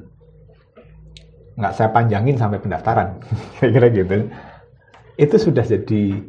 nggak 1.59 1.75
saya 1.75 1.91
panjangin 1.91 2.39
sampai 2.39 2.63
pendaftaran, 2.63 3.19
kira-kira 3.59 3.87
gitu. 3.91 4.13
Itu 5.19 5.35
sudah 5.35 5.67
jadi 5.67 6.23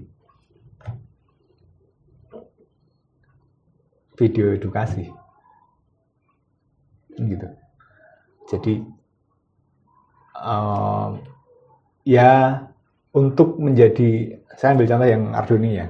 video 4.19 4.59
edukasi, 4.59 5.07
gitu. 7.15 7.47
Jadi 8.51 8.75
em, 10.35 11.11
ya 12.03 12.59
untuk 13.15 13.63
menjadi 13.63 14.43
saya 14.59 14.75
ambil 14.75 14.91
contoh 14.91 15.09
yang 15.09 15.25
Arduino 15.35 15.71
ya. 15.71 15.87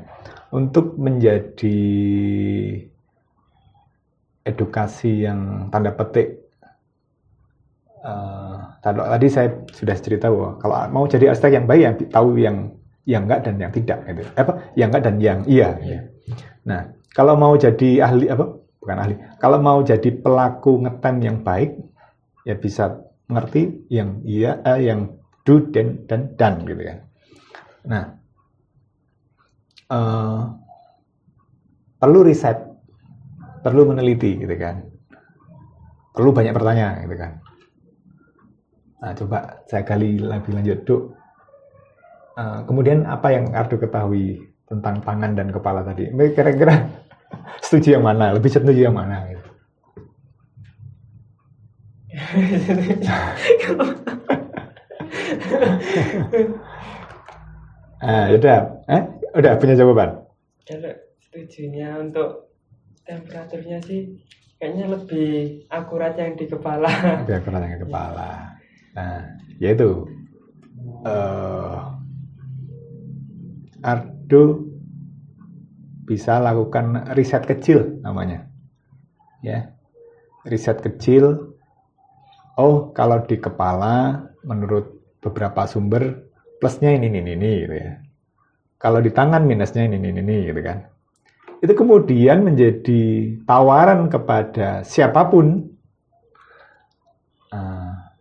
Untuk 0.55 0.95
menjadi 1.01 1.81
edukasi 4.45 5.25
yang 5.25 5.73
tanda 5.73 5.91
petik 5.91 6.47
eh, 8.05 8.57
tadi- 8.85 9.33
saya 9.33 9.49
sudah 9.73 9.97
cerita 9.97 10.29
bahwa 10.29 10.61
kalau 10.61 10.77
mau 10.93 11.05
jadi 11.09 11.33
arsitek 11.33 11.53
yang 11.59 11.67
baik 11.67 11.83
yang 11.83 11.97
tahu 12.13 12.29
yang 12.37 12.57
yang 13.09 13.23
enggak 13.25 13.41
dan 13.49 13.57
yang 13.57 13.73
tidak 13.73 13.99
gitu. 14.05 14.23
Apa? 14.37 14.53
Yang 14.77 14.89
enggak 14.93 15.05
dan 15.09 15.17
yang 15.19 15.39
iya 15.49 15.69
gitu. 15.81 16.05
nah 16.65 16.81
kalau 17.17 17.35
mau 17.41 17.57
jadi 17.57 18.05
ahli 18.05 18.29
apa? 18.29 18.45
Bukan 18.85 18.97
ahli. 19.01 19.17
Kalau 19.41 19.59
mau 19.65 19.81
jadi 19.81 20.13
pelaku 20.13 20.85
ngetem 20.85 21.17
yang 21.25 21.37
baik 21.41 21.73
ya 22.45 22.53
bisa 22.61 23.01
mengerti 23.33 23.89
yang 23.89 24.21
iya 24.29 24.61
eh, 24.61 24.93
yang 24.93 25.17
do 25.49 25.61
dan 25.73 26.05
dan 26.05 26.37
dan 26.37 26.65
gitu 26.69 26.85
kan 26.85 26.99
nah 27.85 28.17
eh, 29.93 30.41
perlu 32.01 32.25
riset 32.25 32.75
perlu 33.65 33.89
meneliti 33.89 34.37
gitu 34.37 34.53
kan. 34.61 34.85
Perlu 36.13 36.37
banyak 36.37 36.53
pertanyaan 36.53 37.09
gitu 37.09 37.17
kan. 37.17 37.33
Nah 39.01 39.17
coba 39.17 39.65
saya 39.65 39.89
gali 39.89 40.21
lebih 40.21 40.53
lanjut 40.53 40.85
duk. 40.85 41.17
Eh, 42.37 42.61
kemudian 42.69 43.09
apa 43.09 43.33
yang 43.33 43.57
Ardo 43.57 43.81
ketahui 43.81 44.37
tentang 44.69 45.01
tangan 45.01 45.33
dan 45.33 45.49
kepala 45.49 45.81
tadi? 45.81 46.13
Kira-kira 46.13 46.77
setuju 47.65 47.97
yang 47.97 48.05
mana? 48.05 48.37
Lebih 48.37 48.53
setuju 48.53 48.93
yang 48.93 48.97
mana 49.01 49.33
gitu. 49.33 49.49
Ah, 58.05 58.29
udah, 58.29 58.85
eh? 58.93 59.03
udah 59.33 59.53
punya 59.57 59.75
jawaban. 59.81 60.21
kalau 60.65 60.93
setujunya 61.25 61.97
untuk 62.01 62.53
temperaturnya 63.05 63.81
sih 63.85 64.17
kayaknya 64.61 64.97
lebih 64.97 65.65
akurat 65.69 66.17
yang 66.17 66.37
di 66.37 66.49
kepala 66.49 66.89
biar 67.29 67.41
kurang 67.45 67.65
yang 67.65 67.81
kepala. 67.85 68.61
Nah, 68.97 69.25
yaitu 69.61 70.09
eh 71.05 71.81
Ardo 73.85 74.65
bisa 76.09 76.41
lakukan 76.41 77.13
riset 77.13 77.45
kecil 77.45 78.01
namanya. 78.01 78.49
Ya. 79.45 79.77
Riset 80.49 80.81
kecil. 80.81 81.57
Oh, 82.57 82.93
kalau 82.97 83.25
di 83.25 83.37
kepala 83.37 84.29
menurut 84.45 85.05
beberapa 85.21 85.69
sumber 85.69 86.25
plusnya 86.65 86.97
ini 86.97 87.13
ini 87.13 87.37
ini 87.37 87.53
gitu 87.69 87.77
ya. 87.77 88.01
Kalau 88.81 89.05
di 89.05 89.13
tangan 89.13 89.45
minusnya 89.45 89.85
ini 89.85 90.01
ini 90.01 90.17
ini 90.17 90.49
gitu 90.49 90.65
kan. 90.65 90.81
Itu 91.61 91.77
kemudian 91.77 92.41
menjadi 92.41 93.37
tawaran 93.45 94.09
kepada 94.09 94.81
siapa 94.81 95.29
pun 95.29 95.77
ah, 97.53 98.17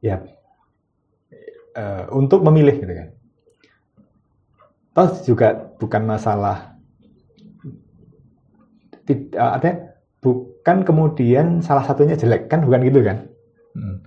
ya 0.00 0.16
eh, 1.76 2.04
untuk 2.08 2.40
memilih 2.40 2.72
gitu 2.80 2.94
kan. 2.96 3.08
Toh 4.96 5.08
juga 5.20 5.52
bukan 5.76 6.08
masalah 6.08 6.80
tidak 9.04 9.36
artinya 9.36 9.76
bukan 10.24 10.76
kemudian 10.88 11.46
salah 11.60 11.84
satunya 11.84 12.16
jelek 12.16 12.48
kan 12.48 12.64
bukan 12.64 12.80
gitu 12.80 13.04
kan. 13.04 13.28
Hmm. 13.76 14.00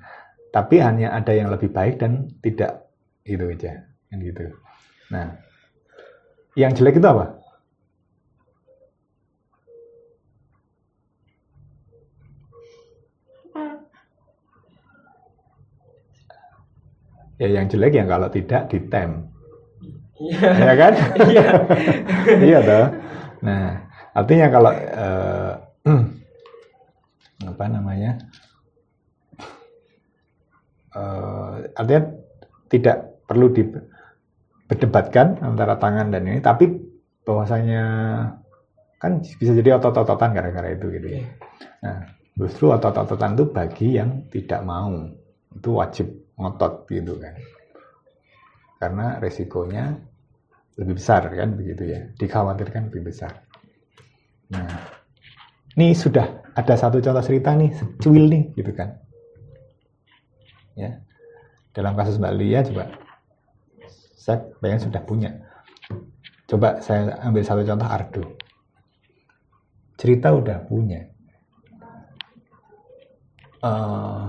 Tapi 0.49 0.82
hanya 0.82 1.13
ada 1.13 1.30
yang 1.30 1.53
lebih 1.53 1.69
baik 1.69 2.01
dan 2.01 2.34
tidak 2.41 2.86
itu 3.28 3.43
aja 3.43 3.84
kan 4.07 4.17
gitu. 4.23 4.43
Nah, 5.11 5.36
yang 6.55 6.71
jelek 6.71 6.97
itu 6.97 7.07
apa? 7.07 7.38
Ya 17.38 17.47
yang 17.53 17.69
jelek 17.69 17.93
yang 17.93 18.09
kalau 18.09 18.32
tidak 18.34 18.65
ditem. 18.73 19.30
ya 20.41 20.73
kan? 20.73 20.93
iya 21.30 21.45
iya 22.49 22.59
toh. 22.65 22.88
Nah, 23.45 23.86
artinya 24.17 24.47
kalau 24.49 24.71
eh, 24.73 25.53
apa 27.53 27.65
namanya? 27.69 28.17
Eh, 30.97 31.53
artinya 31.78 32.01
tidak 32.73 33.16
perlu 33.28 33.51
diperdebatkan 33.51 35.43
antara 35.43 35.75
tangan 35.75 36.09
dan 36.09 36.23
ini, 36.23 36.39
tapi 36.39 36.71
bahwasanya 37.28 37.84
kan 38.97 39.19
bisa 39.21 39.51
jadi 39.53 39.78
otot-ototan 39.78 40.32
gara-gara 40.34 40.73
itu 40.73 40.88
gitu 40.95 41.07
ya. 41.19 41.23
Nah, 41.84 42.07
justru 42.39 42.71
otot-ototan 42.71 43.36
itu 43.36 43.45
bagi 43.51 43.88
yang 43.99 44.25
tidak 44.32 44.63
mau 44.63 44.95
itu 45.53 45.69
wajib 45.75 46.07
ngotot 46.39 46.88
gitu 46.89 47.19
kan. 47.19 47.36
Karena 48.80 49.19
resikonya 49.19 49.97
lebih 50.78 50.95
besar 50.97 51.28
kan 51.30 51.57
begitu 51.57 51.84
ya. 51.93 52.01
Dikhawatirkan 52.15 52.89
lebih 52.89 53.11
besar. 53.11 53.43
Nah, 54.53 54.69
ini 55.75 55.91
sudah 55.91 56.55
ada 56.55 56.73
satu 56.73 57.03
contoh 57.03 57.21
cerita 57.21 57.53
nih, 57.53 57.75
secuil 57.75 58.25
nih 58.32 58.43
gitu 58.55 58.71
kan. 58.73 58.97
Ya. 60.78 61.01
Dalam 61.73 61.93
kasus 61.93 62.17
Mbak 62.17 62.34
Lia 62.38 62.65
juga 62.65 62.89
saya 64.28 64.43
pengen 64.59 64.91
sudah 64.91 64.99
punya. 65.07 65.32
Coba 66.51 66.84
saya 66.84 67.15
ambil 67.23 67.47
satu 67.47 67.63
contoh 67.63 67.88
Ardo. 67.88 68.23
Cerita 69.95 70.36
udah 70.36 70.67
punya. 70.67 71.07
Eh, 73.63 74.28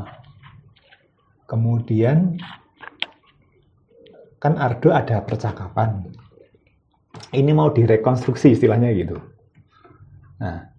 kemudian 1.51 2.38
kan 4.38 4.55
Ardo 4.55 4.94
ada 4.94 5.18
percakapan. 5.26 6.14
Ini 7.34 7.51
mau 7.51 7.74
direkonstruksi 7.74 8.55
istilahnya 8.55 8.94
gitu. 8.94 9.18
Nah, 10.38 10.70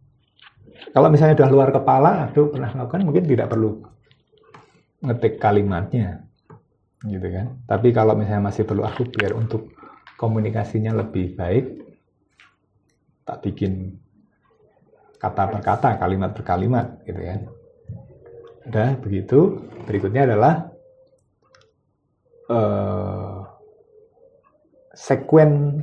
kalau 0.95 1.11
misalnya 1.11 1.43
udah 1.43 1.49
luar 1.51 1.69
kepala, 1.75 2.23
Ardo 2.23 2.55
pernah 2.55 2.71
melakukan 2.71 3.03
mungkin 3.03 3.27
tidak 3.27 3.51
perlu 3.51 3.83
ngetik 5.03 5.43
kalimatnya, 5.43 6.23
gitu 7.05 7.27
kan. 7.31 7.59
Tapi 7.67 7.95
kalau 7.95 8.15
misalnya 8.17 8.51
masih 8.51 8.67
perlu 8.67 8.83
aku 8.83 9.07
biar 9.07 9.35
untuk 9.35 9.71
komunikasinya 10.19 10.95
lebih 10.99 11.35
baik, 11.39 11.65
tak 13.23 13.39
bikin 13.45 13.95
kata 15.19 15.43
per 15.51 15.61
kata, 15.63 15.89
kalimat 15.99 16.31
per 16.35 16.43
kalimat, 16.43 16.99
gitu 17.07 17.21
kan. 17.23 17.39
Udah 18.67 18.89
begitu, 18.99 19.39
berikutnya 19.87 20.27
adalah 20.27 20.71
eh 22.49 23.39
sekuen 24.99 25.79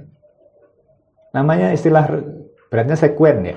namanya 1.32 1.72
istilah 1.72 2.04
beratnya 2.68 2.98
sekuen 2.98 3.38
ya 3.46 3.56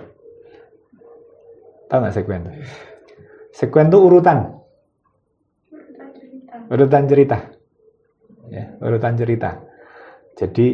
tahu 1.89 1.99
nggak 2.05 2.15
sekuen 2.15 2.43
sekuen 3.51 3.87
tuh 3.89 4.01
urutan 4.07 4.58
urutan 6.69 7.03
cerita. 7.09 7.37
Ya. 8.49 8.65
Urutan 8.81 9.13
cerita. 9.17 9.57
Jadi 10.37 10.67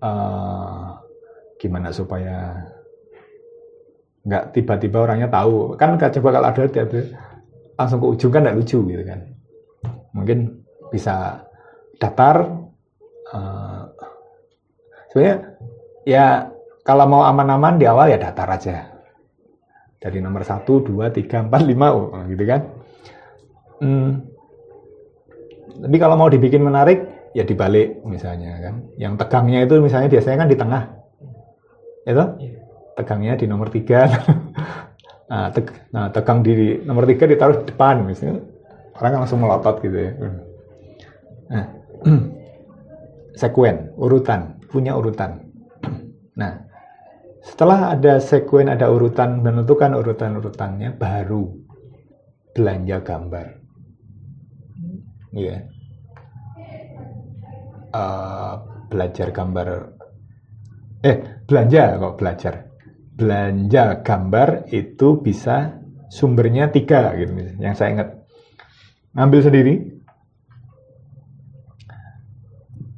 eh, 0.00 0.86
gimana 1.58 1.90
supaya 1.90 2.64
nggak 4.24 4.44
tiba-tiba 4.56 4.98
orangnya 5.04 5.28
tahu? 5.28 5.76
Kan 5.76 5.98
coba 6.00 6.28
kalau 6.40 6.48
ada 6.48 6.62
tiap 6.70 6.90
langsung 7.74 7.98
ke 8.00 8.06
ujung 8.06 8.32
kan 8.32 8.46
nggak 8.46 8.58
lucu 8.58 8.78
gitu 8.86 9.04
kan. 9.04 9.20
Mungkin 10.14 10.38
bisa 10.94 11.42
datar 11.98 12.46
eh, 13.34 13.82
sebenarnya 15.10 15.36
ya 16.06 16.26
kalau 16.84 17.04
mau 17.08 17.22
aman-aman 17.26 17.80
di 17.80 17.84
awal 17.88 18.12
ya 18.14 18.18
datar 18.20 18.48
aja. 18.48 18.94
Dari 20.04 20.20
nomor 20.20 20.44
1, 20.44 20.68
2, 20.68 20.84
3, 21.16 21.48
4, 21.48 21.48
5 21.48 22.28
gitu 22.28 22.44
kan. 22.44 22.60
Hmm. 23.80 24.33
Tapi 25.74 25.96
kalau 25.98 26.14
mau 26.14 26.30
dibikin 26.30 26.62
menarik 26.62 27.30
ya 27.34 27.42
dibalik 27.42 28.00
misalnya 28.06 28.62
kan. 28.62 28.74
Yang 28.94 29.14
tegangnya 29.26 29.66
itu 29.66 29.74
misalnya 29.82 30.08
biasanya 30.08 30.36
kan 30.38 30.48
di 30.48 30.58
tengah. 30.58 30.82
Itu 32.06 32.24
tegangnya 32.94 33.34
di 33.34 33.46
nomor 33.50 33.68
3 33.74 33.82
nah, 35.30 35.50
teg 35.50 35.66
nah 35.90 36.06
tegang 36.14 36.46
di 36.46 36.78
nomor 36.86 37.10
3 37.10 37.26
ditaruh 37.26 37.56
di 37.62 37.64
depan 37.74 38.06
misalnya. 38.06 38.38
Orang 38.94 39.26
langsung 39.26 39.42
melotot 39.42 39.82
gitu 39.82 39.98
ya. 39.98 40.12
Nah 41.50 41.64
sekuen 43.40 43.90
urutan 43.98 44.62
punya 44.70 44.94
urutan. 44.94 45.42
Nah 46.38 46.66
setelah 47.42 47.94
ada 47.94 48.22
sekuen 48.22 48.70
ada 48.70 48.90
urutan 48.90 49.42
menentukan 49.42 49.94
urutan-urutannya 49.94 50.96
baru 50.96 51.46
belanja 52.54 53.02
gambar 53.02 53.63
Iya. 55.34 55.56
Eh, 57.94 58.54
belajar 58.90 59.28
gambar. 59.34 59.68
Eh 61.04 61.16
belanja 61.44 61.82
kok 61.98 62.16
belajar? 62.16 62.54
Belanja 63.14 64.02
gambar 64.02 64.70
itu 64.70 65.18
bisa 65.22 65.78
sumbernya 66.10 66.70
tiga 66.70 67.14
gitu 67.18 67.58
yang 67.58 67.74
saya 67.74 67.98
ingat. 67.98 68.08
Ngambil 69.14 69.40
sendiri. 69.42 69.74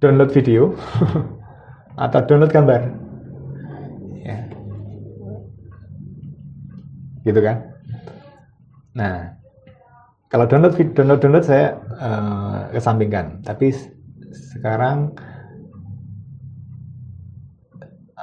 Download 0.00 0.28
video. 0.32 0.76
Atau 2.04 2.20
download 2.28 2.52
gambar. 2.52 2.80
Ya. 4.20 4.38
Gitu 7.24 7.40
kan? 7.40 7.56
Nah 8.96 9.36
kalau 10.26 10.44
download 10.50 10.74
download 10.94 11.20
download 11.22 11.46
saya 11.46 11.78
eh, 11.78 12.60
kesampingkan. 12.74 13.46
Tapi 13.46 13.70
sekarang 14.34 15.14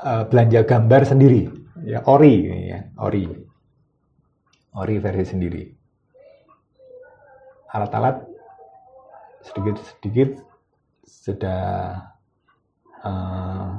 eh, 0.03 0.23
belanja 0.27 0.61
gambar 0.67 1.01
sendiri. 1.07 1.47
Ya 1.83 2.03
ori 2.07 2.47
ya 2.71 2.79
ori. 2.99 3.23
Ori 4.73 4.95
versi 4.99 5.25
sendiri. 5.31 5.63
Alat-alat 7.73 8.19
sedikit-sedikit 9.47 10.43
sudah 11.07 11.63
eh, 12.99 13.71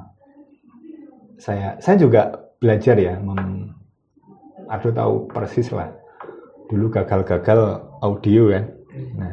saya 1.36 1.76
saya 1.76 1.96
juga 2.00 2.48
belajar 2.56 2.96
ya 2.96 3.20
mem, 3.20 3.68
aku 4.72 4.88
tahu 4.96 5.28
persis 5.28 5.68
lah. 5.68 5.92
Dulu 6.72 6.88
gagal-gagal 6.88 7.84
audio 8.04 8.52
kan. 8.52 8.64
Nah 9.16 9.32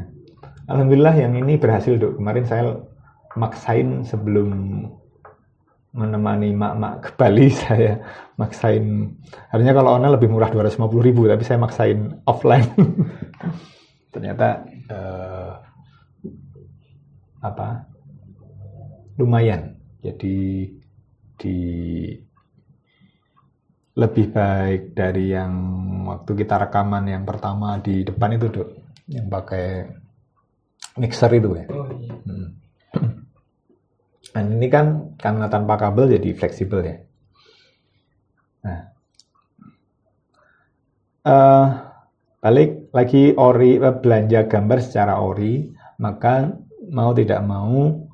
alhamdulillah 0.72 1.16
yang 1.20 1.36
ini 1.36 1.60
berhasil 1.60 2.00
dok. 2.00 2.16
Kemarin 2.16 2.46
saya 2.48 2.64
maksain 3.36 4.08
sebelum 4.08 4.50
menemani 5.92 6.56
mak-mak 6.56 7.04
ke 7.04 7.10
Bali 7.20 7.52
saya 7.68 8.00
maksain. 8.40 9.12
Harusnya 9.52 9.76
kalau 9.76 10.00
online 10.00 10.16
lebih 10.16 10.32
murah 10.32 10.48
250 10.48 10.88
ribu 11.04 11.28
tapi 11.28 11.44
saya 11.44 11.60
maksain 11.60 12.24
offline. 12.24 12.68
Ternyata 14.16 14.48
eh, 14.88 15.52
apa? 17.44 17.68
Lumayan. 19.20 19.76
Jadi 20.02 20.66
di 21.38 21.58
lebih 23.92 24.32
baik 24.32 24.96
dari 24.96 25.36
yang 25.36 25.52
waktu 26.08 26.32
kita 26.32 26.56
rekaman 26.68 27.12
yang 27.12 27.24
pertama 27.28 27.76
di 27.84 28.08
depan 28.08 28.40
itu 28.40 28.48
dok 28.48 28.70
yang 29.12 29.28
pakai 29.28 29.92
mixer 30.96 31.32
itu 31.36 31.50
ya 31.60 31.66
oh 31.72 31.88
iya 32.00 32.14
Hmm. 32.22 32.48
Dan 34.32 34.46
ini 34.56 34.68
kan 34.72 35.16
karena 35.20 35.52
tanpa 35.52 35.76
kabel 35.76 36.16
jadi 36.16 36.32
fleksibel 36.32 36.80
ya. 36.88 36.96
Nah, 38.64 38.80
eh, 41.28 41.68
balik 42.40 42.94
lagi 42.96 43.36
ori 43.36 43.76
eh, 43.76 43.96
belanja 44.00 44.48
gambar 44.48 44.80
secara 44.80 45.20
ori, 45.20 45.68
maka 46.00 46.56
mau 46.88 47.12
tidak 47.12 47.42
mau 47.44 48.08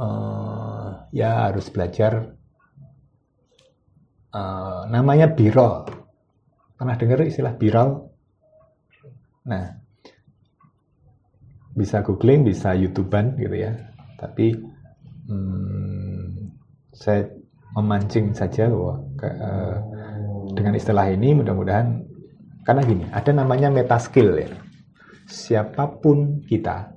eh, 0.00 0.90
ya 1.14 1.46
harus 1.46 1.70
belajar 1.70 2.33
eh, 4.34 4.80
namanya 4.90 5.30
birol. 5.30 5.86
Pernah 6.74 6.96
dengar 6.98 7.22
istilah 7.22 7.54
birol? 7.54 8.10
Nah, 9.46 9.66
bisa 11.74 12.02
googling, 12.02 12.42
bisa 12.46 12.74
youtuban 12.74 13.38
gitu 13.38 13.54
ya. 13.54 13.72
Tapi 14.18 14.54
hmm, 15.30 16.50
saya 16.94 17.30
memancing 17.74 18.34
saja 18.34 18.70
bahwa 18.70 19.02
eh, 19.22 19.76
dengan 20.54 20.74
istilah 20.78 21.10
ini 21.10 21.34
mudah-mudahan 21.34 22.06
karena 22.64 22.82
gini, 22.82 23.04
ada 23.12 23.30
namanya 23.36 23.68
meta 23.68 24.00
skill 24.00 24.40
ya. 24.40 24.48
Siapa 25.28 26.00
pun 26.00 26.40
kita, 26.44 26.92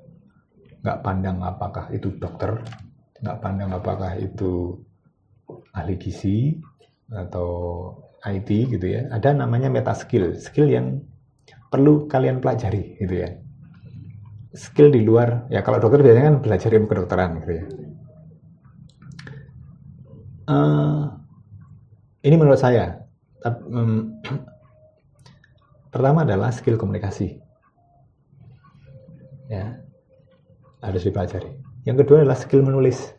nggak 0.80 1.00
pandang 1.04 1.44
apakah 1.44 1.92
itu 1.92 2.16
dokter, 2.16 2.60
nggak 3.20 3.40
pandang 3.44 3.72
apakah 3.76 4.16
itu 4.16 4.80
ahli 5.76 5.96
gizi 6.00 6.56
atau 7.12 7.50
IT 8.26 8.50
gitu 8.72 8.86
ya. 8.86 9.08
Ada 9.12 9.36
namanya 9.36 9.72
meta 9.72 9.96
skill, 9.96 10.36
skill 10.40 10.68
yang 10.68 11.04
perlu 11.72 12.08
kalian 12.08 12.40
pelajari 12.40 12.98
gitu 13.00 13.16
ya. 13.24 13.30
Skill 14.58 14.90
di 14.90 15.04
luar 15.06 15.46
ya 15.52 15.62
kalau 15.62 15.78
dokter 15.78 16.02
biasanya 16.02 16.34
kan 16.34 16.38
belajar 16.42 16.70
ilmu 16.74 16.88
kedokteran 16.90 17.30
gitu 17.44 17.52
ya. 17.52 17.66
Eh, 20.48 21.04
ini 22.24 22.36
menurut 22.40 22.60
saya. 22.60 23.04
Em, 23.44 24.18
pertama 25.94 26.24
adalah 26.24 26.50
skill 26.56 26.80
komunikasi. 26.80 27.40
Ya 29.48 29.80
harus 30.84 31.04
dipelajari. 31.04 31.52
Yang 31.88 32.04
kedua 32.04 32.24
adalah 32.24 32.40
skill 32.40 32.64
menulis 32.64 33.17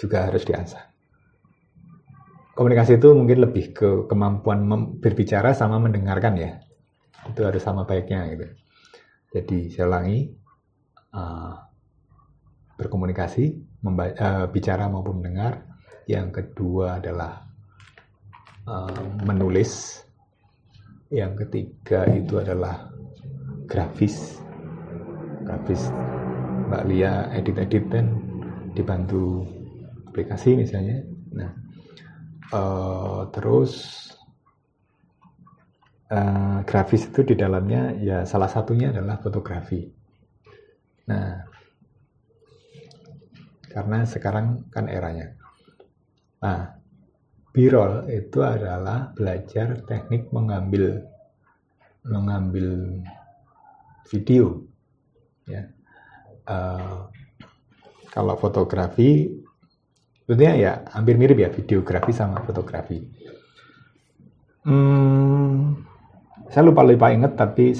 juga 0.00 0.32
harus 0.32 0.48
diasah 0.48 0.88
komunikasi 2.56 2.96
itu 2.96 3.12
mungkin 3.12 3.44
lebih 3.44 3.76
ke 3.76 3.88
kemampuan 4.08 4.64
berbicara 5.00 5.52
sama 5.52 5.76
mendengarkan 5.76 6.40
ya 6.40 6.60
itu 7.28 7.40
harus 7.44 7.60
sama 7.60 7.84
baiknya 7.84 8.24
gitu. 8.32 8.46
Jadi 9.30 9.58
saya 9.70 9.86
ulangi 9.86 10.26
uh, 11.14 11.54
berkomunikasi, 12.80 13.44
uh, 13.84 14.46
bicara 14.48 14.88
maupun 14.88 15.20
mendengar. 15.20 15.68
Yang 16.08 16.42
kedua 16.42 16.98
adalah 16.98 17.46
uh, 18.66 19.04
menulis. 19.22 20.02
Yang 21.10 21.46
ketiga 21.46 22.06
itu 22.10 22.38
adalah 22.38 22.90
grafis, 23.66 24.38
grafis 25.42 25.90
Mbak 26.70 26.84
Lia 26.86 27.26
edit-edit 27.34 27.84
dan 27.90 28.14
dibantu 28.78 29.42
aplikasi 30.20 30.52
misalnya. 30.52 31.00
Nah, 31.32 31.50
uh, 32.52 33.24
terus 33.32 33.72
eh, 36.12 36.58
grafis 36.68 37.08
itu 37.08 37.24
di 37.24 37.34
dalamnya 37.38 37.96
ya 37.96 38.28
salah 38.28 38.52
satunya 38.52 38.92
adalah 38.92 39.16
fotografi. 39.16 39.88
Nah, 41.08 41.40
karena 43.72 44.04
sekarang 44.04 44.68
kan 44.68 44.92
eranya. 44.92 45.32
Nah, 46.44 46.76
birol 47.56 48.12
itu 48.12 48.44
adalah 48.44 49.08
belajar 49.16 49.80
teknik 49.88 50.28
mengambil 50.34 51.00
mengambil 52.04 53.00
video. 54.10 54.68
Ya, 55.46 55.70
Eh, 56.50 56.98
kalau 58.10 58.34
fotografi 58.34 59.30
sebetulnya 60.30 60.54
ya 60.54 60.72
hampir 60.94 61.18
mirip 61.18 61.42
ya 61.42 61.50
videografi 61.50 62.14
sama 62.14 62.38
fotografi. 62.46 63.02
Hmm, 64.62 65.82
saya 66.54 66.62
lupa 66.62 66.86
lupa 66.86 67.10
inget 67.10 67.34
tapi 67.34 67.74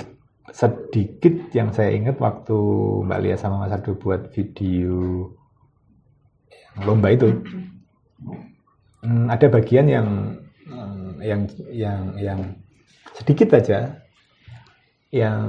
sedikit 0.50 1.54
yang 1.54 1.70
saya 1.70 1.94
ingat 1.94 2.18
waktu 2.18 2.58
Mbak 3.06 3.20
Lia 3.22 3.38
sama 3.38 3.62
Mas 3.62 3.70
Ardo 3.70 3.94
buat 3.94 4.34
video 4.34 5.30
lomba 6.82 7.14
itu 7.14 7.30
Hmm, 9.00 9.32
ada 9.32 9.48
bagian 9.48 9.88
yang 9.88 10.08
yang 11.24 11.48
yang 11.72 12.00
yang 12.20 12.40
sedikit 13.16 13.56
aja 13.56 13.96
yang 15.08 15.48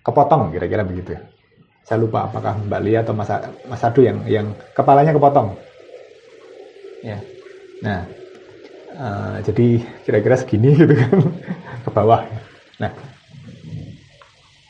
kepotong 0.00 0.56
kira-kira 0.56 0.88
begitu 0.88 1.20
saya 1.86 2.02
lupa 2.02 2.26
apakah 2.26 2.58
Mbak 2.66 2.80
Lia 2.82 3.06
atau 3.06 3.14
Mas, 3.14 3.30
Mas 3.70 3.82
Ardo 3.86 4.02
yang 4.02 4.18
yang 4.26 4.46
kepalanya 4.74 5.14
kepotong 5.14 5.54
ya 7.06 7.18
nah 7.78 8.02
Uh, 8.96 9.44
jadi 9.44 9.84
kira-kira 10.08 10.40
segini 10.40 10.72
gitu 10.72 10.96
kan 10.96 11.12
ke 11.84 11.90
bawah. 11.92 12.24
Nah, 12.80 12.88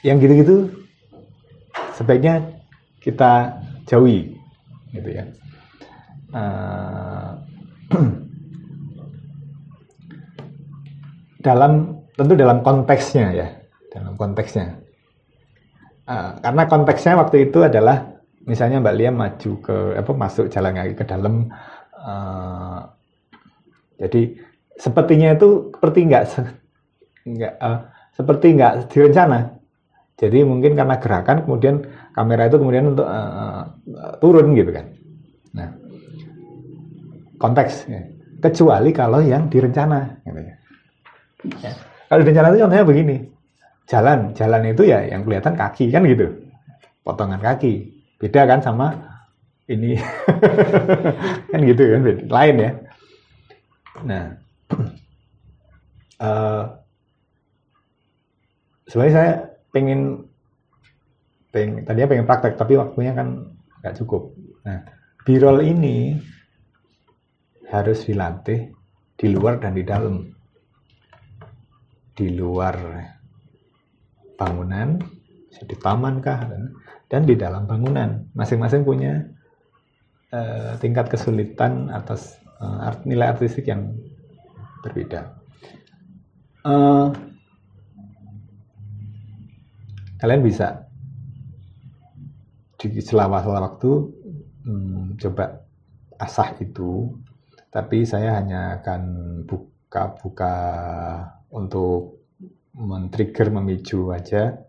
yang 0.02 0.18
gitu-gitu 0.18 0.66
sebaiknya 1.94 2.42
kita 2.98 3.54
jauhi, 3.86 4.34
gitu 4.90 5.08
ya. 5.14 5.30
Uh, 6.34 7.38
dalam 11.46 12.02
tentu 12.18 12.34
dalam 12.34 12.66
konteksnya 12.66 13.30
ya, 13.30 13.46
dalam 13.94 14.18
konteksnya. 14.18 14.74
Uh, 16.06 16.38
karena 16.38 16.62
konteksnya 16.70 17.18
waktu 17.18 17.50
itu 17.50 17.66
adalah 17.66 18.14
misalnya 18.46 18.78
Mbak 18.78 18.94
Lia 18.94 19.10
maju 19.10 19.50
ke 19.58 19.76
apa 19.98 20.12
masuk 20.14 20.46
jalan 20.46 20.78
kaki 20.78 20.94
ke 20.94 21.04
dalam 21.04 21.50
uh, 21.98 22.86
jadi 23.98 24.36
sepertinya 24.76 25.34
itu 25.34 25.72
seperti 25.72 25.98
nggak 26.06 26.24
nggak 27.26 27.52
eh, 27.58 27.78
seperti 28.14 28.46
nggak 28.56 28.72
direncana. 28.92 29.38
Jadi 30.16 30.38
mungkin 30.48 30.72
karena 30.72 30.96
gerakan 30.96 31.44
kemudian 31.44 31.84
kamera 32.16 32.48
itu 32.48 32.56
kemudian 32.56 32.92
untuk 32.92 33.08
eh, 33.08 33.62
turun 34.20 34.52
gitu 34.56 34.70
kan. 34.72 34.86
Nah 35.56 35.68
konteks 37.36 37.88
ya. 37.88 38.00
kecuali 38.40 38.90
kalau 38.92 39.20
yang 39.20 39.48
direncana. 39.48 40.20
Gitu 40.24 40.40
ya. 40.40 40.54
Ya. 41.60 41.72
Kalau 42.06 42.20
direncana 42.22 42.54
itu 42.54 42.62
contohnya 42.64 42.86
begini, 42.86 43.16
jalan 43.86 44.34
jalan 44.34 44.62
itu 44.66 44.82
ya 44.90 45.06
yang 45.06 45.22
kelihatan 45.22 45.54
kaki 45.54 45.94
kan 45.94 46.02
gitu, 46.04 46.26
potongan 47.06 47.40
kaki. 47.40 47.94
Beda 48.18 48.48
kan 48.48 48.60
sama 48.60 48.92
ini 49.70 49.98
kan 51.50 51.60
gitu 51.62 51.82
kan 51.82 52.00
beda. 52.02 52.22
lain 52.26 52.56
ya. 52.58 52.70
Nah, 54.06 54.24
eh 56.26 56.64
sebenarnya 58.90 59.14
saya 59.14 59.32
pengen, 59.74 60.30
pengen 61.50 61.82
tadinya 61.86 62.10
pengen 62.10 62.26
praktek 62.26 62.54
tapi 62.58 62.78
waktunya 62.78 63.14
kan 63.14 63.54
nggak 63.82 63.96
cukup. 64.02 64.34
Nah, 64.66 64.82
birol 65.22 65.62
ini 65.62 66.18
harus 67.70 68.06
dilatih 68.06 68.70
di 69.14 69.26
luar 69.30 69.62
dan 69.62 69.74
di 69.74 69.82
dalam. 69.86 70.34
Di 72.16 72.32
luar 72.32 72.76
bangunan, 74.36 75.00
di 75.56 75.76
taman 75.80 76.20
kah, 76.20 76.46
dan, 77.08 77.22
di 77.24 77.34
dalam 77.34 77.64
bangunan. 77.64 78.28
Masing-masing 78.36 78.84
punya 78.84 79.24
eh, 80.32 80.72
tingkat 80.80 81.08
kesulitan 81.08 81.88
atas 81.90 82.36
eh, 82.60 82.78
art- 82.86 83.08
nilai 83.08 83.32
artistik 83.32 83.66
yang 83.68 83.96
berbeda. 84.84 85.32
Eh, 86.66 87.08
kalian 90.20 90.42
bisa 90.44 90.86
di 92.76 93.00
sela-sela 93.00 93.60
waktu 93.66 93.90
hmm, 94.64 95.18
coba 95.20 95.64
asah 96.16 96.56
itu 96.60 97.12
tapi 97.68 98.08
saya 98.08 98.40
hanya 98.40 98.80
akan 98.80 99.02
buka-buka 99.44 100.54
untuk 101.52 102.15
men-trigger 102.76 103.48
memicu 103.48 104.12
aja. 104.12 104.60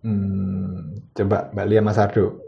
Hmm, 0.00 0.96
coba 1.12 1.52
Mbak 1.52 1.66
Lia 1.68 1.80
Mas 1.84 2.00
Ardo. 2.00 2.40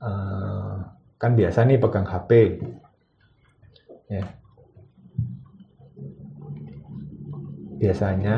Eh, 0.00 0.74
kan 1.20 1.32
biasa 1.36 1.68
nih 1.68 1.76
pegang 1.76 2.08
HP 2.08 2.30
ya. 4.08 4.24
Biasanya 7.78 8.36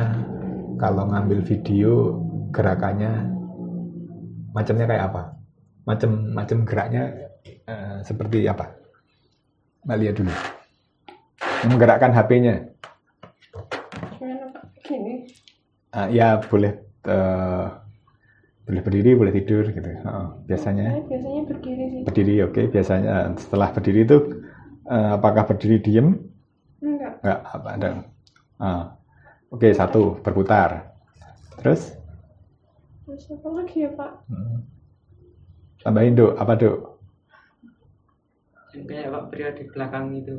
kalau 0.76 1.08
ngambil 1.08 1.46
video 1.46 2.18
gerakannya 2.50 3.30
macamnya 4.50 4.90
kayak 4.90 5.06
apa? 5.14 5.22
Macam 5.86 6.10
macam 6.34 6.66
geraknya 6.66 7.30
eh, 7.46 7.98
seperti 8.02 8.50
apa? 8.50 8.74
Mbak 9.86 9.98
lihat 10.02 10.14
dulu. 10.18 10.34
Menggerakkan 11.70 12.12
HP-nya 12.16 12.72
Pak? 14.90 14.98
Gini. 14.98 15.14
Ah, 15.90 16.06
ya 16.06 16.38
boleh 16.42 16.72
eh, 17.06 17.66
boleh 18.62 18.80
berdiri 18.82 19.10
boleh 19.18 19.32
tidur 19.34 19.66
gitu 19.66 19.82
Heeh, 19.82 20.26
biasanya 20.46 21.02
biasanya 21.02 21.42
berdiri 21.50 21.84
sih. 21.90 22.00
berdiri 22.06 22.34
oke 22.46 22.62
biasanya 22.70 23.34
setelah 23.34 23.74
berdiri 23.74 24.06
itu 24.06 24.18
eh, 24.86 25.10
apakah 25.14 25.46
berdiri 25.50 25.78
diem 25.82 26.08
Enggak. 26.80 27.12
Enggak, 27.20 27.40
apa 27.44 27.68
ada. 27.76 27.90
Ah. 28.56 28.84
Oke, 29.50 29.68
satu, 29.74 30.16
berputar. 30.22 30.94
Terus? 31.58 31.92
Terus 33.04 33.26
apa 33.34 33.48
lagi 33.50 33.82
ya 33.82 33.90
Pak? 33.92 34.10
Hmm. 34.30 34.62
Tambahin, 35.82 36.14
Dok. 36.14 36.38
Apa, 36.38 36.54
Dok? 36.54 36.78
yang 38.70 38.86
kayak 38.86 39.10
Pak 39.10 39.24
Pria 39.28 39.50
di 39.50 39.64
belakang 39.74 40.14
itu 40.14 40.34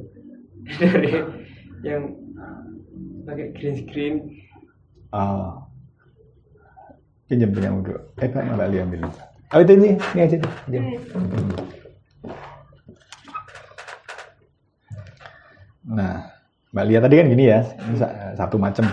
dari 0.80 1.12
yang 1.84 2.16
pakai 3.28 3.52
green 3.52 3.76
screen 3.84 4.16
Oh. 5.12 5.68
Pinjam, 7.28 7.52
Dok. 7.52 8.00
Eh, 8.20 8.28
Pak, 8.28 8.44
Mbak 8.44 8.68
Lia 8.72 8.84
ambil. 8.84 9.08
Oh, 9.52 9.60
ini. 9.64 9.96
Ini 10.16 10.20
aja. 10.24 10.38
Nah, 15.88 16.32
Mbak 16.72 16.86
Lia 16.88 17.00
tadi 17.04 17.16
kan 17.20 17.28
gini 17.28 17.44
ya. 17.52 17.60
Ini 17.64 17.96
sa- 18.00 18.16
satu 18.38 18.56
macam. 18.56 18.88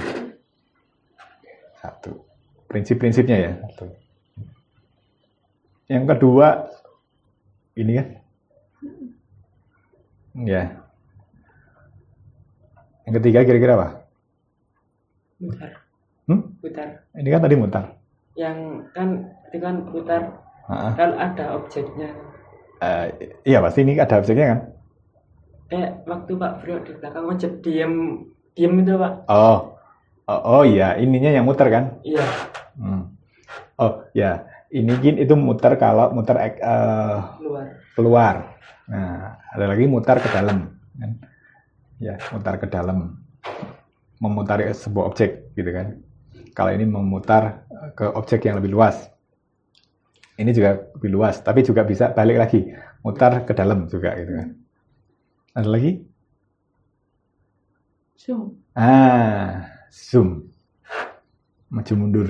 Satu. 1.78 2.27
Prinsip-prinsipnya 2.66 3.36
ya. 3.39 3.53
Satu. 3.70 3.86
Yang 5.89 6.05
kedua, 6.15 6.49
ini 7.78 7.93
kan. 7.97 8.07
Ya. 10.39 10.62
Yang 13.09 13.15
ketiga 13.23 13.40
kira-kira 13.47 13.73
apa? 13.78 13.89
Hmm? 16.28 16.40
putar 16.60 16.88
Ini 17.16 17.28
kan 17.32 17.40
tadi 17.42 17.56
mutar. 17.56 17.84
yang 18.38 18.86
kan 18.94 19.09
itu 19.50 19.59
kan 19.59 19.74
putar 19.90 20.22
Ah, 20.68 20.92
kalau 20.94 21.16
ada 21.16 21.56
objeknya 21.56 22.12
eh, 22.78 23.32
iya 23.42 23.59
pasti 23.64 23.80
ini 23.82 23.96
ada 23.96 24.20
objeknya 24.20 24.46
kan? 24.52 24.60
kayak 25.66 26.05
waktu 26.05 26.32
Pak 26.36 26.52
Brio 26.60 26.76
di 26.84 26.92
belakang 26.94 27.24
macet 27.26 27.52
diem 27.64 27.92
diem 28.52 28.72
itu 28.78 28.94
Pak 28.94 29.12
Oh, 29.26 29.74
oh, 30.28 30.40
oh 30.44 30.62
iya, 30.62 30.94
ininya 31.00 31.32
yang 31.32 31.48
muter 31.48 31.68
kan? 31.72 31.84
iya 32.05 32.22
Hmm. 32.76 33.10
Oh 33.74 34.06
ya, 34.14 34.44
ini 34.70 34.92
gin 35.02 35.16
itu 35.18 35.34
muter 35.34 35.74
kalau 35.80 36.12
muter 36.14 36.36
ek- 36.38 36.62
eh, 36.62 37.16
keluar 37.40 37.66
keluar. 37.96 38.34
Nah, 38.86 39.34
ada 39.50 39.64
lagi 39.66 39.84
mutar 39.90 40.20
ke 40.22 40.28
dalam. 40.30 40.78
Kan? 40.94 41.10
Ya, 41.98 42.14
mutar 42.30 42.55
ke 42.62 42.66
dalam. 42.70 43.18
Memutari 44.18 44.66
sebuah 44.70 45.10
objek, 45.10 45.55
gitu 45.55 45.70
kan. 45.70 46.02
Kalau 46.59 46.74
ini 46.74 46.90
memutar 46.90 47.62
eh, 47.70 47.94
ke 47.94 48.10
objek 48.18 48.51
yang 48.51 48.59
lebih 48.59 48.74
luas. 48.74 49.06
Ini 50.39 50.51
juga 50.51 50.90
lebih 50.98 51.10
luas, 51.14 51.39
tapi 51.39 51.62
juga 51.62 51.86
bisa 51.86 52.10
balik 52.10 52.39
lagi. 52.43 52.66
Mutar 53.06 53.47
ke 53.47 53.55
dalam 53.55 53.86
juga, 53.86 54.18
gitu 54.18 54.35
kan. 54.35 54.48
Ada 55.55 55.68
lagi? 55.70 56.02
Zoom. 58.18 58.59
Ah, 58.74 59.70
zoom. 59.90 60.51
Maju 61.70 61.93
mundur. 61.94 62.28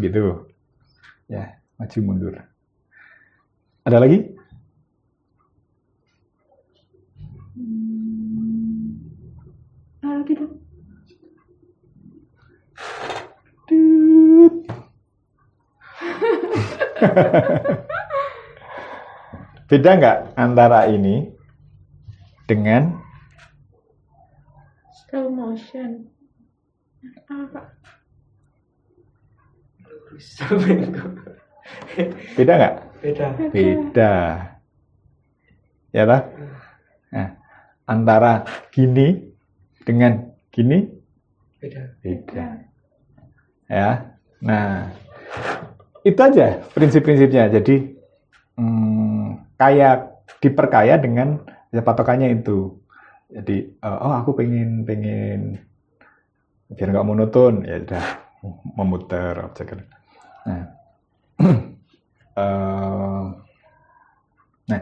Gitu. 0.00 0.48
Ya, 1.28 1.60
maju 1.80 1.98
mundur. 2.04 2.34
Ada 3.84 3.96
lagi? 4.00 4.18
Hmm. 7.56 8.96
Ada 10.04 10.16
lagi 10.20 10.32
dong. 10.36 10.54
Tut. 13.68 14.52
Beda 19.70 19.90
nggak 19.96 20.18
antara 20.34 20.90
ini 20.90 21.30
dengan 22.50 22.98
Slow 24.90 25.30
motion. 25.30 26.10
Apa? 27.30 27.70
beda 32.36 32.52
nggak? 32.58 32.74
beda 33.02 33.26
Beda. 33.50 34.14
Ya 35.90 36.02
tak? 36.06 36.22
Nah, 37.10 37.28
antara 37.90 38.46
gini 38.70 39.34
dengan 39.82 40.30
gini 40.54 40.86
beda 41.58 41.82
beda. 42.02 42.46
Ya. 43.70 43.90
Nah, 44.40 44.88
itu 46.04 46.20
aja 46.20 46.64
prinsip-prinsipnya. 46.72 47.52
Jadi 47.52 47.74
hmm, 48.56 49.56
kayak 49.60 49.96
diperkaya 50.40 50.96
dengan 50.96 51.44
ya, 51.72 51.80
patokannya 51.84 52.32
itu. 52.32 52.80
Jadi 53.30 53.56
eh, 53.78 53.98
oh 54.00 54.14
aku 54.14 54.34
pengen 54.40 54.82
pengen 54.88 55.60
biar 56.70 56.88
nggak 56.94 57.06
monoton 57.06 57.66
ya 57.66 57.82
udah 57.82 58.04
memutar 58.78 59.34
objek. 59.50 59.76
Nah, 60.46 60.64
eh, 62.40 63.24
nah 64.70 64.80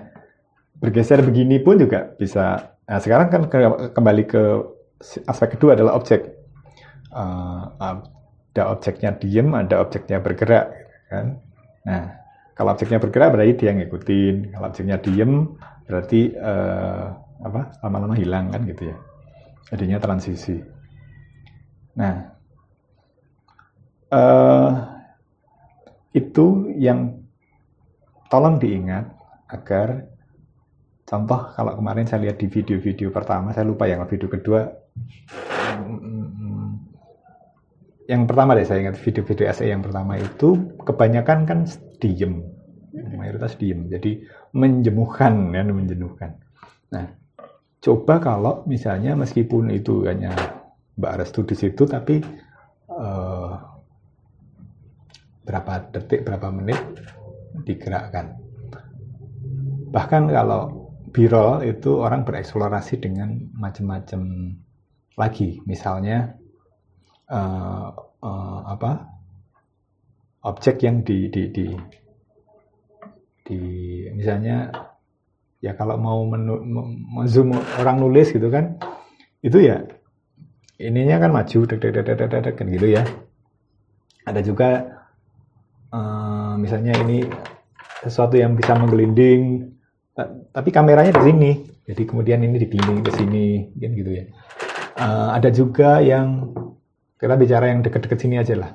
bergeser 0.79 1.21
begini 1.25 1.59
pun 1.59 1.81
juga 1.81 2.15
bisa. 2.15 2.77
Nah 2.89 2.99
sekarang 3.03 3.29
kan 3.29 3.43
ke- 3.51 3.93
kembali 3.93 4.25
ke 4.25 4.43
aspek 5.27 5.59
kedua 5.59 5.75
adalah 5.75 5.99
objek. 5.99 6.25
Eh, 7.09 7.63
ada 7.83 8.63
objeknya 8.75 9.15
diem, 9.15 9.49
ada 9.55 9.79
objeknya 9.79 10.19
bergerak, 10.19 10.78
kan? 11.09 11.41
Nah, 11.89 12.03
kalau 12.53 12.75
objeknya 12.77 13.01
bergerak 13.01 13.33
berarti 13.33 13.55
dia 13.57 13.73
ngikutin. 13.73 14.53
Kalau 14.53 14.67
objeknya 14.69 14.97
diem 15.01 15.33
berarti 15.89 16.21
eh, 16.37 17.05
apa? 17.43 17.61
Lama-lama 17.83 18.15
hilang 18.15 18.53
kan 18.53 18.63
gitu 18.69 18.93
ya. 18.93 18.97
Jadinya 19.73 19.99
transisi. 19.99 20.57
Nah, 21.97 22.15
eh, 24.13 24.71
itu 26.13 26.47
yang 26.77 27.19
tolong 28.29 28.61
diingat 28.61 29.09
agar 29.49 30.05
contoh 31.09 31.41
kalau 31.57 31.73
kemarin 31.81 32.05
saya 32.05 32.29
lihat 32.29 32.37
di 32.37 32.53
video-video 32.53 33.09
pertama, 33.09 33.57
saya 33.57 33.65
lupa 33.65 33.89
yang 33.89 34.05
video 34.05 34.29
kedua. 34.29 34.69
Yang 38.09 38.23
pertama 38.25 38.57
deh 38.57 38.65
saya 38.65 38.89
ingat 38.89 38.97
video-video 39.05 39.53
SE 39.53 39.69
yang 39.69 39.85
pertama 39.85 40.17
itu 40.17 40.57
kebanyakan 40.81 41.45
kan 41.45 41.69
diem, 42.01 42.41
mayoritas 43.21 43.53
diem, 43.61 43.85
jadi 43.85 44.25
menjemuhkan 44.57 45.53
ya, 45.53 45.61
menjenuhkan. 45.69 46.41
Nah, 46.89 47.05
coba 47.85 48.17
kalau 48.17 48.65
misalnya 48.65 49.13
meskipun 49.13 49.69
itu 49.77 50.09
hanya 50.09 50.33
Mbak 50.97 51.15
Restu 51.21 51.45
di 51.45 51.53
situ, 51.53 51.85
tapi 51.85 52.25
eh, 52.89 53.53
berapa 55.45 55.73
detik, 55.93 56.25
berapa 56.25 56.49
menit 56.49 56.81
digerakkan. 57.69 58.41
Bahkan 59.93 60.33
kalau 60.33 60.93
birol 61.13 61.61
itu 61.61 62.01
orang 62.01 62.25
bereksplorasi 62.25 63.05
dengan 63.05 63.37
macam-macam 63.53 64.57
lagi, 65.21 65.61
misalnya 65.69 66.41
eh, 67.29 67.89
eh, 68.25 68.61
apa 68.69 68.91
objek 70.49 70.81
yang 70.87 71.05
di, 71.05 71.29
di, 71.29 71.43
di, 71.53 71.67
di 73.45 73.59
misalnya 74.15 74.71
ya 75.59 75.75
kalau 75.75 75.99
mau 75.99 76.23
menu, 76.25 76.63
me- 76.63 77.27
zoom 77.27 77.53
orang 77.81 77.99
nulis 77.99 78.31
gitu 78.31 78.47
kan, 78.49 78.79
itu 79.43 79.59
ya 79.59 79.83
ininya 80.79 81.19
kan 81.19 81.35
maju, 81.35 81.59
dek, 81.67 81.79
dek, 81.83 81.93
dek, 82.07 82.17
dek, 82.17 82.31
dek, 82.31 82.55
kan 82.55 82.67
gitu 82.71 82.87
ya. 82.87 83.03
Ada 84.25 84.41
juga 84.47 84.69
eh, 85.91 86.53
misalnya 86.57 86.95
ini 87.03 87.27
sesuatu 87.99 88.39
yang 88.39 88.55
bisa 88.55 88.79
menggelinding, 88.79 89.75
ta- 90.15 90.31
tapi 90.55 90.71
kameranya 90.71 91.11
di 91.19 91.23
sini, 91.27 91.51
jadi 91.83 92.03
kemudian 92.07 92.39
ini 92.47 92.63
digelinding 92.63 93.03
ke 93.03 93.11
sini, 93.19 93.47
kan 93.75 93.91
gitu 93.99 94.11
ya. 94.15 94.25
Eh, 94.99 95.29
ada 95.35 95.51
juga 95.51 95.99
yang 95.99 96.55
kita 97.19 97.35
bicara 97.35 97.75
yang 97.75 97.83
deket-deket 97.83 98.19
sini 98.23 98.39
aja 98.39 98.55
lah. 98.55 98.73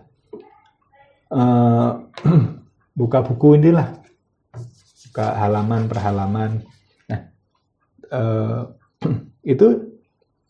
Eh, 1.33 1.91
buka 2.99 3.23
buku 3.25 3.57
inilah, 3.57 4.03
buka 5.09 5.27
halaman 5.39 5.87
per 5.87 5.99
halaman. 6.03 6.51
Nah, 7.07 7.21
eh, 8.11 8.61
itu 9.55 9.67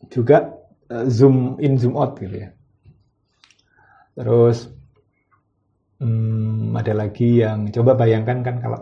juga 0.10 0.58
eh, 0.90 1.06
zoom 1.08 1.62
in 1.62 1.78
zoom 1.78 1.96
out 1.96 2.18
gitu 2.18 2.50
ya. 2.50 2.50
Terus 4.18 4.70
hmm, 6.02 6.74
ada 6.76 6.94
lagi 6.98 7.46
yang 7.46 7.70
coba 7.70 7.94
bayangkan 7.94 8.42
kan 8.42 8.58
kalau 8.60 8.82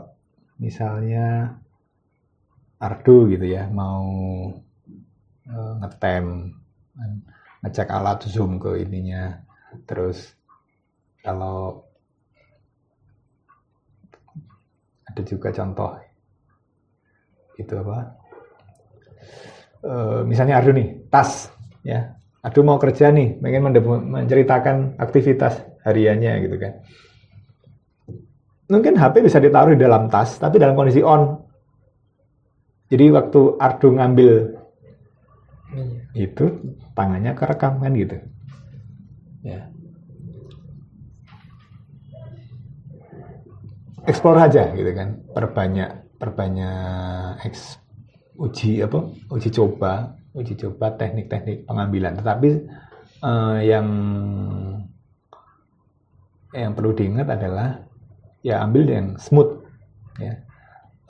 misalnya 0.58 1.60
Ardo 2.82 3.30
gitu 3.30 3.46
ya 3.46 3.70
mau 3.70 4.08
eh, 5.46 5.74
ngetem 5.84 6.58
ngecek 7.62 7.90
alat 7.90 8.26
zoom 8.28 8.58
ke 8.58 8.82
ininya. 8.82 9.38
Terus 9.86 10.34
kalau 11.22 11.86
ada 15.08 15.22
juga 15.24 15.50
contoh 15.54 15.92
itu 17.56 17.74
apa? 17.78 17.98
Eh, 19.82 20.20
misalnya 20.26 20.62
Ardo 20.62 20.74
nih 20.74 21.10
tas 21.10 21.50
ya. 21.86 22.18
Ardo 22.42 22.62
mau 22.66 22.82
kerja 22.82 23.14
nih 23.14 23.38
pengen 23.38 23.70
menceritakan 24.10 24.98
aktivitas 24.98 25.62
hariannya 25.86 26.34
gitu 26.46 26.58
kan. 26.58 26.74
Mungkin 28.72 28.96
HP 28.96 29.22
bisa 29.22 29.38
ditaruh 29.38 29.76
di 29.76 29.84
dalam 29.84 30.10
tas 30.10 30.40
tapi 30.42 30.58
dalam 30.58 30.74
kondisi 30.74 31.04
on. 31.06 31.38
Jadi 32.90 33.06
waktu 33.14 33.42
Ardo 33.62 33.88
ngambil 33.94 34.62
Iya. 35.72 36.28
itu 36.28 36.46
tangannya 36.98 37.34
kerekam 37.34 37.80
kan 37.80 37.92
gitu. 37.96 38.18
Ya. 39.42 39.70
Explore 44.06 44.40
aja 44.50 44.74
gitu 44.74 44.92
kan. 44.94 45.22
Perbanyak 45.32 46.18
perbanyak 46.18 47.42
uji 48.42 48.82
apa 48.82 49.00
uji 49.30 49.50
coba 49.54 50.18
uji 50.34 50.54
coba 50.58 50.96
teknik-teknik 50.96 51.68
pengambilan. 51.68 52.18
Tetapi 52.18 52.50
eh, 53.22 53.60
yang 53.68 53.88
yang 56.52 56.72
perlu 56.76 56.92
diingat 56.92 57.28
adalah 57.32 57.80
ya 58.44 58.60
ambil 58.66 58.84
yang 58.88 59.08
smooth 59.18 59.64
ya. 60.20 60.34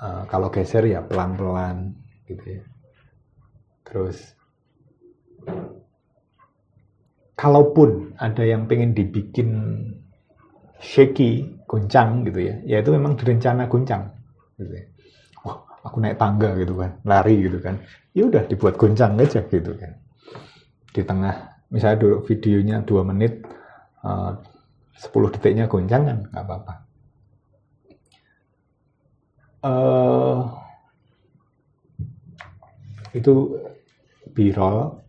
Eh, 0.01 0.23
kalau 0.27 0.49
geser 0.49 0.85
ya 0.89 1.05
pelan-pelan 1.05 1.93
gitu 2.25 2.59
ya. 2.59 2.63
Terus 3.85 4.40
kalaupun 7.41 8.13
ada 8.21 8.45
yang 8.45 8.69
pengen 8.69 8.93
dibikin 8.93 9.49
shaky, 10.77 11.57
goncang 11.65 12.21
gitu 12.29 12.37
ya, 12.37 12.55
ya 12.69 12.77
itu 12.85 12.93
memang 12.93 13.17
direncana 13.17 13.65
goncang 13.65 14.13
gitu 14.61 14.69
ya. 14.69 14.85
Wah, 15.41 15.57
aku 15.81 15.97
naik 16.05 16.21
tangga 16.21 16.53
gitu 16.53 16.77
kan, 16.77 17.01
lari 17.01 17.41
gitu 17.41 17.57
kan. 17.57 17.81
Ya 18.13 18.29
udah 18.29 18.45
dibuat 18.45 18.77
goncang 18.77 19.17
aja 19.17 19.41
gitu 19.41 19.73
kan. 19.73 19.97
Di 20.93 21.01
tengah, 21.01 21.65
misalnya 21.73 21.97
dulu 21.97 22.15
videonya 22.29 22.85
2 22.85 23.01
menit, 23.09 23.41
eh, 24.05 24.31
10 25.01 25.33
detiknya 25.33 25.65
goncang 25.65 26.01
kan, 26.05 26.17
nggak 26.29 26.45
apa-apa. 26.45 26.73
Eh, 29.61 30.39
itu 33.17 33.33
b-roll 34.33 35.01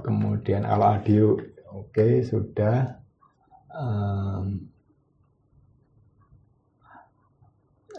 kemudian 0.00 0.64
kalau 0.64 0.96
audio 0.96 1.36
oke 1.68 2.24
sudah. 2.24 2.96
Em, 3.72 4.68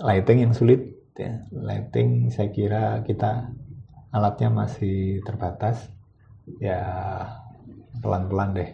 lighting 0.01 0.39
yang 0.49 0.53
sulit 0.57 0.81
ya. 1.13 1.45
Lighting 1.53 2.33
saya 2.33 2.49
kira 2.49 3.05
kita 3.05 3.53
alatnya 4.09 4.49
masih 4.49 5.21
terbatas. 5.21 5.77
Ya 6.57 6.81
pelan-pelan 8.01 8.57
deh. 8.57 8.69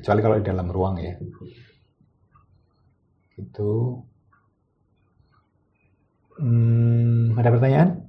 Kecuali 0.00 0.20
kalau 0.20 0.36
di 0.40 0.44
dalam 0.44 0.68
ruang 0.68 1.00
ya. 1.00 1.16
Itu 3.40 4.04
Hmm, 6.34 7.38
ada 7.38 7.46
pertanyaan 7.54 8.03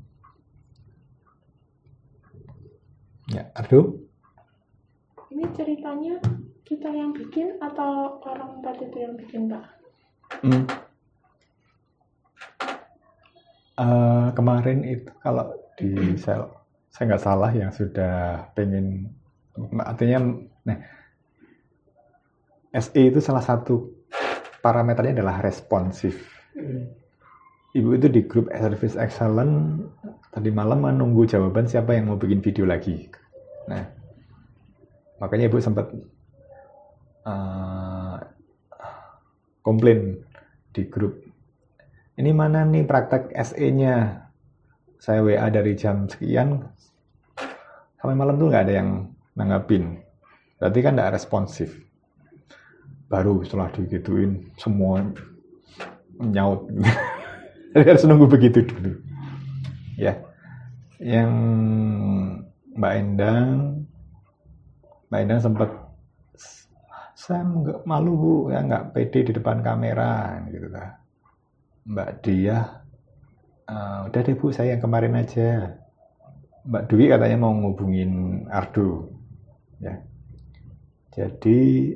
ya 3.35 3.43
Ardo 3.51 3.99
Ini 5.35 5.43
ceritanya 5.51 6.15
kita 6.63 6.87
yang 6.87 7.11
bikin 7.11 7.59
atau 7.59 8.23
orang 8.23 8.63
empat 8.63 8.79
itu 8.87 8.97
yang 9.03 9.13
bikin, 9.19 9.51
Pak? 9.51 9.65
Hmm. 10.41 10.63
Eh, 13.75 14.27
kemarin 14.31 14.87
itu 14.87 15.11
kalau 15.19 15.51
di 15.75 16.15
sel, 16.15 16.47
saya 16.87 17.11
nggak 17.11 17.25
salah 17.27 17.51
yang 17.51 17.75
sudah 17.75 18.47
pengen, 18.55 19.11
artinya, 19.83 20.31
nah, 20.63 20.79
SE 22.71 22.95
itu 22.95 23.19
salah 23.19 23.43
satu 23.43 23.91
parameternya 24.63 25.19
adalah 25.19 25.43
responsif. 25.43 26.23
Ibu 27.75 27.99
itu 27.99 28.07
di 28.07 28.23
grup 28.23 28.47
Service 28.55 28.95
Excellent 28.95 29.83
tadi 30.31 30.47
malam 30.47 30.87
menunggu 30.87 31.27
jawaban 31.27 31.67
siapa 31.67 31.91
yang 31.99 32.07
mau 32.07 32.15
bikin 32.15 32.39
video 32.39 32.63
lagi. 32.63 33.11
Nah, 33.65 33.83
makanya 35.17 35.49
ibu 35.49 35.57
sempat 35.57 35.89
eh, 37.25 38.17
komplain 39.65 40.21
di 40.69 40.83
grup. 40.85 41.17
Ini 42.15 42.31
mana 42.31 42.63
nih 42.63 42.85
praktek 42.85 43.33
SE-nya? 43.33 44.25
Saya 44.95 45.21
WA 45.21 45.47
dari 45.53 45.77
jam 45.77 46.09
sekian 46.09 46.65
sampai 47.99 48.15
malam 48.17 48.41
tuh 48.41 48.49
nggak 48.49 48.65
ada 48.65 48.73
yang 48.81 48.89
nanggapin. 49.37 50.01
Berarti 50.57 50.79
kan 50.81 50.97
nggak 50.97 51.13
responsif. 51.13 51.69
Baru 53.05 53.45
setelah 53.45 53.69
digituin 53.69 54.49
semua 54.57 55.03
nyaut. 56.17 56.65
Jadi 57.75 57.85
harus 57.91 58.07
nunggu 58.07 58.25
begitu 58.25 58.65
dulu. 58.65 58.97
Ya, 59.99 60.21
yang 60.97 61.31
Mbak 62.75 62.93
Endang, 62.99 63.87
Mbak 65.07 65.19
Endang 65.23 65.41
sempat 65.41 65.69
saya 67.15 67.41
nggak 67.47 67.87
malu 67.87 68.13
bu, 68.19 68.33
ya 68.51 68.59
nggak 68.59 68.91
pede 68.91 69.19
di 69.23 69.31
depan 69.31 69.63
kamera 69.63 70.43
gitu 70.51 70.67
lah. 70.67 70.99
Mbak 71.87 72.09
Dia, 72.19 72.57
"Eh, 73.71 73.97
udah 74.11 74.21
deh 74.21 74.35
bu, 74.35 74.51
saya 74.51 74.75
yang 74.75 74.83
kemarin 74.83 75.15
aja. 75.15 75.79
Mbak 76.67 76.83
Dwi 76.91 77.05
katanya 77.07 77.37
mau 77.39 77.53
ngubungin 77.55 78.43
Ardo, 78.51 79.07
ya. 79.79 79.95
Jadi 81.15 81.93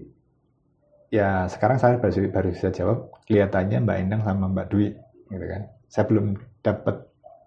ya 1.12 1.50
sekarang 1.50 1.82
saya 1.82 2.00
baru, 2.00 2.30
baru 2.32 2.50
bisa 2.56 2.72
jawab 2.72 3.12
kelihatannya 3.28 3.84
Mbak 3.84 3.98
Endang 4.00 4.22
sama 4.24 4.48
Mbak 4.48 4.68
Dwi, 4.72 4.96
gitu 5.28 5.46
kan. 5.46 5.62
Saya 5.92 6.06
belum 6.08 6.40
dapat 6.64 6.96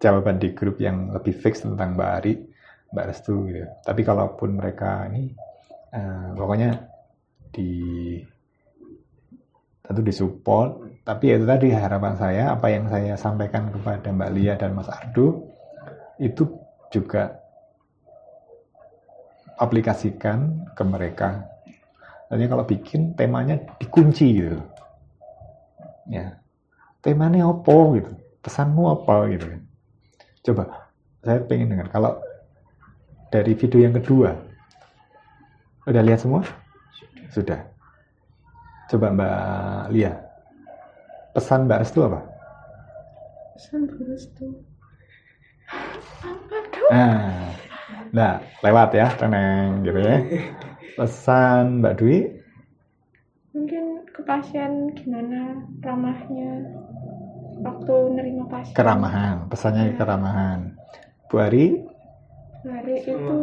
jawaban 0.03 0.37
di 0.43 0.53
grup 0.53 0.77
yang 0.83 1.15
lebih 1.15 1.33
fix 1.33 1.63
tentang 1.65 1.95
Mbak 1.97 2.11
Ari, 2.21 2.35
Mbak 2.93 3.07
Restu 3.09 3.49
gitu. 3.49 3.69
Tapi 3.83 4.01
kalaupun 4.05 4.57
mereka 4.57 5.09
ini, 5.09 5.33
eh, 5.93 6.29
pokoknya 6.37 6.71
di 7.53 7.73
tentu 9.83 10.01
disupport. 10.01 11.03
Tapi 11.03 11.35
itu 11.35 11.45
tadi 11.45 11.69
harapan 11.75 12.15
saya 12.15 12.55
apa 12.55 12.71
yang 12.71 12.87
saya 12.87 13.19
sampaikan 13.19 13.69
kepada 13.75 14.09
Mbak 14.15 14.31
Lia 14.33 14.55
dan 14.55 14.73
Mas 14.73 14.89
Ardo 14.89 15.51
itu 16.23 16.47
juga 16.95 17.43
aplikasikan 19.59 20.71
ke 20.73 20.83
mereka. 20.87 21.45
Artinya 22.33 22.57
kalau 22.57 22.65
bikin 22.65 23.13
temanya 23.13 23.61
dikunci 23.77 24.41
gitu. 24.41 24.61
Ya. 26.09 26.41
Temanya 27.05 27.51
apa 27.51 27.77
gitu? 27.99 28.11
Pesanmu 28.41 28.83
apa 28.89 29.29
gitu 29.29 29.45
kan? 29.51 29.63
Coba 30.43 30.63
saya 31.23 31.39
pengen 31.45 31.77
dengar. 31.77 31.91
Kalau 31.93 32.19
dari 33.33 33.57
video 33.57 33.81
yang 33.81 33.97
kedua. 33.97 34.37
Udah 35.89 36.03
lihat 36.05 36.21
semua? 36.21 36.45
Sudah. 37.33 37.65
Coba 38.93 39.09
Mbak 39.09 39.89
Lia. 39.97 40.13
Pesan 41.33 41.65
Mbak 41.65 41.81
Restu 41.81 42.05
apa? 42.05 42.21
Pesan 43.57 43.89
restu. 44.05 44.47
Apa 46.21 46.57
dong? 46.77 46.91
nah 46.93 47.57
nah 48.13 48.33
lewat 48.61 48.93
ya 48.93 49.09
tenang 49.17 49.81
gitu 49.81 49.97
ya. 49.97 50.17
Pesan 51.01 51.81
Mbak 51.81 51.95
Dwi? 52.05 52.19
Mungkin 53.57 54.05
ke 54.13 54.21
pasien 54.29 54.93
gimana 54.93 55.57
ramahnya 55.81 56.69
waktu 57.65 57.95
nerima 58.13 58.45
pasien. 58.53 58.77
Keramahan, 58.77 59.49
pesannya 59.49 59.97
keramahan. 59.97 60.77
Bu 61.33 61.41
Ari, 61.41 61.92
Hari 62.63 62.97
itu 63.03 63.39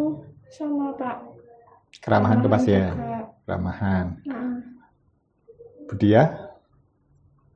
sama 0.49 0.95
Pak. 0.95 1.17
keramahan 1.99 2.39
ke 2.39 2.47
pasien, 2.47 2.93
juga. 2.95 3.19
keramahan. 3.43 4.05
Nah, 4.29 4.61
Bu 5.89 5.93
Dia, 5.97 6.23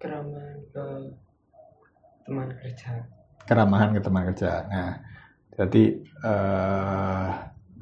keramaan 0.01 0.57
ke 0.73 0.85
teman 2.25 2.49
kerja 2.59 3.07
keramahan 3.47 3.89
ke 3.95 3.99
teman 4.03 4.23
kerja. 4.31 4.51
Nah, 4.67 4.91
jadi 5.53 5.83
eh, 6.01 7.27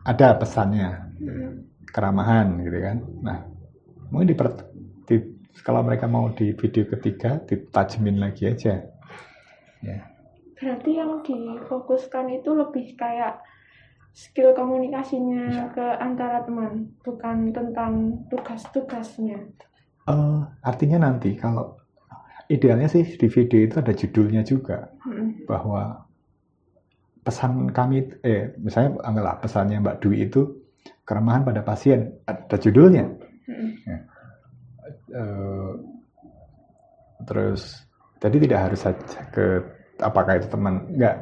ada 0.02 0.28
pesannya 0.38 0.90
mm, 1.22 1.52
keramahan 1.94 2.62
gitu 2.66 2.78
kan. 2.82 2.98
Nah, 3.22 3.38
mungkin 4.10 4.34
di, 4.34 4.36
di- 5.08 5.30
kalau 5.62 5.86
mereka 5.86 6.10
mau 6.10 6.34
di 6.34 6.58
video 6.58 6.90
ketiga 6.90 7.42
ditajemin 7.46 8.18
lagi 8.18 8.50
aja. 8.50 8.86
Ya. 9.82 9.98
berarti 10.62 10.94
yang 10.94 11.26
difokuskan 11.26 12.38
itu 12.38 12.54
lebih 12.54 12.94
kayak 12.94 13.42
skill 14.12 14.52
komunikasinya 14.54 15.72
ke 15.72 15.88
antara 16.00 16.44
teman, 16.44 16.92
bukan 17.04 17.56
tentang 17.56 18.22
tugas-tugasnya. 18.28 19.40
Eh, 20.08 20.40
artinya 20.66 21.08
nanti 21.08 21.38
kalau 21.38 21.78
idealnya 22.52 22.90
sih 22.92 23.06
di 23.06 23.28
video 23.32 23.60
itu 23.64 23.76
ada 23.80 23.94
judulnya 23.96 24.42
juga 24.44 24.90
Mm, 25.02 25.50
bahwa 25.50 26.06
pesan 27.26 27.70
kami 27.74 28.06
eh 28.22 28.54
misalnya 28.58 29.02
anggaplah 29.02 29.38
pesannya 29.42 29.78
Mbak 29.82 29.98
Dwi 30.02 30.30
itu 30.30 30.42
keramahan 31.06 31.42
pada 31.42 31.62
pasien 31.66 32.22
ada 32.26 32.58
judulnya. 32.58 33.06
Mm, 33.50 33.70
Eh, 35.12 35.74
terus 37.28 37.84
jadi 38.24 38.38
tidak 38.48 38.60
harus 38.64 38.80
saja 38.80 39.20
ke 39.28 39.46
apakah 40.02 40.42
itu 40.42 40.48
teman? 40.50 40.90
Enggak 40.92 41.16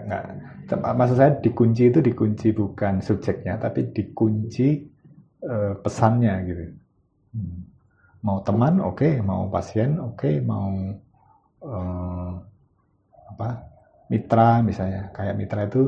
Tem- 0.70 0.86
maksud 0.86 1.18
saya 1.18 1.32
dikunci 1.42 1.90
itu 1.90 2.00
dikunci 2.00 2.54
bukan 2.54 3.02
subjeknya 3.02 3.58
tapi 3.58 3.90
dikunci 3.90 4.68
eh, 5.44 5.74
pesannya 5.82 6.34
gitu. 6.46 6.64
Hmm. 7.30 7.62
mau 8.20 8.44
teman 8.44 8.84
oke. 8.84 9.22
Mau 9.24 9.48
pasien 9.50 9.98
oke. 9.98 10.30
Mau 10.44 10.70
eh, 11.64 12.32
apa 13.36 13.50
mitra 14.12 14.62
misalnya. 14.62 15.10
Kayak 15.16 15.36
mitra 15.40 15.62
itu 15.66 15.84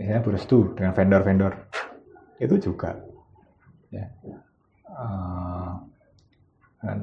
misalnya 0.00 0.22
berestu 0.24 0.58
dengan 0.76 0.92
vendor-vendor. 0.96 1.52
Itu 2.40 2.56
juga. 2.58 2.96
Ya. 3.92 4.08
Dan, 6.82 6.98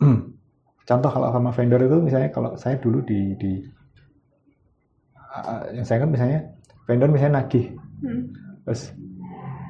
contoh 0.88 1.10
kalau 1.12 1.28
sama 1.28 1.52
vendor 1.52 1.84
itu 1.84 1.96
misalnya 2.00 2.32
kalau 2.32 2.56
saya 2.56 2.80
dulu 2.80 3.04
di 3.04 3.36
di 3.36 3.60
uh, 5.20 5.68
yang 5.76 5.84
saya 5.84 6.00
kan 6.00 6.08
misalnya 6.08 6.40
vendor 6.88 7.12
misalnya 7.12 7.44
nagih. 7.44 7.76
Mm. 7.98 8.22
terus 8.64 8.94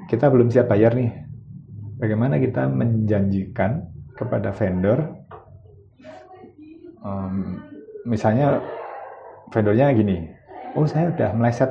kita 0.06 0.30
belum 0.30 0.48
siap 0.52 0.70
bayar 0.70 0.94
nih. 0.94 1.10
Bagaimana 1.98 2.38
kita 2.38 2.70
menjanjikan 2.70 3.82
kepada 4.14 4.54
vendor 4.54 5.02
em, 7.02 7.58
misalnya 8.06 8.62
vendornya 9.50 9.90
gini 9.94 10.30
oh 10.78 10.86
saya 10.86 11.10
udah 11.10 11.34
meleset 11.34 11.70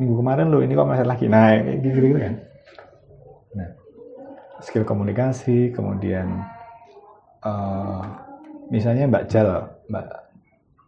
minggu 0.00 0.14
kemarin 0.16 0.48
loh 0.48 0.64
ini 0.64 0.72
kok 0.72 0.88
meleset 0.88 1.08
lagi. 1.08 1.26
Nah 1.28 1.52
kayak 1.60 1.78
gitu 1.84 1.96
gitu 2.00 2.20
kan. 2.20 2.34
Nah 3.52 3.68
skill 4.64 4.88
komunikasi 4.88 5.76
kemudian 5.76 6.40
eh, 7.44 8.27
misalnya 8.68 9.08
Mbak 9.08 9.24
Jal 9.28 9.48
Mbak 9.88 10.06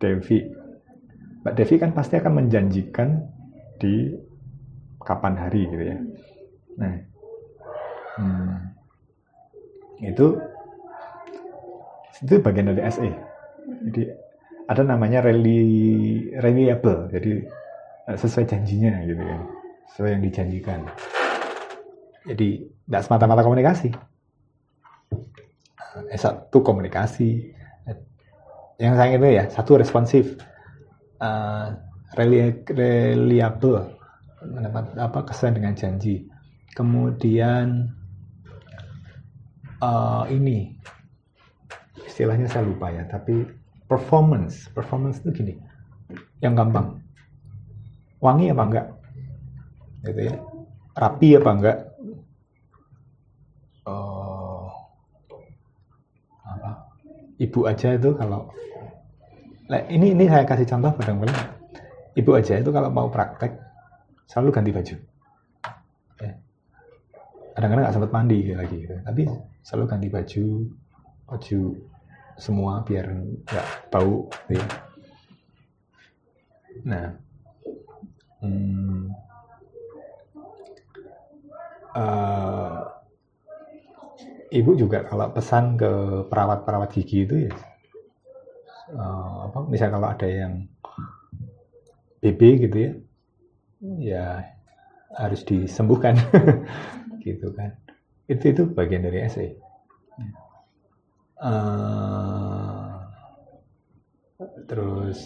Devi. 0.01 0.39
Mbak 1.40 1.55
Devi 1.57 1.74
kan 1.81 1.90
pasti 1.97 2.15
akan 2.20 2.32
menjanjikan 2.44 3.09
di 3.81 4.12
kapan 5.01 5.35
hari 5.36 5.65
gitu 5.69 5.85
ya. 5.85 5.98
Nah 6.77 6.93
hmm, 8.20 8.55
itu 10.05 10.27
itu 12.20 12.36
bagian 12.44 12.69
dari 12.69 12.85
SE 12.93 13.11
jadi 13.89 14.02
ada 14.69 14.82
namanya 14.85 15.24
reli 15.24 16.28
reliable. 16.36 17.09
Jadi 17.11 17.32
eh, 18.07 18.16
sesuai 18.16 18.47
janjinya 18.47 19.02
gitu 19.09 19.23
kan 19.24 19.40
sesuai 19.90 20.11
yang 20.16 20.23
dijanjikan. 20.23 20.81
Jadi 22.31 22.48
tidak 22.86 23.02
semata-mata 23.02 23.43
komunikasi. 23.43 23.89
Eh, 26.11 26.20
satu 26.20 26.62
komunikasi 26.62 27.51
yang 28.81 28.97
saya 28.97 29.15
itu 29.20 29.28
ya 29.28 29.44
satu 29.52 29.77
responsif 29.77 30.40
Eh, 31.20 31.66
reli- 32.16 32.65
reliable 32.73 33.93
mendapat 34.40 34.97
apa 34.97 35.20
kesesuaian 35.28 35.57
dengan 35.61 35.74
janji. 35.77 36.24
Kemudian 36.73 37.93
eh, 39.85 40.24
ini 40.32 40.81
istilahnya 42.09 42.48
saya 42.48 42.65
lupa 42.65 42.89
ya 42.89 43.05
tapi 43.05 43.44
performance 43.85 44.73
performance 44.73 45.20
itu 45.20 45.44
gini 45.44 45.55
yang 46.40 46.57
gampang. 46.57 47.05
Wangi 48.24 48.48
apa 48.48 48.62
enggak? 48.65 48.86
Gitu 50.09 50.20
ya. 50.24 50.36
Rapi 50.97 51.28
apa 51.36 51.51
enggak? 51.52 51.78
Apa? 56.48 56.70
Ibu 57.36 57.61
aja 57.69 57.93
itu 57.93 58.16
kalau 58.16 58.48
Nah, 59.70 59.86
ini 59.86 60.18
ini 60.18 60.26
saya 60.26 60.42
kasih 60.42 60.66
contoh 60.66 60.90
bareng-bareng 60.98 61.38
ibu 62.18 62.30
aja 62.34 62.59
itu 62.59 62.74
kalau 62.74 62.90
mau 62.90 63.06
praktek 63.06 63.55
selalu 64.26 64.51
ganti 64.51 64.72
baju 64.74 64.97
Ya. 66.20 66.36
kadang-kadang 67.56 67.82
nggak 67.88 67.94
sempat 67.97 68.12
mandi 68.12 68.52
lagi 68.52 68.76
gitu. 68.84 68.92
tapi 69.01 69.24
selalu 69.64 69.84
ganti 69.88 70.09
baju 70.12 70.44
baju 71.30 71.60
semua 72.36 72.84
biar 72.84 73.06
nggak 73.47 73.66
bau 73.88 74.28
gitu 74.28 74.60
ya. 74.60 74.66
nah 76.84 77.06
hmm, 78.44 79.01
eh, 81.97 82.80
ibu 84.60 84.70
juga 84.76 85.06
kalau 85.09 85.32
pesan 85.32 85.80
ke 85.80 85.92
perawat-perawat 86.28 86.90
gigi 86.92 87.24
itu 87.24 87.48
ya 87.48 87.55
eh, 88.90 89.36
apa 89.46 89.58
misalnya 89.70 89.94
kalau 89.98 90.08
ada 90.14 90.28
yang 90.28 90.52
BB 92.20 92.40
gitu 92.68 92.76
ya 92.76 92.92
ya 93.98 94.26
harus 95.16 95.40
disembuhkan 95.42 96.14
gitu 97.26 97.50
kan. 97.56 97.74
Itu 98.30 98.44
itu 98.54 98.62
bagian 98.70 99.02
dari 99.06 99.26
SE 99.26 99.46
Eh, 101.40 102.96
terus 104.68 105.18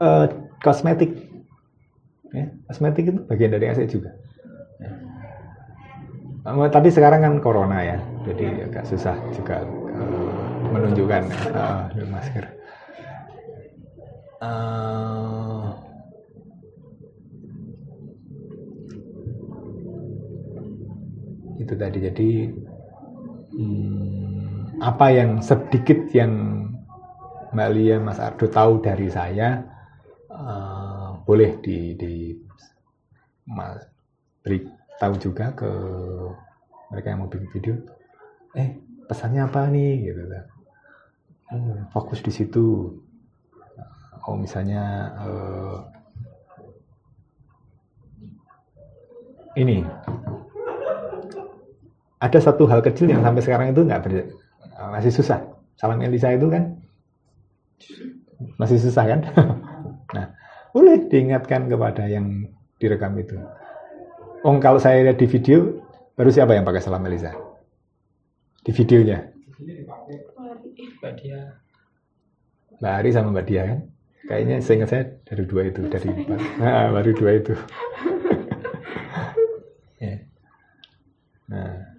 eh, 0.00 0.26
kosmetik. 0.64 1.10
Ya 2.30 2.46
kosmetik 2.68 3.04
itu 3.10 3.20
bagian 3.26 3.50
dari 3.56 3.66
SE 3.74 3.84
juga. 3.90 4.19
Eh, 6.40 6.70
tapi 6.72 6.88
sekarang 6.88 7.20
kan 7.20 7.34
corona 7.44 7.84
ya 7.84 7.98
jadi 8.24 8.64
agak 8.64 8.88
susah 8.88 9.12
juga 9.36 9.60
eh, 9.92 10.32
menunjukkan 10.72 11.22
eh, 11.52 12.08
masker. 12.08 12.44
Eh, 14.40 15.64
itu 21.60 21.74
tadi 21.76 21.98
jadi 22.08 22.30
hmm, 23.52 24.80
apa 24.80 25.06
yang 25.12 25.44
sedikit 25.44 26.08
yang 26.16 26.32
Mbak 27.52 27.70
Lia 27.76 28.00
Mas 28.00 28.16
Ardo 28.16 28.48
tahu 28.48 28.80
dari 28.80 29.12
saya 29.12 29.60
eh, 30.32 31.08
boleh 31.20 31.60
di, 31.60 31.92
di 32.00 32.32
Mas 33.44 33.84
beritahu 35.00 35.32
juga 35.32 35.56
ke 35.56 35.70
mereka 36.92 37.06
yang 37.08 37.24
mau 37.24 37.32
bikin 37.32 37.48
video 37.56 37.74
eh 38.52 38.76
pesannya 39.08 39.48
apa 39.48 39.72
nih? 39.72 40.12
Gitu 40.12 40.22
kan. 40.28 40.44
Hmm, 41.56 41.88
fokus 41.88 42.20
di 42.20 42.28
situ. 42.28 43.00
Oh 44.28 44.36
misalnya 44.36 45.08
eh, 45.24 45.76
ini. 49.64 49.80
Ada 52.20 52.52
satu 52.52 52.68
hal 52.68 52.84
kecil 52.84 53.08
yang 53.08 53.24
sampai 53.24 53.40
sekarang 53.40 53.72
itu 53.72 53.80
nggak 53.80 54.04
ber- 54.04 54.28
masih 54.92 55.08
susah. 55.16 55.40
Salam 55.80 56.04
Elisa 56.04 56.28
itu 56.28 56.52
kan? 56.52 56.76
Masih 58.60 58.76
susah 58.76 59.04
kan? 59.08 59.20
Nah 60.12 60.36
boleh 60.76 61.08
diingatkan 61.08 61.70
kepada 61.70 62.04
yang 62.04 62.50
direkam 62.76 63.14
itu 63.16 63.38
Oh, 64.40 64.56
kalau 64.56 64.80
saya 64.80 65.04
lihat 65.04 65.20
di 65.20 65.28
video, 65.28 65.84
baru 66.16 66.30
siapa 66.32 66.56
yang 66.56 66.64
pakai 66.64 66.80
salam 66.80 67.04
Elisa? 67.04 67.32
Di 68.60 68.72
videonya, 68.76 69.24
Mbak 71.00 71.12
dia 71.16 71.56
Mbak 72.80 72.92
Ari 72.92 73.10
sama 73.12 73.32
Mbak 73.32 73.46
Dia 73.48 73.62
kan? 73.68 73.78
Kayaknya 74.28 74.56
seingat 74.60 74.88
saya 74.92 75.04
dari 75.24 75.44
dua 75.48 75.68
itu, 75.68 75.80
dari 75.88 76.08
empat. 76.12 76.40
Nah, 76.60 76.92
baru 76.92 77.10
dua 77.16 77.30
itu. 77.40 77.54
Ya. 80.00 80.16
Nah, 81.44 81.90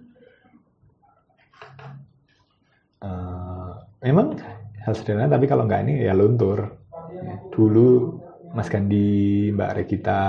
Eh, 3.02 3.72
memang 4.06 4.38
hal 4.86 4.94
sederhana, 4.94 5.26
tapi 5.26 5.50
kalau 5.50 5.66
nggak 5.66 5.82
ini 5.86 6.06
ya 6.06 6.14
luntur. 6.14 6.78
Ya, 7.10 7.34
Dulu 7.50 8.18
Mas 8.54 8.70
Gandhi, 8.70 9.50
Mbak 9.50 9.70
Regita 9.82 10.22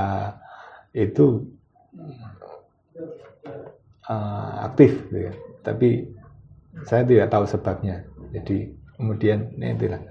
itu 0.94 1.53
eh, 4.10 4.54
aktif, 4.68 4.92
gitu 5.10 5.20
ya. 5.30 5.34
tapi 5.64 6.10
saya 6.84 7.06
tidak 7.06 7.30
tahu 7.30 7.46
sebabnya. 7.46 8.04
Jadi 8.34 8.74
kemudian 8.98 9.54
ini 9.58 9.78
itulah 9.78 10.02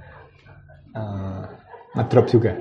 eh, 0.95 1.43
ngedrop 1.99 2.27
juga. 2.31 2.53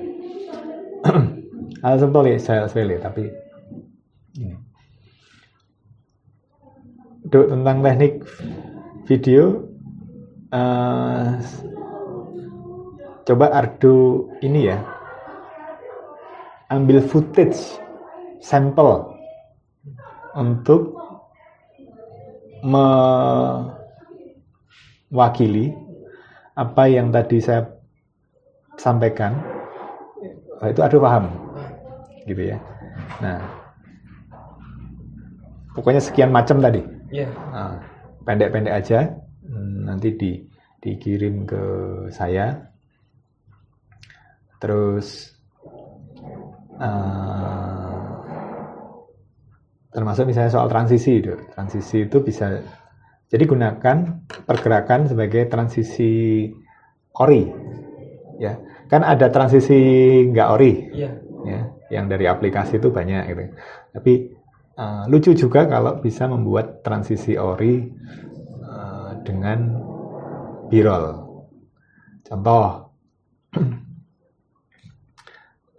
Hal 1.82 1.98
sepele, 1.98 2.38
saya 2.38 2.66
sepele, 2.70 2.98
tapi 3.02 3.26
ini. 4.38 4.54
Duk, 7.22 7.48
tentang 7.48 7.80
teknik 7.80 8.14
video, 9.08 9.66
eh, 10.52 11.30
coba 13.24 13.46
Ardo 13.54 14.28
ini 14.42 14.68
ya, 14.68 14.78
ambil 16.68 17.00
footage 17.02 17.78
sampel 18.42 19.11
untuk 20.36 20.96
mewakili 25.10 25.74
apa 26.54 26.82
yang 26.86 27.10
tadi 27.10 27.40
saya 27.42 27.66
sampaikan 28.78 29.34
itu 30.62 30.78
Ardo 30.78 31.02
paham 31.02 31.26
gitu 32.28 32.54
ya. 32.54 32.58
Nah 33.18 33.42
pokoknya 35.74 36.00
sekian 36.00 36.30
macam 36.30 36.62
tadi. 36.62 36.80
Ya 37.12 37.28
Nah, 37.52 37.76
pendek-pendek 38.24 38.72
aja. 38.72 39.10
Nanti 39.82 40.14
di 40.16 40.38
dikirim 40.80 41.44
ke 41.44 41.62
saya. 42.14 42.56
Terus 44.62 45.34
eh, 46.78 48.01
termasuk 49.92 50.24
misalnya 50.24 50.48
soal 50.48 50.72
transisi 50.72 51.20
itu 51.20 51.36
transisi 51.52 52.08
itu 52.08 52.24
bisa 52.24 52.64
jadi 53.28 53.44
gunakan 53.44 53.96
pergerakan 54.48 55.08
sebagai 55.08 55.48
transisi 55.48 56.48
ori 57.16 57.48
ya. 58.40 58.56
Kan 58.88 59.04
ada 59.04 59.32
transisi 59.32 59.76
nggak 60.32 60.48
ori 60.52 60.72
ya 60.96 61.12
ya. 61.44 61.60
Yang 61.92 62.04
dari 62.16 62.24
aplikasi 62.28 62.80
itu 62.80 62.88
banyak 62.88 63.22
gitu. 63.28 63.42
Tapi 63.92 64.12
eh, 64.80 65.02
lucu 65.12 65.32
juga 65.36 65.68
kalau 65.68 66.00
bisa 66.00 66.24
membuat 66.28 66.80
transisi 66.80 67.36
ori 67.36 67.84
eh, 68.64 69.10
dengan 69.24 69.58
birol. 70.72 71.04
Contoh 72.24 72.64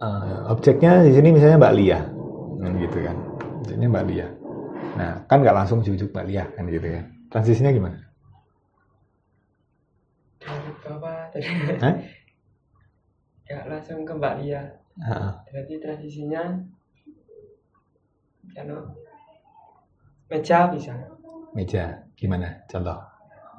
eh, 0.06 0.38
objeknya 0.50 1.02
di 1.02 1.12
sini 1.14 1.34
misalnya 1.34 1.58
Mbak 1.58 1.74
Lia 1.74 2.00
gitu 2.84 2.98
kan 3.00 3.16
objeknya 3.74 3.90
Mbak 3.90 4.06
Lia. 4.06 4.28
Nah 4.94 5.12
kan 5.26 5.42
nggak 5.42 5.56
langsung 5.58 5.82
jujuk 5.82 6.14
Mbak 6.14 6.26
Lia 6.30 6.46
kan 6.54 6.70
gitu 6.70 6.86
ya. 6.86 7.02
Transisinya 7.26 7.74
gimana? 7.74 7.98
Hah? 11.82 11.94
ya 13.50 13.58
langsung 13.66 14.06
ke 14.06 14.12
Mbak 14.14 14.34
Lia. 14.46 14.62
Berarti 15.50 15.74
transisinya 15.82 16.62
anu 18.54 18.78
meja 20.30 20.70
bisa. 20.70 20.94
Meja 21.58 22.06
gimana? 22.14 22.62
Contoh. 22.70 23.02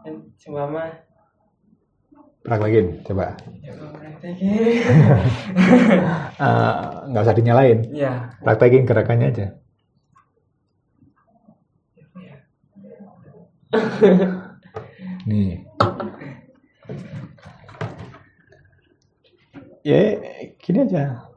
Kan 0.07 0.31
seumpama 0.39 0.95
praktekin 2.47 3.03
coba. 3.03 3.35
Ya 3.59 3.75
kalau 3.75 3.91
praktekin. 3.99 4.79
Eh, 6.35 6.83
nggak 7.11 7.23
usah 7.23 7.35
dinyalain. 7.35 7.79
Ya 7.95 8.31
praktekin 8.43 8.83
gerakannya 8.83 9.31
aja 9.31 9.47
nih. 15.29 15.65
Ya 19.85 19.97
gini 20.57 20.77
aja. 20.81 21.29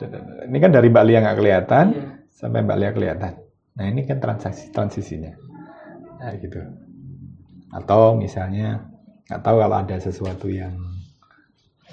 Ini 0.49 0.57
kan 0.57 0.73
dari 0.73 0.89
Mbak 0.89 1.05
Lia 1.05 1.19
nggak 1.21 1.39
kelihatan 1.39 1.87
Iya. 1.93 2.05
sampai 2.33 2.65
Mbak 2.65 2.79
Lia 2.81 2.91
kelihatan. 2.97 3.33
Nah 3.77 3.85
ini 3.85 4.09
kan 4.09 4.19
transaksi 4.25 4.73
transisinya. 4.73 5.37
Nah 6.21 6.33
gitu. 6.41 6.57
Atau 7.77 8.17
misalnya 8.17 8.89
nggak 9.29 9.43
tahu 9.45 9.57
kalau 9.61 9.77
ada 9.77 9.97
sesuatu 10.01 10.49
yang 10.49 10.73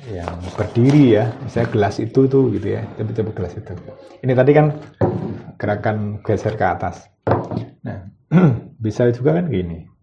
yang 0.08 0.32
berdiri 0.56 1.20
ya. 1.20 1.36
Misalnya 1.44 1.70
gelas 1.76 1.96
itu 2.00 2.24
tuh 2.32 2.48
gitu 2.56 2.80
ya. 2.80 2.88
Coba 2.96 3.12
coba 3.12 3.32
gelas 3.36 3.54
itu. 3.60 3.74
Ini 4.24 4.32
tadi 4.32 4.52
kan 4.56 4.66
gerakan 5.60 6.24
geser 6.24 6.56
ke 6.56 6.64
atas. 6.64 7.12
Nah 7.84 8.08
bisa 8.84 9.12
juga 9.12 9.36
kan 9.44 9.52
gini 9.52 9.95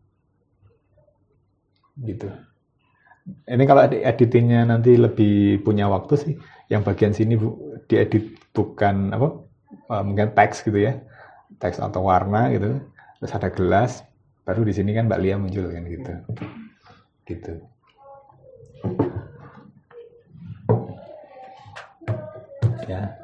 gitu. 2.01 2.29
Ini 3.47 3.65
kalau 3.71 3.87
di 3.87 4.03
editingnya 4.03 4.67
nanti 4.67 4.99
lebih 4.99 5.63
punya 5.63 5.87
waktu 5.87 6.15
sih. 6.19 6.35
Yang 6.73 6.83
bagian 6.89 7.13
sini 7.15 7.35
diedit 7.87 8.41
bukan 8.51 9.15
apa 9.15 9.29
eh, 9.73 10.03
mungkin 10.03 10.35
teks 10.35 10.65
gitu 10.67 10.79
ya. 10.81 10.99
Teks 11.61 11.79
atau 11.79 12.09
warna 12.09 12.51
gitu. 12.51 12.83
Terus 13.23 13.33
ada 13.37 13.49
gelas 13.53 14.03
baru 14.43 14.67
di 14.67 14.75
sini 14.75 14.91
kan 14.91 15.07
Mbak 15.07 15.21
Lia 15.23 15.37
muncul 15.39 15.71
kan 15.71 15.85
gitu. 15.87 16.13
Gitu. 17.29 17.53
Ya. 22.91 23.15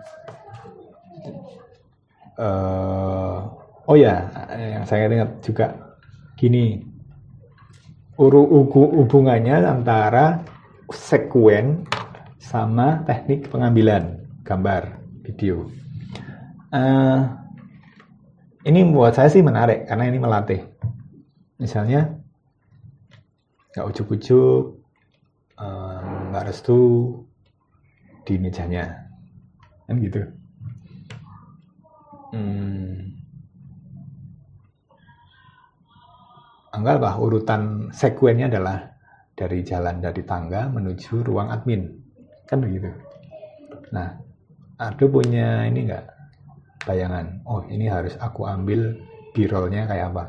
Eh, 2.38 3.38
oh 3.88 3.96
ya 3.98 4.30
yang 4.54 4.86
saya 4.86 5.10
ingat 5.10 5.42
juga 5.42 5.74
gini 6.38 6.87
hubungannya 8.18 9.62
antara 9.62 10.42
sekuen 10.90 11.86
sama 12.42 13.06
teknik 13.06 13.46
pengambilan 13.46 14.26
gambar 14.42 14.98
video. 15.22 15.70
Eh, 16.74 17.18
ini 18.66 18.80
buat 18.90 19.14
saya 19.14 19.30
sih 19.30 19.40
menarik 19.40 19.86
karena 19.86 20.04
ini 20.10 20.18
melatih. 20.18 20.66
Misalnya 21.62 22.10
nggak 23.72 23.86
ujuk-ujuk 23.86 24.64
eh, 25.62 25.98
nggak 26.34 26.44
restu 26.50 27.14
di 28.26 28.34
mejanya. 28.42 29.08
Kan 29.86 30.02
gitu. 30.02 30.20
Hmm. 32.34 33.07
Anggaplah 36.78 37.18
urutan 37.18 37.90
sekuennya 37.90 38.46
adalah 38.48 38.94
dari 39.34 39.62
jalan 39.66 39.98
dari 39.98 40.22
tangga 40.22 40.70
menuju 40.70 41.26
ruang 41.26 41.50
admin. 41.50 41.86
Kan 42.46 42.62
begitu? 42.62 42.90
Nah 43.90 44.14
ada 44.78 45.04
punya 45.10 45.66
ini 45.66 45.90
enggak 45.90 46.06
bayangan 46.86 47.42
oh 47.44 47.66
ini 47.66 47.90
harus 47.90 48.14
aku 48.22 48.46
ambil 48.46 48.94
birolnya 49.34 49.90
kayak 49.90 50.14
apa? 50.14 50.24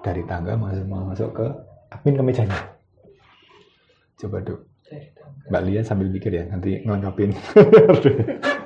Dari 0.00 0.22
tangga 0.28 0.56
masuk 0.56 0.86
masuk 0.86 1.30
ke 1.36 1.46
admin 1.92 2.14
ke 2.20 2.22
mejanya 2.24 2.60
coba 4.20 4.44
tangga. 4.44 4.60
Mbak 5.48 5.62
Lia 5.66 5.80
sambil 5.80 6.12
mikir 6.12 6.30
ya 6.34 6.44
nanti 6.50 6.84
ngelengkapin 6.84 7.30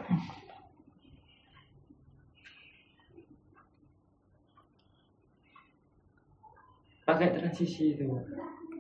pakai 7.04 7.36
transisi 7.36 7.94
itu. 7.94 8.08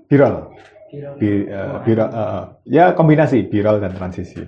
Birol 0.08 0.52
Birol. 0.92 1.14
Bi- 1.18 1.48
eh, 1.48 2.00
eh. 2.08 2.44
ya 2.68 2.94
kombinasi 2.94 3.48
birol 3.50 3.80
dan 3.82 3.92
transisi. 3.96 4.40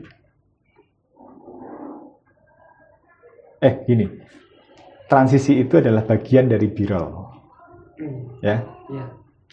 Eh 3.60 3.74
gini. 3.84 4.06
Transisi 5.06 5.62
itu 5.62 5.78
adalah 5.78 6.02
bagian 6.02 6.50
dari 6.50 6.66
birol 6.66 7.30
Hmm, 7.96 8.42
ya? 8.44 8.60
Ya. 8.92 9.06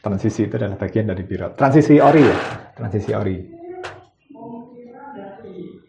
Transisi 0.03 0.43
itu 0.49 0.59
adalah 0.59 0.75
bagian 0.75 1.07
dari 1.07 1.23
birol 1.23 1.55
transisi 1.55 1.95
ori 1.95 2.19
ya? 2.27 2.37
Transisi 2.75 3.11
ori. 3.15 3.37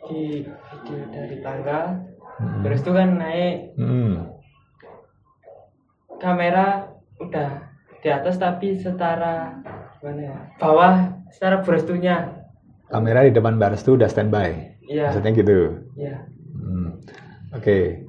Di 0.05 0.47
video 0.47 0.99
dari 1.11 1.37
tangga. 1.43 1.99
Hmm. 2.35 2.67
terus 2.67 2.83
itu 2.83 2.91
kan 2.91 3.09
naik. 3.15 3.79
Hmm. 3.79 4.27
kamera 6.19 6.89
udah 7.21 7.64
di 8.05 8.13
atas 8.13 8.37
tapi 8.37 8.77
setara 8.77 9.65
gimana 9.97 10.29
ya 10.29 10.37
bawah 10.61 10.95
setara 11.33 11.65
brestunya 11.65 12.45
Kamera 12.85 13.25
di 13.25 13.33
depan 13.33 13.57
Mbak 13.57 13.71
Restu 13.75 13.97
udah 13.97 14.07
standby. 14.13 14.77
iya 14.87 15.09
Maksudnya 15.09 15.33
gitu. 15.41 15.59
iya 15.97 16.21
Hmm. 16.55 17.01
Oke. 17.57 18.05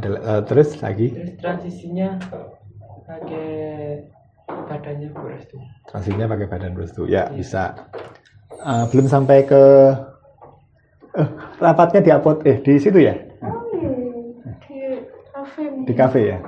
Ada 0.00 0.08
eh, 0.08 0.42
terus 0.48 0.80
lagi 0.80 1.12
terus 1.12 1.36
transisinya 1.38 2.16
pakai 3.04 3.48
badannya 4.48 5.08
Bu 5.12 5.28
Restu 5.28 5.60
transisinya 5.86 6.26
pakai 6.32 6.46
badan 6.48 6.72
Restu. 6.74 7.04
Ya, 7.04 7.28
bisa. 7.28 7.76
Eh, 8.58 8.84
belum 8.90 9.06
sampai 9.12 9.44
ke 9.44 9.62
eh, 11.20 11.28
rapatnya 11.60 12.00
di 12.00 12.10
upload 12.10 12.48
eh 12.48 12.58
di 12.64 12.80
situ 12.80 12.98
ya? 12.98 13.14
Oh, 13.44 13.60
di 14.64 15.04
kafe. 15.30 15.62
Di 15.84 15.92
kafe 15.94 16.20
ya? 16.32 16.38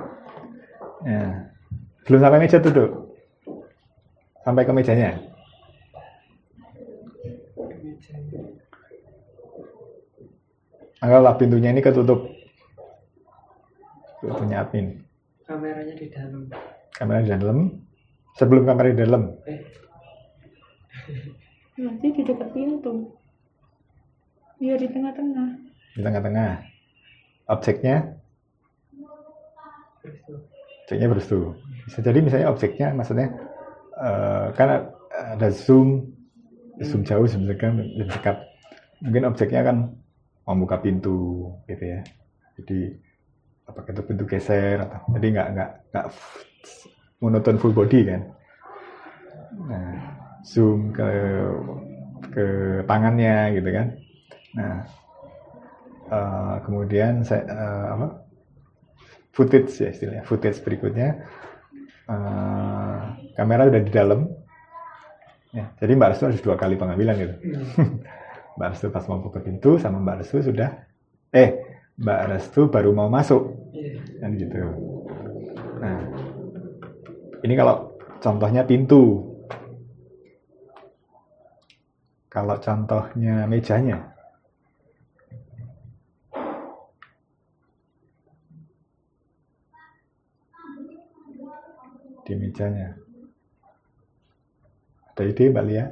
Ya. 1.05 1.50
Belum 2.11 2.27
sampai 2.27 2.43
meja 2.43 2.59
duduk. 2.59 2.91
Sampai 4.43 4.67
ke 4.67 4.75
mejanya. 4.75 5.15
Anggaplah 10.99 11.39
pintunya 11.39 11.71
ini 11.71 11.79
ketutup. 11.79 12.27
Pintunya 14.19 14.59
admin. 14.59 15.07
kameranya 15.47 15.95
di 15.95 16.11
dalam 16.11 16.51
Kamera 16.91 17.23
di 17.23 17.31
dalam. 17.31 17.79
Sebelum 18.35 18.67
kamera 18.67 18.91
di 18.91 18.99
dalam. 18.99 19.31
eh 19.47 19.63
Nanti 21.79 22.11
di 22.11 22.27
dekat 22.27 22.51
pintu. 22.51 23.07
Iya 24.59 24.75
di 24.75 24.91
tengah-tengah. 24.91 25.47
Di 25.95 26.01
tengah-tengah. 26.03 26.51
Objeknya, 27.47 28.19
objeknya 30.83 31.07
berestu. 31.07 31.55
Bisa 31.91 31.99
jadi 31.99 32.23
misalnya 32.23 32.47
objeknya 32.47 32.95
maksudnya 32.95 33.27
eh, 33.99 34.47
kan 34.55 34.87
ada 35.11 35.51
zoom, 35.51 36.07
zoom 36.79 37.03
jauh, 37.03 37.27
dekat, 37.27 37.75
zoom 37.99 38.07
dekat. 38.07 38.37
Mungkin 39.03 39.27
objeknya 39.27 39.67
kan 39.67 39.77
membuka 40.47 40.79
pintu 40.79 41.51
gitu 41.67 41.83
ya. 41.83 41.99
Jadi 42.55 42.95
apakah 43.67 43.91
itu 43.91 44.03
pintu 44.07 44.23
geser 44.23 44.79
atau 44.87 45.03
jadi 45.19 45.27
nggak 45.35 45.47
nggak 45.51 45.69
nggak 45.91 46.05
monoton 47.19 47.59
full 47.59 47.75
body 47.75 48.07
kan. 48.07 48.21
Nah, 49.67 49.91
zoom 50.47 50.95
ke 50.95 51.11
ke 52.31 52.45
tangannya 52.87 53.59
gitu 53.59 53.67
kan. 53.67 53.87
Nah, 54.55 54.77
eh, 56.07 56.55
kemudian 56.63 57.27
saya 57.27 57.43
eh, 57.51 57.85
apa 57.99 58.07
footage 59.35 59.75
ya 59.75 59.91
istilahnya 59.91 60.23
footage 60.23 60.63
berikutnya 60.63 61.19
eh, 62.11 62.97
kamera 63.39 63.71
udah 63.71 63.81
di 63.81 63.91
dalam. 63.91 64.27
Ya 65.51 65.71
jadi 65.79 65.95
Mbak 65.95 66.09
Restu 66.15 66.23
harus 66.31 66.43
dua 66.43 66.55
kali 66.55 66.75
pengambilan 66.75 67.15
gitu. 67.19 67.35
Mbak 68.59 68.67
Restu 68.75 68.87
pas 68.91 69.03
mau 69.07 69.23
buka 69.23 69.39
pintu 69.39 69.79
sama 69.79 69.99
Mbak 69.99 70.17
Restu 70.23 70.43
sudah 70.43 70.83
eh 71.31 71.59
Mbak 71.99 72.21
Restu 72.35 72.67
baru 72.67 72.91
mau 72.91 73.07
masuk. 73.07 73.55
Iya. 73.71 73.99
Kan 74.19 74.31
gitu. 74.39 74.59
Nah 75.79 75.99
ini 77.43 77.53
kalau 77.55 77.95
contohnya 78.19 78.63
pintu. 78.67 79.27
Kalau 82.31 82.55
contohnya 82.63 83.43
mejanya 83.43 84.10
di 92.31 92.39
mejanya 92.39 92.95
ada 95.11 95.23
ide 95.27 95.51
Mbak 95.51 95.65
Lia 95.67 95.85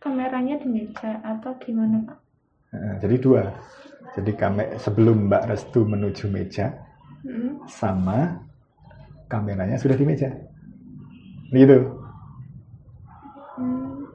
Kameranya 0.00 0.56
di 0.58 0.66
meja 0.66 1.22
atau 1.22 1.54
gimana 1.62 2.02
Pak? 2.02 2.18
Nah, 2.74 2.96
jadi 2.98 3.16
dua 3.20 3.42
jadi 4.16 4.32
kame 4.34 4.64
sebelum 4.80 5.28
Mbak 5.28 5.52
Restu 5.52 5.84
menuju 5.84 6.32
meja 6.32 6.88
Hmm. 7.22 7.62
sama 7.70 8.42
kameranya 9.30 9.78
sudah 9.78 9.94
di 9.94 10.02
meja. 10.02 10.26
Gitu. 11.54 11.78
Hmm. 13.54 14.10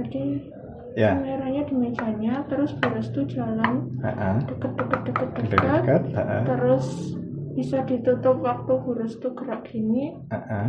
Jadi 0.00 0.48
Ya. 0.96 1.12
kameranya 1.12 1.68
di 1.68 1.74
mejanya, 1.76 2.40
terus 2.48 2.72
beres 2.80 3.12
tuh 3.12 3.28
jalan 3.28 3.84
Dekat-dekat, 4.00 6.02
heeh. 6.08 6.42
terus 6.48 7.12
bisa 7.52 7.84
ditutup 7.84 8.40
waktu 8.40 8.72
Burus 8.78 9.16
tuh 9.16 9.32
gerak 9.32 9.64
gini, 9.66 10.16
Heeh. 10.28 10.68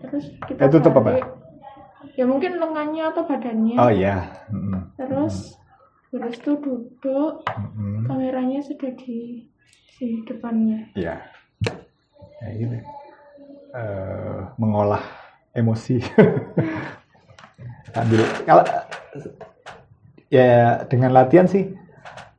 terus 0.00 0.24
kita 0.44 0.60
Eh, 0.60 0.70
tutup 0.70 0.92
apa? 0.94 1.02
balik. 1.14 1.26
Ya 2.14 2.24
mungkin 2.24 2.58
lengannya 2.58 3.10
atau 3.10 3.22
badannya. 3.24 3.76
Oh 3.76 3.88
iya. 3.88 4.30
Heeh. 4.48 4.82
Terus 4.96 5.58
Burus 6.08 6.36
tuh 6.38 6.56
duduk, 6.58 7.42
Heeh. 7.46 7.96
kameranya 8.06 8.60
sudah 8.60 8.90
di 8.94 9.46
di 9.94 10.08
depannya. 10.22 10.90
Iya. 10.94 11.16
Ya 12.40 12.48
gitu. 12.54 12.74
Eh, 13.74 14.40
mengolah 14.56 15.02
emosi. 15.52 15.98
Sambil 17.94 18.20
kalau 18.42 18.66
ya 20.26 20.82
dengan 20.90 21.14
latihan 21.14 21.46
sih 21.46 21.70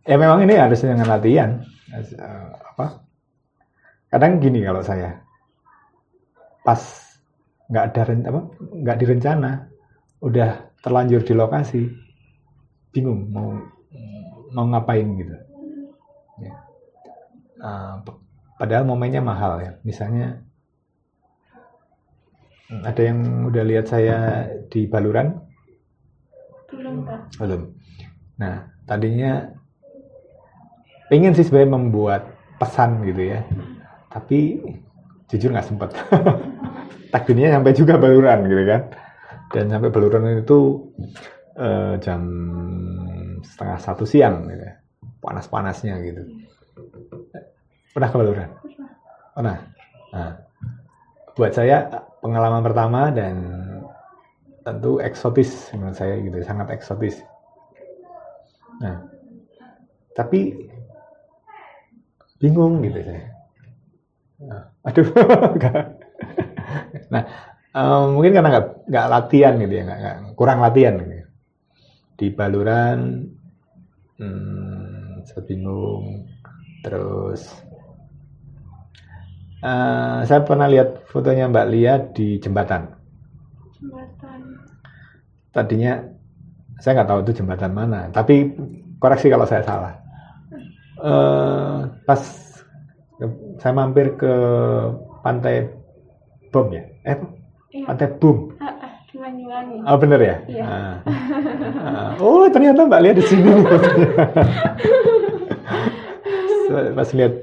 ya 0.03 0.19
memang 0.19 0.43
ini 0.43 0.55
harus 0.55 0.83
dengan 0.83 1.07
latihan 1.07 1.63
Eh, 1.95 2.03
apa 2.75 3.04
kadang 4.15 4.39
gini 4.39 4.63
kalau 4.63 4.79
saya. 4.79 5.19
Pas 6.63 6.79
nggak 7.67 7.85
ada 7.91 8.01
apa 8.31 8.41
nggak 8.71 8.99
direncana 9.03 9.51
udah 10.23 10.71
terlanjur 10.79 11.19
di 11.27 11.33
lokasi 11.35 11.81
bingung 12.95 13.27
mau 13.27 13.59
mau 14.55 14.65
ngapain 14.71 15.03
gitu. 15.19 15.35
Ya. 16.39 16.53
P- 18.07 18.21
padahal 18.55 18.87
momennya 18.87 19.19
mahal 19.19 19.59
ya. 19.59 19.71
Misalnya 19.83 20.47
hmm, 22.71 22.87
ada 22.87 23.01
yang 23.03 23.19
udah 23.51 23.63
lihat 23.67 23.91
saya 23.91 24.47
di 24.71 24.87
Baluran? 24.87 25.43
Belum 26.71 27.03
Pak. 27.03 27.35
belum. 27.35 27.61
Nah 28.39 28.71
tadinya 28.87 29.51
pengen 31.11 31.35
sih 31.35 31.43
sebenarnya 31.43 31.75
membuat 31.75 32.21
pesan 32.55 33.03
gitu 33.03 33.35
ya 33.35 33.43
tapi 34.15 34.63
jujur 35.27 35.51
nggak 35.51 35.67
sempet. 35.67 35.91
Takdirnya 37.13 37.59
sampai 37.59 37.75
juga 37.75 37.99
baluran 37.99 38.47
gitu 38.47 38.63
kan. 38.63 38.81
Dan 39.51 39.67
sampai 39.67 39.91
baluran 39.91 40.39
itu 40.39 40.87
eh, 41.59 41.99
jam 41.99 42.23
setengah 43.43 43.79
satu 43.83 44.07
siang 44.07 44.47
gitu 44.47 44.63
ya. 44.63 44.75
panas-panasnya 45.19 45.99
gitu. 46.05 46.21
Pernah 47.91 48.09
ke 48.13 48.17
baluran? 48.17 48.49
Pernah. 49.33 49.57
Nah, 50.13 50.31
buat 51.33 51.51
saya 51.51 51.89
pengalaman 52.21 52.61
pertama 52.63 53.09
dan 53.09 53.35
tentu 54.61 54.97
eksotis 55.01 55.73
menurut 55.73 55.97
saya 55.97 56.17
gitu 56.23 56.39
sangat 56.45 56.71
eksotis. 56.73 57.19
Nah 58.81 59.15
tapi 60.15 60.55
bingung 62.39 62.79
gitu 62.79 63.03
saya 63.03 63.34
aduh 64.85 65.07
nggak. 65.57 65.85
nah 67.11 67.23
eh, 67.71 68.03
mungkin 68.11 68.31
karena 68.35 68.49
nggak 68.51 68.67
nggak 68.91 69.07
latihan 69.09 69.53
gitu 69.61 69.73
ya 69.73 69.83
nggak 69.87 69.99
nggak- 70.01 70.19
kurang 70.35 70.59
latihan 70.59 70.93
gitu. 70.99 71.23
di 72.15 72.27
baluran 72.31 72.99
hmm, 74.19 75.23
saya 75.27 75.41
bingung 75.47 76.27
terus 76.83 77.41
eh, 79.63 80.19
saya 80.27 80.41
pernah 80.43 80.67
lihat 80.67 81.07
fotonya 81.09 81.47
Mbak 81.49 81.67
Lia 81.71 81.95
di 82.11 82.37
jembatan 82.43 82.91
Jembatan. 83.79 84.39
tadinya 85.55 85.93
saya 86.83 86.91
nggak 87.01 87.09
tahu 87.09 87.19
itu 87.23 87.31
jembatan 87.39 87.71
mana 87.71 88.11
tapi 88.11 88.51
koreksi 88.99 89.31
kalau 89.31 89.47
saya 89.47 89.63
salah 89.63 90.05
Eh, 90.95 91.79
pas 92.07 92.21
saya 93.65 93.73
mampir 93.73 94.13
ke 94.13 94.29
pantai 95.19 95.65
bom 96.53 96.69
ya 96.69 96.85
eh 97.01 97.17
Iya. 97.73 97.85
pantai 97.89 98.07
bom 98.15 98.53
Ah, 98.55 98.69
ah, 98.77 98.93
di 99.03 99.17
Banyuwangi. 99.17 99.81
oh 99.81 99.97
bener 99.97 100.19
ya 100.21 100.37
Iya. 100.45 100.63
Ah. 100.63 100.95
Ah. 101.81 102.11
oh 102.21 102.45
ternyata 102.47 102.85
mbak 102.85 103.01
lihat 103.01 103.17
di 103.17 103.25
sini 103.25 103.49
pas 106.93 107.09
lihat 107.09 107.33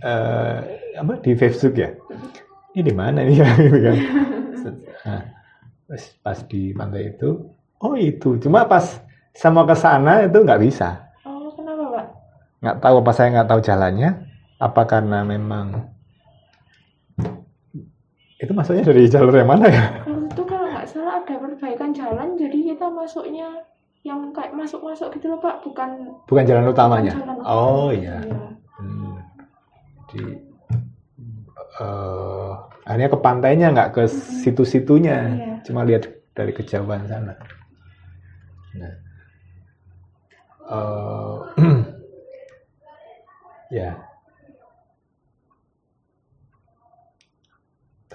eh, 0.00 0.56
apa 0.94 1.12
di 1.18 1.32
Facebook 1.34 1.74
ya 1.74 1.90
ini 2.72 2.82
di 2.84 2.94
mana 2.94 3.22
nih 3.22 3.34
ya 3.42 3.48
gitu 3.56 3.78
kan 3.80 3.96
nah, 5.02 5.22
pas 6.22 6.38
di 6.46 6.70
pantai 6.70 7.10
itu 7.10 7.28
oh 7.78 7.94
itu 7.94 8.38
cuma 8.38 8.62
pas 8.62 9.02
saya 9.32 9.50
mau 9.50 9.64
ke 9.64 9.74
sana 9.74 10.22
itu 10.22 10.38
nggak 10.38 10.62
bisa 10.62 11.02
Oh, 11.22 11.50
kenapa 11.52 11.84
Pak? 11.90 12.04
nggak 12.60 12.76
tahu 12.78 12.94
apa 13.00 13.12
saya 13.12 13.28
nggak 13.32 13.48
tahu 13.48 13.60
jalannya 13.60 14.10
apa 14.58 14.82
karena 14.84 15.22
memang 15.22 15.94
Itu 18.38 18.54
maksudnya 18.54 18.86
dari 18.86 19.06
jalur 19.06 19.34
yang 19.34 19.50
mana 19.50 19.66
ya? 19.66 19.84
Itu 20.06 20.42
kalau 20.44 20.66
nggak 20.70 20.86
salah 20.86 21.18
ada 21.18 21.34
perbaikan 21.34 21.90
jalan, 21.90 22.34
jadi 22.34 22.54
kita 22.70 22.86
masuknya 22.86 23.66
yang 24.06 24.30
kayak 24.30 24.54
masuk-masuk 24.54 25.10
gitu 25.10 25.26
loh 25.28 25.38
Pak, 25.38 25.66
bukan 25.66 26.14
Bukan 26.22 26.44
jalan 26.46 26.70
utamanya. 26.70 27.12
jalan 27.18 27.34
utama. 27.34 27.50
Oh 27.50 27.90
iya. 27.90 28.22
Iya. 28.22 28.38
Hmm. 28.78 29.14
Di 30.06 30.22
eh 31.78 32.50
akhirnya 32.86 33.08
ke 33.10 33.18
pantainya 33.18 33.66
nggak 33.70 33.90
ke 33.92 34.02
situ-situnya, 34.06 35.16
Iya. 35.34 35.54
cuma 35.66 35.82
lihat 35.82 36.06
dari 36.30 36.54
kejauhan 36.54 37.04
sana. 37.04 37.34
Nah, 38.78 38.94
eh, 40.70 41.36
ya. 43.82 44.07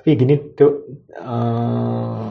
Tapi 0.03 0.19
gini 0.19 0.35
tuh, 0.51 0.83
eh, 1.15 2.27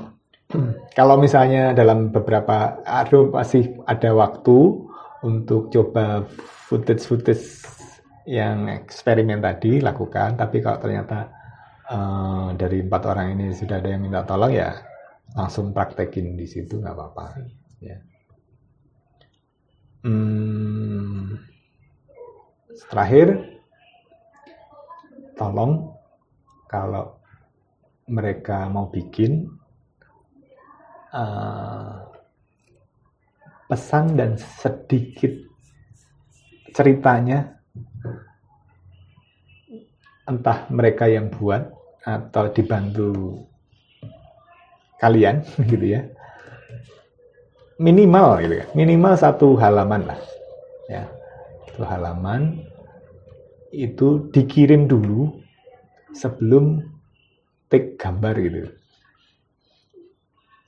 kalau 1.01 1.17
misalnya 1.17 1.73
dalam 1.73 2.13
beberapa, 2.13 2.85
aduh 2.85 3.33
masih 3.33 3.81
ada 3.89 4.13
waktu 4.13 4.77
untuk 5.25 5.73
coba 5.73 6.29
footage-footage 6.69 7.65
yang 8.29 8.69
eksperimen 8.69 9.41
tadi 9.41 9.81
lakukan, 9.81 10.37
tapi 10.37 10.61
kalau 10.61 10.85
ternyata 10.85 11.33
eh, 11.89 12.49
dari 12.61 12.85
empat 12.85 13.03
orang 13.09 13.41
ini 13.41 13.57
sudah 13.57 13.81
ada 13.81 13.89
yang 13.89 14.05
minta 14.05 14.21
tolong 14.21 14.53
ya 14.53 14.77
langsung 15.33 15.73
praktekin 15.73 16.37
di 16.37 16.45
situ 16.45 16.77
nggak 16.77 16.93
apa-apa. 16.93 17.41
Ya. 17.81 17.97
Hmm, 20.05 21.41
terakhir, 22.93 23.49
tolong 25.41 25.97
kalau 26.69 27.22
mereka 28.13 28.69
mau 28.69 28.93
bikin 28.93 29.49
eh, 31.17 31.97
pesan 33.73 34.21
dan 34.21 34.37
sedikit 34.37 35.33
ceritanya 36.77 37.57
entah 40.29 40.69
mereka 40.69 41.09
yang 41.09 41.33
buat 41.33 41.73
atau 42.05 42.53
dibantu 42.53 43.41
kalian 45.01 45.41
gitu 45.73 45.87
ya. 45.89 46.05
Minimal 47.81 48.45
gitu 48.45 48.55
ya. 48.63 48.67
Minimal 48.77 49.15
satu 49.17 49.57
halaman 49.57 50.05
lah 50.07 50.21
ya. 50.87 51.09
Satu 51.73 51.83
halaman 51.89 52.61
itu 53.73 54.29
dikirim 54.31 54.85
dulu 54.85 55.33
sebelum 56.13 56.92
take 57.73 57.97
gambar 57.97 58.37
gitu 58.37 58.69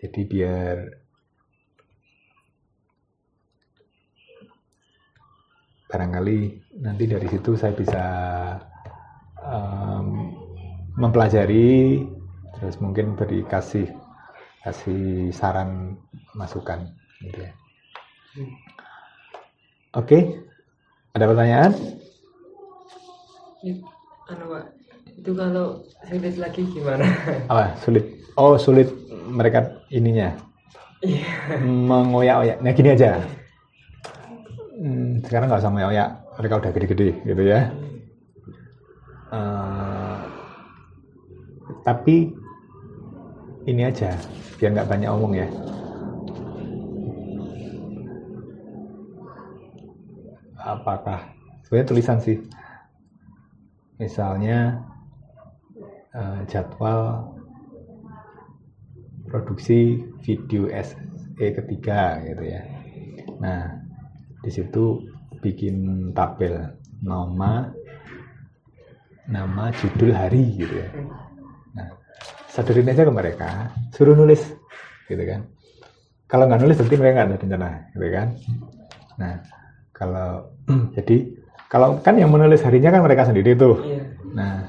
jadi 0.00 0.20
biar 0.24 0.76
barangkali 5.92 6.38
nanti 6.80 7.04
dari 7.04 7.28
situ 7.28 7.54
saya 7.60 7.76
bisa 7.76 8.04
em, 9.44 10.32
mempelajari 10.96 12.00
terus 12.56 12.80
mungkin 12.80 13.12
beri 13.14 13.44
kasih 13.44 13.86
kasih 14.64 15.28
saran 15.36 16.00
masukan 16.32 16.88
gitu 17.20 17.44
ya. 17.44 17.52
Oke, 19.94 20.40
ada 21.14 21.30
pertanyaan? 21.30 21.72
Anu 24.24 24.44
pak 24.50 24.83
itu 25.14 25.30
kalau 25.32 25.86
sulit 26.04 26.36
lagi 26.36 26.62
gimana 26.68 27.06
Apa 27.50 27.78
sulit? 27.80 28.04
Oh 28.34 28.58
sulit 28.58 28.90
mereka 29.30 29.82
ininya 29.90 30.34
iya 31.04 31.60
mengoyak-oyak. 31.60 32.64
Nah 32.64 32.72
gini 32.72 32.96
aja. 32.96 33.20
Hmm, 34.74 35.20
sekarang 35.22 35.52
nggak 35.52 35.62
usah 35.62 35.72
mengoyak, 35.72 36.08
mereka 36.40 36.54
udah 36.60 36.70
gede-gede 36.72 37.08
gitu 37.28 37.42
ya. 37.44 37.60
Eh, 39.32 40.18
tapi 41.84 42.32
ini 43.68 43.82
aja, 43.84 44.16
biar 44.56 44.70
nggak 44.72 44.88
banyak 44.88 45.08
omong 45.12 45.32
ya. 45.36 45.48
Apakah 50.64 51.20
sebenarnya 51.68 51.88
tulisan 51.92 52.18
sih? 52.24 52.40
Misalnya 54.00 54.80
eh, 56.14 56.40
jadwal 56.46 57.34
produksi 59.26 59.98
video 60.22 60.70
SE 60.70 61.46
ketiga 61.58 62.22
gitu 62.22 62.44
ya. 62.46 62.62
Nah, 63.42 63.82
di 64.40 64.50
situ 64.54 65.02
bikin 65.42 66.10
tabel 66.14 66.78
nama, 67.02 67.68
nama, 69.26 69.74
judul, 69.74 70.14
hari 70.14 70.54
gitu 70.54 70.74
ya. 70.78 70.88
Nah, 71.74 71.88
sadarin 72.46 72.88
aja 72.88 73.04
ke 73.04 73.12
mereka, 73.12 73.74
suruh 73.90 74.14
nulis 74.14 74.40
gitu 75.10 75.22
kan. 75.26 75.50
Kalau 76.30 76.46
nggak 76.48 76.62
nulis 76.62 76.78
berarti 76.78 76.96
mereka 76.96 77.14
nggak 77.18 77.28
ada 77.28 77.38
rencana 77.42 77.70
gitu 77.92 78.06
kan. 78.14 78.28
Nah, 79.18 79.34
kalau 79.90 80.28
jadi 80.96 81.16
kalau 81.66 81.98
kan 82.00 82.14
yang 82.14 82.30
menulis 82.30 82.62
harinya 82.62 82.94
kan 82.94 83.02
mereka 83.02 83.26
sendiri 83.26 83.58
tuh. 83.58 83.82
iya 83.82 84.14
Nah, 84.34 84.66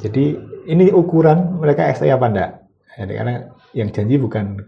jadi 0.00 0.49
ini 0.66 0.92
ukuran 0.92 1.60
mereka 1.60 1.88
SE 1.96 2.08
apa 2.08 2.26
enggak? 2.28 2.50
Jadi 2.98 3.12
karena 3.16 3.34
yang 3.72 3.88
janji 3.94 4.16
bukan 4.18 4.58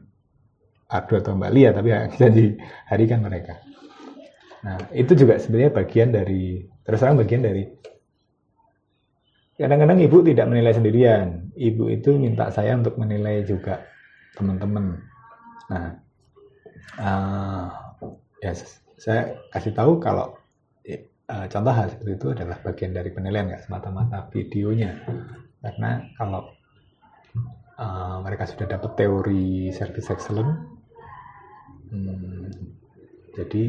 Ardo 0.93 1.15
atau 1.19 1.33
Mbak 1.37 1.53
Lia, 1.53 1.71
tapi 1.73 1.89
yang 1.91 2.09
janji 2.21 2.57
hari 2.87 3.05
kan 3.09 3.21
mereka. 3.25 3.59
Nah, 4.63 4.79
itu 4.95 5.13
juga 5.19 5.43
sebenarnya 5.43 5.73
bagian 5.75 6.15
dari, 6.15 6.63
terus 6.87 7.03
terang 7.03 7.19
bagian 7.19 7.43
dari, 7.43 7.67
kadang-kadang 9.59 9.99
ibu 9.99 10.23
tidak 10.23 10.47
menilai 10.47 10.73
sendirian. 10.77 11.29
Ibu 11.59 11.91
itu 11.91 12.15
minta 12.15 12.47
saya 12.55 12.79
untuk 12.79 12.95
menilai 12.95 13.43
juga 13.43 13.83
teman-teman. 14.39 15.03
Nah, 15.67 15.89
eh, 17.01 17.67
ya 18.39 18.53
saya 19.03 19.35
kasih 19.51 19.75
tahu 19.75 19.99
kalau 19.99 20.39
eh, 20.87 21.11
contoh 21.27 21.75
hal 21.75 21.91
seperti 21.91 22.13
itu 22.15 22.27
adalah 22.39 22.57
bagian 22.63 22.93
dari 22.95 23.11
penilaian 23.11 23.51
nggak 23.51 23.67
semata-mata 23.67 24.31
videonya 24.31 24.95
karena 25.63 26.11
kalau 26.19 26.51
eh, 27.79 28.17
mereka 28.27 28.45
sudah 28.51 28.67
dapat 28.67 28.91
teori 28.99 29.71
service 29.71 30.11
excellence 30.11 30.59
hmm, 31.95 32.51
jadi 33.39 33.65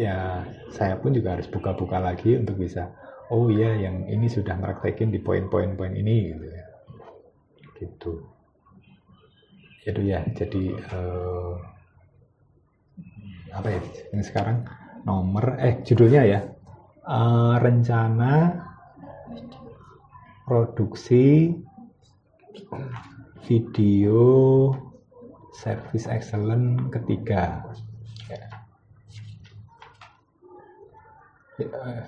ya 0.00 0.48
saya 0.72 0.96
pun 0.96 1.12
juga 1.12 1.36
harus 1.36 1.46
buka-buka 1.52 2.00
lagi 2.00 2.40
untuk 2.40 2.56
bisa 2.56 2.88
oh 3.28 3.52
iya 3.52 3.76
yang 3.76 4.08
ini 4.08 4.26
sudah 4.26 4.56
meraktekin 4.56 5.12
di 5.12 5.20
poin-poin-poin 5.20 5.92
ini 5.92 6.32
gitu 6.32 6.46
ya. 6.48 6.64
Gitu. 7.76 8.12
Itu 9.84 10.00
ya 10.00 10.24
jadi 10.32 10.64
eh, 10.72 11.54
apa 13.52 13.68
ya 13.68 13.80
yang 14.16 14.24
sekarang 14.24 14.64
nomor 15.04 15.60
eh 15.60 15.84
judulnya 15.84 16.24
ya 16.24 16.40
Eh, 17.02 17.54
rencana 17.58 18.32
produksi 20.46 21.54
video 23.46 24.22
service 25.54 26.06
excellent 26.08 26.90
ketiga 26.90 27.62
Ya. 28.32 28.48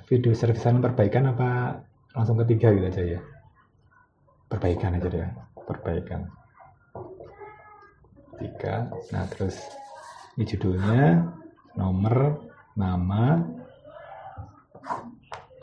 Video 0.08 0.32
service 0.32 0.64
excellent 0.64 0.82
perbaikan 0.82 1.28
apa 1.30 1.82
langsung 2.16 2.40
ketiga 2.40 2.72
gitu 2.72 2.86
aja 2.88 3.02
ya 3.18 3.20
perbaikan 4.48 4.96
aja 4.96 5.08
deh 5.10 5.30
perbaikan 5.66 6.30
tiga 8.38 8.88
nah 9.10 9.26
terus 9.28 9.58
ini 10.38 10.46
judulnya 10.46 11.26
nomor 11.74 12.38
nama 12.78 13.42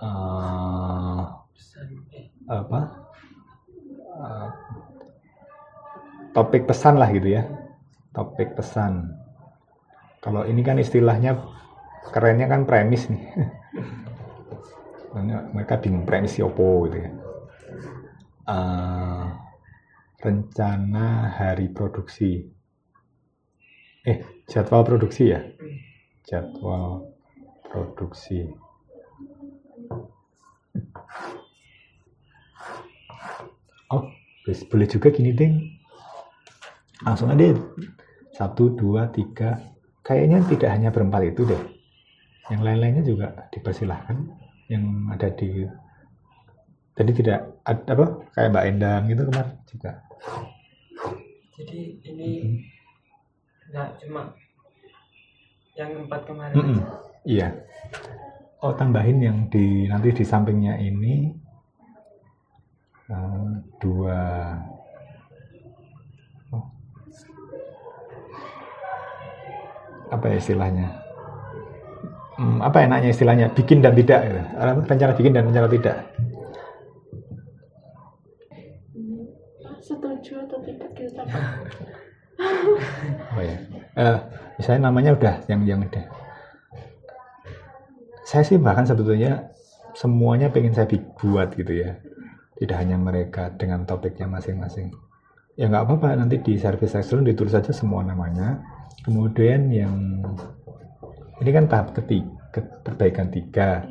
eh, 0.03 1.23
apa 2.51 2.79
eh, 4.11 4.49
topik 6.35 6.67
pesan 6.67 6.99
lah 6.99 7.07
gitu 7.15 7.31
ya. 7.31 7.47
Topik 8.11 8.59
pesan. 8.59 9.15
Kalau 10.19 10.43
ini 10.43 10.59
kan 10.61 10.75
istilahnya 10.77 11.39
kerennya 12.11 12.51
kan 12.51 12.67
premis 12.67 13.07
nih. 13.07 13.23
Mereka 15.55 15.79
bingung 15.79 16.03
premis 16.03 16.39
opo 16.43 16.87
gitu 16.87 16.97
ya. 16.99 17.11
Eh, 18.51 19.25
rencana 20.21 21.31
hari 21.39 21.71
produksi. 21.71 22.43
Eh 24.03 24.43
jadwal 24.49 24.83
produksi 24.83 25.23
ya? 25.31 25.39
Jadwal 26.27 27.11
produksi 27.63 28.49
Terus 34.45 34.59
boleh 34.67 34.87
juga 34.89 35.07
gini 35.13 35.31
deh 35.35 35.51
langsung 37.05 37.29
aja. 37.33 37.53
Satu 38.33 38.73
dua 38.73 39.09
tiga. 39.11 39.59
Kayaknya 40.01 40.39
tidak 40.49 40.69
hanya 40.73 40.89
berempat 40.89 41.29
itu 41.29 41.45
deh. 41.45 41.61
Yang 42.49 42.61
lain-lainnya 42.65 43.03
juga 43.05 43.27
dipersilahkan. 43.53 44.17
Yang 44.71 44.83
ada 45.13 45.27
di 45.35 45.49
jadi 46.91 47.11
tidak 47.15 47.39
ada 47.63 47.91
apa? 47.95 48.05
Kayak 48.35 48.49
Mbak 48.51 48.65
Endang 48.67 49.01
gitu 49.07 49.21
kemarin 49.31 49.55
juga. 49.69 49.91
Jadi 51.55 51.79
ini 52.03 52.29
nggak 53.71 53.89
cuma 54.03 54.35
yang 55.79 56.03
empat 56.03 56.21
kemarin 56.27 56.55
Mm-mm. 56.57 56.79
aja. 56.83 56.97
iya. 57.23 57.47
Oh 58.61 58.75
tambahin 58.75 59.17
yang 59.23 59.37
di 59.49 59.87
nanti 59.89 60.11
di 60.13 60.21
sampingnya 60.27 60.77
ini 60.77 61.33
dua 63.81 64.19
oh. 66.55 66.65
apa 70.11 70.25
ya 70.31 70.35
istilahnya 70.39 71.01
Hmm, 72.41 72.57
apa 72.57 72.89
enaknya 72.89 73.13
istilahnya 73.13 73.53
bikin 73.53 73.85
dan 73.85 73.93
tidak 73.93 74.25
gitu. 74.25 74.41
rencana 74.89 75.13
bikin 75.13 75.37
dan 75.37 75.45
rencana 75.45 75.69
tidak 75.69 76.09
Setuju 79.77 80.33
atau 80.49 80.57
tidak 80.65 80.89
kita 80.97 81.21
Oh 83.37 83.43
ya. 83.45 83.57
Eh, 83.93 84.17
misalnya 84.57 84.89
namanya 84.89 85.13
udah 85.13 85.35
yang 85.45 85.61
yang 85.69 85.85
udah. 85.85 86.01
Saya 88.25 88.41
sih 88.41 88.57
bahkan 88.57 88.89
sebetulnya 88.89 89.53
semuanya 89.93 90.49
pengen 90.49 90.73
saya 90.73 90.89
buat 91.21 91.53
gitu 91.53 91.77
ya. 91.77 91.93
Tidak 92.61 92.77
hanya 92.77 93.01
mereka 93.01 93.49
dengan 93.57 93.89
topiknya 93.89 94.29
masing-masing. 94.29 94.93
Ya 95.57 95.65
nggak 95.65 95.83
apa-apa 95.89 96.13
nanti 96.21 96.37
di 96.39 96.61
service 96.61 96.93
excellence 96.93 97.25
ditulis 97.25 97.57
saja 97.57 97.73
semua 97.73 98.05
namanya. 98.05 98.61
Kemudian 99.01 99.73
yang 99.73 100.21
ini 101.41 101.49
kan 101.49 101.65
tahap 101.65 101.97
ketiga 101.97 102.61
perbaikan 102.85 103.33
tiga. 103.33 103.81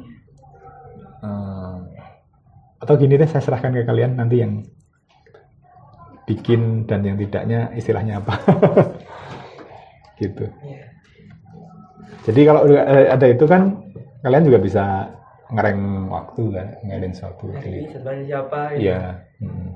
Eh, 1.20 1.78
atau 2.80 2.94
gini 2.97 3.20
deh 3.20 3.28
saya 3.28 3.44
serahkan 3.44 3.76
ke 3.76 3.84
kalian 3.84 4.16
nanti 4.16 4.40
yang 4.40 4.64
bikin 6.24 6.86
dan 6.88 7.05
yang 7.05 7.20
tidaknya 7.20 7.74
istilahnya 7.76 8.24
apa 8.24 8.34
gitu 10.20 10.47
Iya. 10.64 10.84
jadi 12.24 12.40
kalau 12.47 12.60
ada 12.86 13.26
itu 13.28 13.44
kan 13.44 13.84
kalian 14.24 14.44
juga 14.48 14.59
bisa 14.62 14.84
ngereng 15.51 15.81
waktu 16.10 16.43
kan 16.55 16.66
ngerin 16.86 17.14
suatu 17.14 17.51
jadwalnya 17.55 18.24
siapa? 18.27 18.60
gitu. 18.74 18.82
iya 18.86 19.01
mm. 19.43 19.68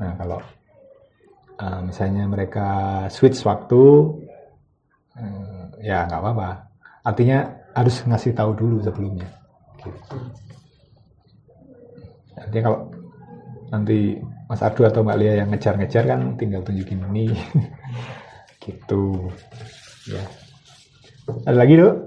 nah 0.00 0.12
kalau 0.16 0.38
uh, 1.60 1.80
misalnya 1.84 2.24
mereka 2.28 2.68
switch 3.12 3.40
waktu 3.44 3.82
eh, 5.20 5.64
ya 5.84 6.08
nggak 6.08 6.20
apa-apa 6.20 6.50
artinya 7.06 7.38
harus 7.76 8.00
ngasih 8.08 8.32
tahu 8.32 8.50
dulu 8.56 8.76
sebelumnya 8.80 9.28
gitu. 9.84 10.16
Artinya 12.36 12.62
kalau 12.68 12.80
nanti 13.72 14.20
Mas 14.46 14.62
Ardu 14.62 14.86
atau 14.86 15.02
Mbak 15.02 15.18
Lia 15.18 15.32
yang 15.42 15.48
ngejar-ngejar 15.50 16.04
kan 16.06 16.20
tinggal 16.38 16.62
tunjukin 16.62 17.02
ini 17.10 17.34
gitu 18.62 19.30
ya 20.06 20.22
ada 21.42 21.58
lagi 21.58 21.74
dok 21.74 22.05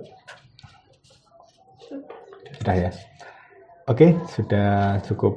sudah 2.70 2.86
ya. 2.86 2.94
Oke 3.90 4.14
sudah 4.30 5.02
cukup 5.02 5.34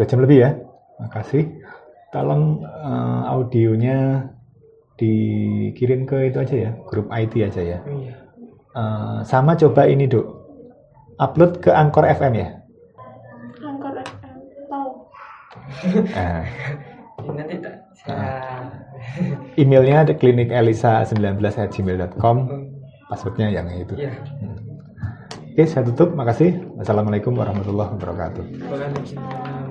dua 0.00 0.08
jam 0.08 0.24
lebih 0.24 0.40
ya. 0.40 0.56
Makasih. 0.96 1.44
Tolong 2.08 2.64
eh, 2.64 3.22
audionya 3.28 4.24
dikirim 4.96 6.08
ke 6.08 6.32
itu 6.32 6.40
aja 6.40 6.56
ya 6.56 6.72
grup 6.88 7.12
IT 7.12 7.36
aja 7.44 7.60
ya. 7.60 7.84
Iya. 7.84 8.16
Eh, 8.72 9.20
sama 9.28 9.52
coba 9.60 9.84
ini 9.84 10.08
dok 10.08 10.24
upload 11.20 11.60
ke 11.60 11.68
Angkor 11.68 12.08
FM 12.08 12.40
ya? 12.40 12.56
Angkor 13.60 14.00
FM 14.00 14.36
tahu 14.72 15.04
Nah, 16.16 16.48
nanti 17.36 17.60
tak 17.60 17.84
emailnya 19.60 20.08
ada 20.08 20.16
klinikelisa19@gmail.com 20.16 22.36
passwordnya 23.12 23.52
yang 23.52 23.68
itu. 23.76 23.92
Iya. 24.00 24.16
Oke 25.56 25.64
saya 25.64 25.88
tutup. 25.88 26.12
Makasih. 26.12 26.76
Wassalamualaikum 26.76 27.32
warahmatullahi 27.32 27.96
wabarakatuh. 27.96 28.44
Terima 28.44 28.76
kasih. 28.76 29.65